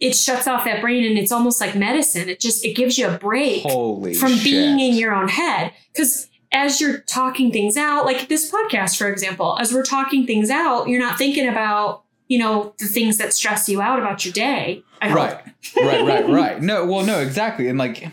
it 0.00 0.14
shuts 0.14 0.46
off 0.46 0.64
that 0.64 0.80
brain 0.80 1.04
and 1.04 1.18
it's 1.18 1.32
almost 1.32 1.60
like 1.60 1.74
medicine. 1.74 2.28
It 2.28 2.38
just 2.38 2.64
it 2.64 2.76
gives 2.76 2.96
you 2.96 3.08
a 3.08 3.18
break 3.18 3.62
Holy 3.62 4.14
from 4.14 4.32
shit. 4.34 4.44
being 4.44 4.78
in 4.80 4.94
your 4.94 5.12
own 5.12 5.28
head. 5.28 5.72
Because 5.92 6.28
as 6.52 6.80
you're 6.80 6.98
talking 7.00 7.50
things 7.52 7.76
out 7.76 8.06
like 8.06 8.28
this 8.28 8.50
podcast 8.50 8.96
for 8.96 9.06
example 9.08 9.58
as 9.60 9.70
we're 9.72 9.84
talking 9.84 10.26
things 10.26 10.48
out 10.48 10.88
you're 10.88 10.98
not 11.00 11.18
thinking 11.18 11.46
about 11.46 12.04
you 12.28 12.38
know 12.38 12.74
the 12.78 12.86
things 12.86 13.18
that 13.18 13.32
stress 13.32 13.68
you 13.68 13.80
out 13.80 13.98
about 13.98 14.24
your 14.24 14.32
day 14.32 14.82
right 15.02 15.40
right 15.82 16.04
right 16.06 16.28
right. 16.28 16.62
No 16.62 16.84
well 16.86 17.04
no 17.04 17.18
exactly. 17.20 17.68
And 17.68 17.78
like 17.78 18.06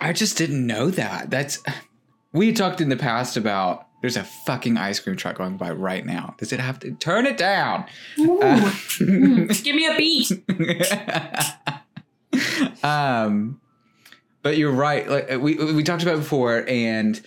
i 0.00 0.12
just 0.12 0.36
didn't 0.38 0.66
know 0.66 0.90
that. 0.90 1.30
That's 1.30 1.62
we 2.32 2.52
talked 2.52 2.80
in 2.80 2.88
the 2.88 2.96
past 2.96 3.36
about 3.36 3.86
there's 4.02 4.16
a 4.16 4.24
fucking 4.24 4.76
ice 4.76 5.00
cream 5.00 5.16
truck 5.16 5.36
going 5.38 5.56
by 5.56 5.70
right 5.70 6.04
now. 6.04 6.34
Does 6.38 6.52
it 6.52 6.60
have 6.60 6.78
to 6.80 6.92
turn 6.92 7.26
it 7.26 7.36
down. 7.36 7.86
Uh, 8.18 8.70
Mm, 9.00 9.48
give 9.64 9.74
me 9.74 9.86
a 9.86 9.96
beat. 9.96 10.30
Um 12.82 13.60
but 14.42 14.56
you're 14.58 14.70
right. 14.70 15.08
Like 15.08 15.30
we 15.40 15.56
we 15.56 15.82
talked 15.82 16.02
about 16.04 16.18
before 16.18 16.64
and 16.68 17.20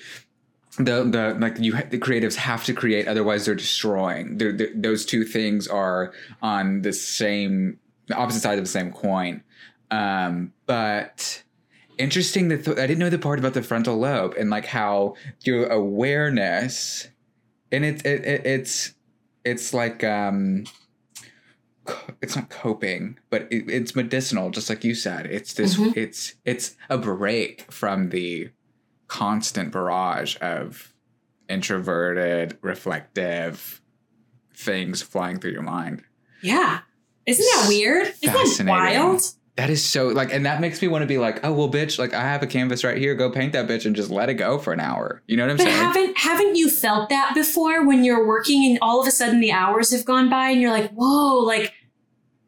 the 0.80 1.03
the 1.03 1.36
like 1.39 1.59
you 1.59 1.75
ha- 1.75 1.84
the 1.89 1.99
creatives 1.99 2.36
have 2.36 2.63
to 2.65 2.73
create 2.73 3.07
otherwise 3.07 3.45
they're 3.45 3.55
destroying. 3.55 4.38
They're, 4.38 4.53
they're- 4.53 4.73
those 4.75 5.05
two 5.05 5.23
things 5.25 5.67
are 5.67 6.13
on 6.41 6.82
the 6.82 6.93
same 6.93 7.80
the 8.07 8.15
opposite 8.15 8.41
side 8.41 8.57
of 8.57 8.63
the 8.63 8.69
same 8.69 8.91
coin. 8.91 9.43
Um 9.91 10.53
but 10.65 11.43
interesting 11.97 12.47
that 12.47 12.63
th- 12.63 12.77
i 12.77 12.88
didn't 12.88 12.99
know 12.99 13.09
the 13.09 13.17
part 13.19 13.39
about 13.39 13.53
the 13.53 13.61
frontal 13.61 13.97
lobe 13.97 14.34
and 14.39 14.49
like 14.49 14.65
how 14.65 15.15
your 15.41 15.67
awareness 15.67 17.09
and 17.73 17.84
it, 17.84 18.05
it, 18.05 18.23
it 18.25 18.45
it's 18.45 18.93
it's 19.43 19.73
like 19.73 20.01
um 20.03 20.63
it's 22.21 22.36
not 22.36 22.49
coping 22.49 23.17
but 23.30 23.41
it, 23.51 23.69
it's 23.69 23.95
medicinal 23.95 24.49
just 24.51 24.69
like 24.69 24.84
you 24.84 24.93
said. 24.95 25.25
It's 25.25 25.53
this 25.55 25.75
Mhm. 25.75 25.97
it's 25.97 26.36
it's 26.45 26.77
a 26.89 26.97
break 26.97 27.69
from 27.71 28.09
the 28.09 28.49
constant 29.10 29.72
barrage 29.74 30.38
of 30.39 30.93
introverted 31.49 32.57
reflective 32.62 33.82
things 34.55 35.01
flying 35.01 35.39
through 35.39 35.51
your 35.51 35.62
mind 35.62 36.03
Yeah. 36.41 36.80
Isn't 37.26 37.45
that 37.45 37.66
weird? 37.68 38.07
Isn't 38.24 38.66
that 38.66 38.72
wild? 38.72 39.22
that 39.60 39.70
is 39.70 39.84
so 39.84 40.07
like 40.07 40.34
and 40.34 40.45
that 40.45 40.62
makes 40.62 40.82
me 40.82 40.88
want 40.88 41.01
to 41.01 41.05
be 41.05 41.18
like 41.18 41.43
oh 41.43 41.51
well 41.51 41.70
bitch 41.70 41.99
like 41.99 42.14
i 42.14 42.22
have 42.22 42.41
a 42.41 42.47
canvas 42.47 42.86
right 42.86 42.97
here 42.97 43.14
go 43.14 43.30
paint 43.30 43.51
that 43.51 43.68
bitch 43.68 43.86
and 43.86 43.93
just 43.93 44.10
let 44.10 44.30
it 44.30 44.36
go 44.36 44.57
for 44.57 44.72
an 44.72 44.80
hour 44.80 45.22
you 45.28 45.36
know 45.36 45.43
what 45.43 45.51
i'm 45.51 45.57
But 45.57 45.64
saying 45.64 45.76
haven't 45.76 46.18
haven't 46.18 46.55
you 46.55 46.70
felt 46.70 47.10
that 47.10 47.34
before 47.36 47.86
when 47.86 48.05
you're 48.05 48.26
working 48.26 48.64
and 48.66 48.80
all 48.82 49.01
of 49.01 49.07
a 49.07 49.12
sudden 49.12 49.41
the 49.41 49.51
hours 49.51 49.91
have 49.91 50.05
gone 50.05 50.30
by 50.30 50.51
and 50.51 50.62
you're 50.62 50.72
like, 50.72 50.91
whoa, 50.91 51.39
like 51.39 51.74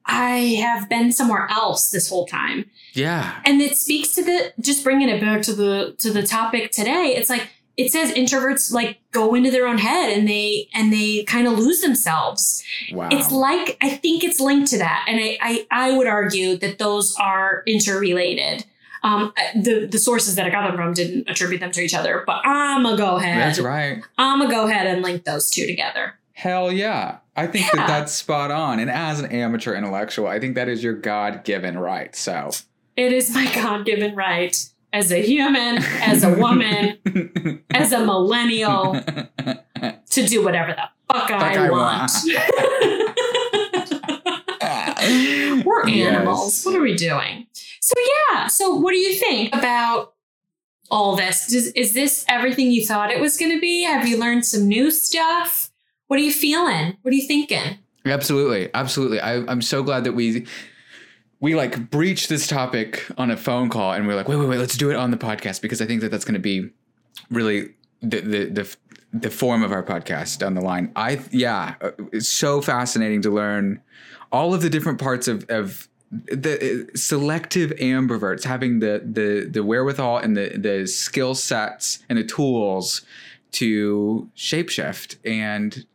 I 0.05 0.59
have 0.61 0.89
been 0.89 1.11
somewhere 1.11 1.47
else 1.49 1.91
this 1.91 2.09
whole 2.09 2.25
time. 2.25 2.65
yeah 2.93 3.39
And 3.45 3.61
it 3.61 3.77
speaks 3.77 4.09
to 4.15 4.23
the 4.23 4.53
just 4.59 4.83
bringing 4.83 5.09
it 5.09 5.21
back 5.21 5.41
to 5.43 5.53
the 5.53 5.95
to 5.99 6.11
the 6.11 6.23
topic 6.23 6.71
today. 6.71 7.13
It's 7.15 7.29
like 7.29 7.47
it 7.77 7.91
says 7.91 8.11
introverts 8.11 8.73
like 8.73 8.99
go 9.11 9.33
into 9.33 9.49
their 9.49 9.65
own 9.67 9.77
head 9.77 10.15
and 10.15 10.27
they 10.27 10.67
and 10.73 10.91
they 10.91 11.23
kind 11.23 11.47
of 11.47 11.57
lose 11.57 11.81
themselves. 11.81 12.63
wow 12.91 13.09
It's 13.11 13.31
like 13.31 13.77
I 13.81 13.89
think 13.91 14.23
it's 14.23 14.39
linked 14.39 14.69
to 14.71 14.77
that, 14.79 15.05
and 15.07 15.19
I 15.19 15.37
I, 15.41 15.67
I 15.71 15.97
would 15.97 16.07
argue 16.07 16.57
that 16.57 16.77
those 16.79 17.15
are 17.19 17.63
interrelated. 17.65 18.65
Um, 19.03 19.33
the 19.55 19.87
the 19.87 19.97
sources 19.97 20.35
that 20.35 20.45
I 20.45 20.49
got 20.51 20.67
them 20.67 20.75
from 20.75 20.93
didn't 20.93 21.27
attribute 21.27 21.59
them 21.59 21.71
to 21.71 21.81
each 21.81 21.95
other, 21.95 22.23
but 22.27 22.45
I'm 22.45 22.83
gonna 22.83 22.97
go 22.97 23.15
ahead. 23.15 23.39
that's 23.39 23.59
right 23.59 24.03
I'm 24.17 24.39
gonna 24.39 24.51
go 24.51 24.67
ahead 24.67 24.85
and 24.85 25.01
link 25.01 25.23
those 25.23 25.49
two 25.49 25.65
together. 25.65 26.19
Hell 26.41 26.71
yeah. 26.71 27.17
I 27.35 27.45
think 27.45 27.67
Yeah. 27.67 27.81
that 27.81 27.87
that's 27.87 28.11
spot 28.13 28.49
on. 28.49 28.79
And 28.79 28.89
as 28.89 29.19
an 29.19 29.31
amateur 29.31 29.75
intellectual, 29.75 30.25
I 30.27 30.39
think 30.39 30.55
that 30.55 30.67
is 30.67 30.83
your 30.83 30.95
God 30.95 31.43
given 31.43 31.77
right. 31.77 32.15
So, 32.15 32.49
It 32.97 33.13
is 33.13 33.31
my 33.31 33.45
God 33.53 33.85
given 33.85 34.15
right 34.15 34.57
as 34.91 35.11
a 35.11 35.21
human, 35.21 35.77
as 36.01 36.23
a 36.23 36.33
woman, 36.33 36.97
as 37.69 37.93
a 37.93 38.03
millennial 38.03 38.99
to 40.09 40.25
do 40.27 40.43
whatever 40.43 40.71
the 40.73 41.13
fuck, 41.13 41.29
I, 41.29 41.67
I 41.67 41.69
want. 41.69 42.11
We're 45.65 45.87
Yes. 45.87 46.07
animals. 46.15 46.63
What 46.65 46.75
are 46.75 46.81
we 46.81 46.95
doing? 46.95 47.45
So 47.81 47.93
yeah. 48.31 48.47
So 48.47 48.75
what 48.75 48.91
do 48.93 48.97
you 48.97 49.13
think 49.15 49.53
about 49.55 50.13
all 50.89 51.15
this? 51.15 51.45
Does, 51.47 51.67
is 51.73 51.93
this 51.93 52.25
everything 52.27 52.71
you 52.71 52.83
thought 52.85 53.11
it 53.11 53.19
was 53.21 53.37
going 53.37 53.51
to 53.51 53.59
be? 53.59 53.83
Have 53.83 54.07
you 54.07 54.17
learned 54.17 54.43
some 54.45 54.67
new 54.67 54.89
stuff? 54.91 55.60
What 56.11 56.19
are 56.19 56.23
you 56.23 56.33
feeling? 56.33 56.97
What 57.03 57.13
are 57.13 57.15
you 57.15 57.25
thinking? 57.25 57.77
Absolutely. 58.05 58.69
Absolutely. 58.73 59.21
I, 59.21 59.35
I'm 59.49 59.61
so 59.61 59.81
glad 59.81 60.03
that 60.03 60.11
we 60.11 60.45
we 61.39 61.55
like 61.55 61.89
breached 61.89 62.27
this 62.27 62.47
topic 62.47 63.05
on 63.17 63.31
a 63.31 63.37
phone 63.37 63.69
call 63.69 63.93
and 63.93 64.05
we're 64.05 64.15
like, 64.15 64.27
wait, 64.27 64.35
wait, 64.35 64.49
wait, 64.49 64.57
let's 64.57 64.75
do 64.75 64.91
it 64.91 64.97
on 64.97 65.11
the 65.11 65.17
podcast 65.17 65.61
because 65.61 65.81
I 65.81 65.85
think 65.85 66.01
that 66.01 66.11
that's 66.11 66.25
going 66.25 66.33
to 66.33 66.41
be 66.41 66.69
really 67.29 67.69
the, 68.01 68.19
the 68.19 68.45
the 68.49 68.75
the 69.13 69.29
form 69.29 69.63
of 69.63 69.71
our 69.71 69.83
podcast 69.83 70.39
down 70.39 70.53
the 70.53 70.59
line. 70.59 70.91
I 70.97 71.21
yeah, 71.31 71.75
uh, 71.79 71.91
it's 72.11 72.27
so 72.27 72.59
fascinating 72.59 73.21
to 73.21 73.29
learn 73.29 73.79
all 74.33 74.53
of 74.53 74.61
the 74.61 74.69
different 74.69 74.99
parts 74.99 75.29
of 75.29 75.45
of 75.49 75.87
the 76.11 76.89
uh, 76.91 76.97
selective 76.97 77.71
ambiverts 77.79 78.43
having 78.43 78.79
the 78.79 79.01
the 79.09 79.47
the 79.49 79.63
wherewithal 79.63 80.17
and 80.17 80.35
the 80.35 80.57
the 80.57 80.87
skill 80.87 81.35
sets 81.35 81.99
and 82.09 82.17
the 82.17 82.25
tools 82.25 83.03
to 83.51 84.29
shapeshift 84.35 85.15
and 85.25 85.85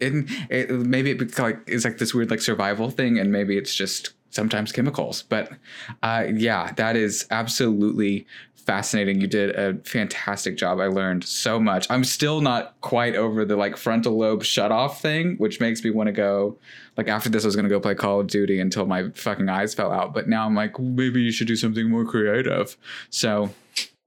and 0.00 0.28
it, 0.50 0.70
maybe 0.70 1.10
it 1.10 1.38
like 1.38 1.60
is 1.66 1.84
like 1.84 1.98
this 1.98 2.14
weird 2.14 2.30
like 2.30 2.40
survival 2.40 2.90
thing 2.90 3.18
and 3.18 3.32
maybe 3.32 3.56
it's 3.56 3.74
just 3.74 4.14
sometimes 4.30 4.72
chemicals. 4.72 5.22
But 5.22 5.50
uh 6.02 6.26
yeah 6.34 6.72
that 6.72 6.96
is 6.96 7.26
absolutely 7.30 8.26
fascinating. 8.56 9.20
You 9.20 9.28
did 9.28 9.54
a 9.54 9.78
fantastic 9.88 10.56
job. 10.56 10.80
I 10.80 10.88
learned 10.88 11.22
so 11.22 11.60
much. 11.60 11.86
I'm 11.88 12.02
still 12.02 12.40
not 12.40 12.74
quite 12.80 13.14
over 13.14 13.44
the 13.44 13.56
like 13.56 13.76
frontal 13.76 14.18
lobe 14.18 14.42
shut 14.42 14.72
off 14.72 15.00
thing 15.00 15.36
which 15.38 15.60
makes 15.60 15.84
me 15.84 15.90
want 15.90 16.08
to 16.08 16.12
go 16.12 16.58
like 16.96 17.08
after 17.08 17.28
this 17.28 17.44
i 17.44 17.46
was 17.46 17.56
to 17.56 17.68
go 17.68 17.78
play 17.78 17.94
call 17.94 18.20
of 18.20 18.26
duty 18.26 18.58
until 18.58 18.86
my 18.86 19.10
fucking 19.10 19.48
eyes 19.48 19.74
fell 19.74 19.92
out 19.92 20.14
but 20.14 20.28
now 20.28 20.46
i'm 20.46 20.54
like 20.54 20.78
maybe 20.80 21.20
you 21.20 21.30
should 21.30 21.46
do 21.46 21.56
something 21.56 21.88
more 21.88 22.04
creative. 22.04 22.76
So 23.10 23.50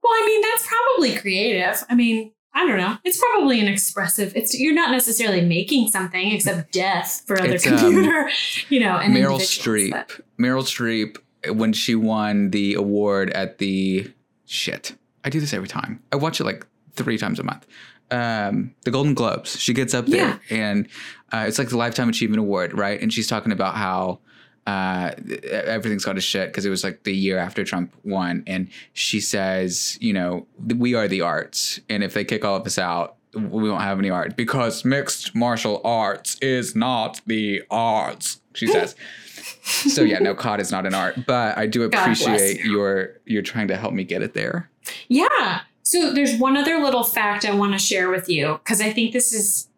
Well, 0.02 0.12
I 0.12 0.24
mean, 0.26 0.42
that's 0.42 0.66
probably 0.66 1.16
creative. 1.16 1.84
I 1.88 1.94
mean, 1.94 2.32
I 2.54 2.66
don't 2.66 2.78
know. 2.78 2.96
It's 3.04 3.18
probably 3.18 3.60
an 3.60 3.68
expressive. 3.68 4.32
It's 4.36 4.58
you're 4.58 4.74
not 4.74 4.90
necessarily 4.90 5.40
making 5.40 5.88
something 5.88 6.32
except 6.32 6.72
death 6.72 7.22
for 7.26 7.40
other 7.40 7.52
It's, 7.54 7.66
um, 7.66 7.78
computer, 7.78 8.28
you 8.68 8.80
know. 8.80 8.96
And 8.96 9.14
Meryl 9.14 9.38
Streep. 9.40 9.90
that- 9.92 10.10
Meryl 10.38 10.62
Streep, 10.64 11.16
when 11.56 11.72
she 11.72 11.94
won 11.94 12.50
the 12.50 12.74
award 12.74 13.30
at 13.30 13.58
the 13.58 14.10
shit, 14.46 14.96
I 15.24 15.30
do 15.30 15.38
this 15.40 15.52
every 15.54 15.68
time. 15.68 16.02
I 16.12 16.16
watch 16.16 16.40
it 16.40 16.44
like 16.44 16.66
three 16.94 17.18
times 17.18 17.38
a 17.38 17.44
month. 17.44 17.66
Um, 18.10 18.74
the 18.84 18.90
Golden 18.90 19.14
Globes. 19.14 19.58
She 19.60 19.72
gets 19.72 19.94
up 19.94 20.06
there, 20.06 20.40
and 20.50 20.88
uh, 21.32 21.44
it's 21.46 21.58
like 21.60 21.68
the 21.68 21.76
Lifetime 21.76 22.08
Achievement 22.08 22.40
Award, 22.40 22.76
right? 22.76 23.00
And 23.00 23.12
she's 23.12 23.28
talking 23.28 23.52
about 23.52 23.76
how 23.76 24.18
uh, 24.70 25.14
everything's 25.50 26.04
gone 26.04 26.14
to 26.14 26.20
shit 26.20 26.48
because 26.48 26.64
it 26.64 26.70
was 26.70 26.84
like 26.84 27.02
the 27.02 27.14
year 27.14 27.38
after 27.38 27.64
Trump 27.64 27.94
won, 28.04 28.44
and 28.46 28.68
she 28.92 29.20
says, 29.20 29.98
you 30.00 30.12
know, 30.12 30.46
we 30.76 30.94
are 30.94 31.08
the 31.08 31.20
arts, 31.22 31.80
and 31.88 32.04
if 32.04 32.14
they 32.14 32.24
kick 32.24 32.44
all 32.44 32.56
of 32.56 32.66
us 32.66 32.78
out, 32.78 33.16
we 33.34 33.68
won't 33.68 33.82
have 33.82 33.98
any 33.98 34.10
art 34.10 34.36
because 34.36 34.84
mixed 34.84 35.34
martial 35.34 35.80
arts 35.84 36.36
is 36.40 36.74
not 36.74 37.20
the 37.26 37.62
arts. 37.70 38.40
She 38.54 38.66
says. 38.72 38.94
so 39.62 40.02
yeah, 40.02 40.18
no, 40.18 40.34
COD 40.34 40.60
is 40.60 40.70
not 40.70 40.86
an 40.86 40.94
art, 40.94 41.26
but 41.26 41.56
I 41.58 41.66
do 41.66 41.82
appreciate 41.82 42.60
you. 42.64 42.72
your 42.72 43.20
you're 43.24 43.42
trying 43.42 43.68
to 43.68 43.76
help 43.76 43.92
me 43.92 44.04
get 44.04 44.22
it 44.22 44.34
there. 44.34 44.70
Yeah. 45.08 45.60
So 45.82 46.12
there's 46.12 46.36
one 46.36 46.56
other 46.56 46.78
little 46.78 47.02
fact 47.02 47.44
I 47.44 47.54
want 47.54 47.72
to 47.72 47.78
share 47.78 48.10
with 48.10 48.28
you 48.28 48.60
because 48.64 48.80
I 48.80 48.92
think 48.92 49.12
this 49.12 49.32
is 49.32 49.68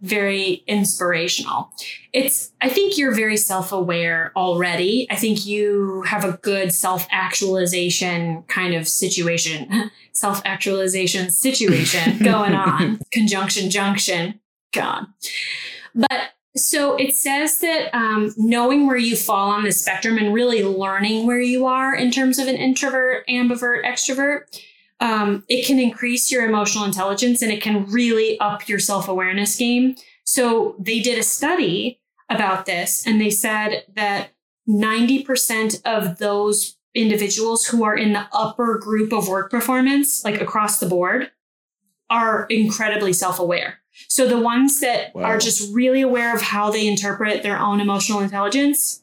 very 0.00 0.64
inspirational. 0.66 1.70
It's, 2.12 2.52
I 2.60 2.68
think 2.68 2.96
you're 2.96 3.14
very 3.14 3.36
self 3.36 3.72
aware 3.72 4.32
already. 4.34 5.06
I 5.10 5.16
think 5.16 5.46
you 5.46 6.02
have 6.02 6.24
a 6.24 6.38
good 6.38 6.72
self 6.72 7.06
actualization 7.10 8.42
kind 8.44 8.74
of 8.74 8.88
situation, 8.88 9.90
self 10.12 10.40
actualization 10.44 11.30
situation 11.30 12.18
going 12.22 12.54
on, 12.54 13.00
conjunction 13.12 13.70
junction. 13.70 14.40
God. 14.72 15.06
But 15.94 16.30
so 16.56 16.96
it 16.96 17.14
says 17.14 17.60
that 17.60 17.94
um, 17.94 18.34
knowing 18.36 18.86
where 18.86 18.96
you 18.96 19.16
fall 19.16 19.50
on 19.50 19.64
the 19.64 19.72
spectrum 19.72 20.18
and 20.18 20.34
really 20.34 20.64
learning 20.64 21.26
where 21.26 21.40
you 21.40 21.66
are 21.66 21.94
in 21.94 22.10
terms 22.10 22.38
of 22.38 22.48
an 22.48 22.56
introvert, 22.56 23.26
ambivert, 23.28 23.84
extrovert 23.84 24.42
um, 25.00 25.44
it 25.48 25.66
can 25.66 25.78
increase 25.78 26.30
your 26.30 26.44
emotional 26.44 26.84
intelligence 26.84 27.42
and 27.42 27.50
it 27.50 27.62
can 27.62 27.86
really 27.86 28.38
up 28.38 28.68
your 28.68 28.78
self 28.78 29.08
awareness 29.08 29.56
game. 29.56 29.96
So 30.24 30.76
they 30.78 31.00
did 31.00 31.18
a 31.18 31.22
study 31.22 32.00
about 32.28 32.66
this 32.66 33.06
and 33.06 33.20
they 33.20 33.30
said 33.30 33.84
that 33.94 34.30
90% 34.68 35.80
of 35.84 36.18
those 36.18 36.76
individuals 36.94 37.66
who 37.66 37.82
are 37.82 37.96
in 37.96 38.12
the 38.12 38.28
upper 38.32 38.78
group 38.78 39.12
of 39.12 39.28
work 39.28 39.50
performance, 39.50 40.24
like 40.24 40.40
across 40.40 40.78
the 40.78 40.86
board, 40.86 41.30
are 42.10 42.46
incredibly 42.50 43.12
self 43.12 43.38
aware. 43.38 43.78
So 44.08 44.28
the 44.28 44.38
ones 44.38 44.80
that 44.80 45.14
wow. 45.14 45.22
are 45.24 45.38
just 45.38 45.72
really 45.74 46.00
aware 46.00 46.34
of 46.34 46.42
how 46.42 46.70
they 46.70 46.86
interpret 46.86 47.42
their 47.42 47.58
own 47.58 47.80
emotional 47.80 48.20
intelligence 48.20 49.02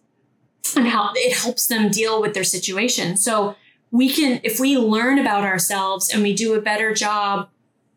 and 0.76 0.88
how 0.88 1.12
it 1.16 1.38
helps 1.38 1.68
them 1.68 1.90
deal 1.90 2.22
with 2.22 2.34
their 2.34 2.44
situation. 2.44 3.18
So 3.18 3.56
we 3.98 4.10
can, 4.10 4.40
if 4.44 4.60
we 4.60 4.78
learn 4.78 5.18
about 5.18 5.44
ourselves 5.44 6.14
and 6.14 6.22
we 6.22 6.32
do 6.32 6.54
a 6.54 6.62
better 6.62 6.94
job 6.94 7.50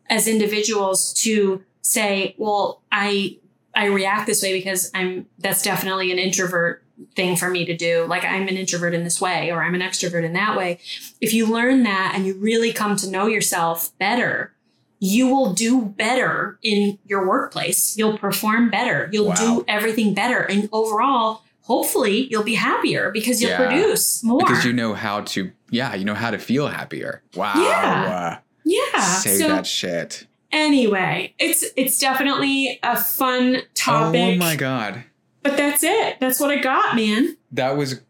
as 0.09 0.27
individuals 0.27 1.13
to 1.13 1.63
say, 1.83 2.33
well, 2.39 2.81
I, 2.91 3.37
I 3.75 3.85
react 3.85 4.25
this 4.25 4.41
way 4.41 4.51
because 4.51 4.89
I'm, 4.95 5.27
that's 5.37 5.61
definitely 5.61 6.11
an 6.11 6.17
introvert 6.17 6.83
thing 7.15 7.35
for 7.35 7.51
me 7.51 7.65
to 7.65 7.77
do. 7.77 8.05
Like 8.07 8.25
I'm 8.25 8.47
an 8.47 8.57
introvert 8.57 8.95
in 8.95 9.03
this 9.03 9.21
way, 9.21 9.51
or 9.51 9.61
I'm 9.61 9.75
an 9.75 9.81
extrovert 9.81 10.23
in 10.23 10.33
that 10.33 10.57
way. 10.57 10.79
If 11.21 11.35
you 11.35 11.45
learn 11.45 11.83
that 11.83 12.13
and 12.15 12.25
you 12.25 12.33
really 12.33 12.73
come 12.73 12.95
to 12.95 13.09
know 13.09 13.27
yourself 13.27 13.95
better, 13.99 14.53
you 14.99 15.27
will 15.27 15.53
do 15.53 15.83
better 15.85 16.57
in 16.63 16.97
your 17.05 17.27
workplace. 17.27 17.95
You'll 17.95 18.17
perform 18.17 18.71
better. 18.71 19.07
You'll 19.11 19.27
wow. 19.27 19.35
do 19.35 19.65
everything 19.67 20.15
better. 20.15 20.39
And 20.39 20.67
overall, 20.71 21.43
hopefully 21.61 22.27
you'll 22.29 22.43
be 22.43 22.55
happier 22.55 23.11
because 23.11 23.41
you'll 23.41 23.51
yeah. 23.51 23.67
produce 23.67 24.23
more. 24.23 24.39
Because 24.39 24.65
you 24.65 24.73
know 24.73 24.93
how 24.93 25.21
to, 25.21 25.51
yeah, 25.69 25.95
you 25.95 26.05
know 26.05 26.15
how 26.15 26.31
to 26.31 26.37
feel 26.37 26.67
happier. 26.67 27.23
Wow. 27.35 27.53
Yeah. 27.55 28.39
yeah. 28.63 29.01
Say 29.01 29.37
so, 29.37 29.47
that 29.47 29.65
shit. 29.67 30.27
Anyway, 30.51 31.33
it's 31.39 31.63
it's 31.77 31.97
definitely 31.97 32.79
a 32.83 33.01
fun 33.01 33.61
topic. 33.73 34.35
Oh 34.35 34.35
my 34.35 34.55
god. 34.55 35.03
But 35.43 35.57
that's 35.57 35.81
it. 35.81 36.19
That's 36.19 36.39
what 36.39 36.51
I 36.51 36.59
got, 36.59 36.95
man. 36.95 37.37
That 37.53 37.77
was 37.77 38.01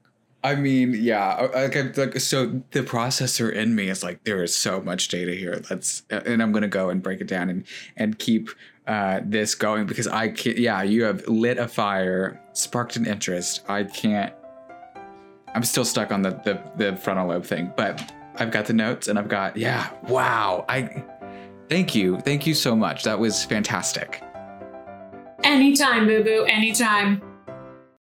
I 0.44 0.56
mean, 0.56 0.96
yeah, 0.96 1.50
like, 1.54 1.98
like 1.98 2.20
so 2.20 2.64
the 2.72 2.82
processor 2.82 3.54
in 3.54 3.76
me 3.76 3.90
is 3.90 4.04
like 4.04 4.24
there 4.24 4.42
is 4.42 4.56
so 4.56 4.82
much 4.82 5.08
data 5.08 5.34
here. 5.34 5.62
Let's 5.70 6.04
and 6.10 6.42
I'm 6.42 6.52
gonna 6.52 6.68
go 6.68 6.90
and 6.90 7.02
break 7.02 7.22
it 7.22 7.28
down 7.28 7.50
and 7.50 7.64
and 7.96 8.18
keep 8.18 8.50
uh, 8.88 9.20
this 9.24 9.54
going 9.54 9.86
because 9.86 10.08
I 10.08 10.30
can't. 10.30 10.58
Yeah, 10.58 10.82
you 10.82 11.04
have 11.04 11.28
lit 11.28 11.60
a 11.60 11.68
fire, 11.68 12.41
sparked 12.54 12.96
an 12.96 13.06
interest. 13.06 13.64
I 13.70 13.84
can't. 13.84 14.34
I'm 15.54 15.64
still 15.64 15.86
stuck 15.86 16.12
on 16.12 16.22
the 16.22 16.32
the, 16.32 16.62
the 16.78 16.96
frontal 16.98 17.28
lobe 17.28 17.46
thing, 17.46 17.74
but 17.76 18.14
I've 18.36 18.52
got 18.52 18.66
the 18.66 18.74
notes 18.74 19.08
and 19.08 19.20
I've 19.20 19.28
got 19.28 19.58
yeah. 19.58 19.90
Wow, 20.08 20.66
I 20.70 21.04
thank 21.70 21.94
you, 21.96 22.20
thank 22.22 22.48
you 22.48 22.54
so 22.54 22.76
much. 22.76 23.04
That 23.04 23.20
was 23.20 23.44
fantastic. 23.44 24.22
Anytime, 25.44 26.08
boo 26.08 26.24
boo. 26.24 26.46
Anytime. 26.48 27.31